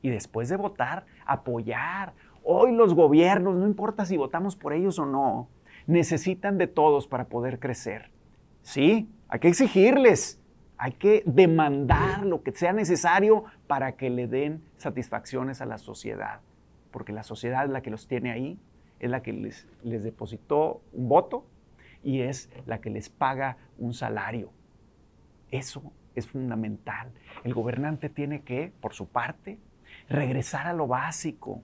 Y 0.03 0.11
después 0.11 0.49
de 0.49 0.57
votar, 0.57 1.07
apoyar. 1.25 2.15
Hoy 2.43 2.73
los 2.73 2.95
gobiernos, 2.95 3.55
no 3.55 3.65
importa 3.65 4.05
si 4.05 4.17
votamos 4.17 4.57
por 4.57 4.73
ellos 4.73 4.99
o 4.99 5.07
no, 5.07 5.49
necesitan 5.87 6.59
de 6.59 6.67
todos 6.67 7.07
para 7.07 7.29
poder 7.29 7.61
crecer. 7.61 8.11
Sí, 8.63 9.09
hay 9.29 9.39
que 9.39 9.47
exigirles, 9.47 10.43
hay 10.79 10.95
que 10.95 11.23
demandar 11.27 12.27
lo 12.27 12.43
que 12.43 12.51
sea 12.51 12.73
necesario 12.73 13.45
para 13.69 13.93
que 13.93 14.11
le 14.11 14.27
den 14.27 14.65
satisfacciones 14.79 15.61
a 15.61 15.67
la 15.67 15.79
sociedad, 15.79 16.41
porque 16.91 17.13
la 17.13 17.23
sociedad 17.23 17.67
es 17.67 17.71
la 17.71 17.83
que 17.83 17.91
los 17.91 18.09
tiene 18.09 18.33
ahí, 18.33 18.59
es 18.99 19.11
la 19.11 19.23
que 19.23 19.33
les, 19.33 19.69
les 19.85 20.03
depositó 20.03 20.83
un 20.93 21.09
voto 21.09 21.47
y 22.03 22.23
es 22.23 22.51
la 22.67 22.81
que 22.81 22.91
les 22.91 23.09
paga 23.11 23.59
un 23.79 23.95
salario. 23.95 24.51
Eso 25.51 25.93
es 26.15 26.27
fundamental. 26.27 27.11
El 27.45 27.55
gobernante 27.55 28.09
tiene 28.09 28.43
que, 28.43 28.73
por 28.81 28.95
su 28.95 29.07
parte, 29.07 29.59
regresar 30.09 30.67
a 30.67 30.73
lo 30.73 30.87
básico, 30.87 31.63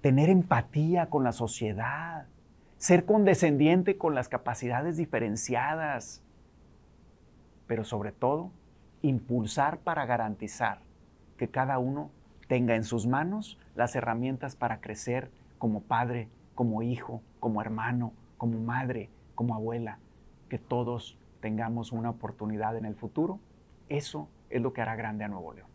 tener 0.00 0.28
empatía 0.28 1.06
con 1.06 1.24
la 1.24 1.32
sociedad, 1.32 2.26
ser 2.76 3.04
condescendiente 3.04 3.96
con 3.98 4.14
las 4.14 4.28
capacidades 4.28 4.96
diferenciadas, 4.96 6.22
pero 7.66 7.84
sobre 7.84 8.12
todo 8.12 8.50
impulsar 9.02 9.78
para 9.78 10.06
garantizar 10.06 10.80
que 11.36 11.48
cada 11.48 11.78
uno 11.78 12.10
tenga 12.48 12.74
en 12.74 12.84
sus 12.84 13.06
manos 13.06 13.58
las 13.74 13.94
herramientas 13.94 14.56
para 14.56 14.80
crecer 14.80 15.30
como 15.58 15.82
padre, 15.82 16.28
como 16.54 16.82
hijo, 16.82 17.22
como 17.40 17.60
hermano, 17.60 18.12
como 18.38 18.58
madre, 18.58 19.10
como 19.34 19.54
abuela, 19.54 19.98
que 20.48 20.58
todos 20.58 21.16
tengamos 21.40 21.92
una 21.92 22.10
oportunidad 22.10 22.76
en 22.76 22.84
el 22.84 22.94
futuro. 22.94 23.40
Eso 23.88 24.28
es 24.50 24.60
lo 24.60 24.72
que 24.72 24.82
hará 24.82 24.96
grande 24.96 25.24
a 25.24 25.28
Nuevo 25.28 25.52
León. 25.52 25.67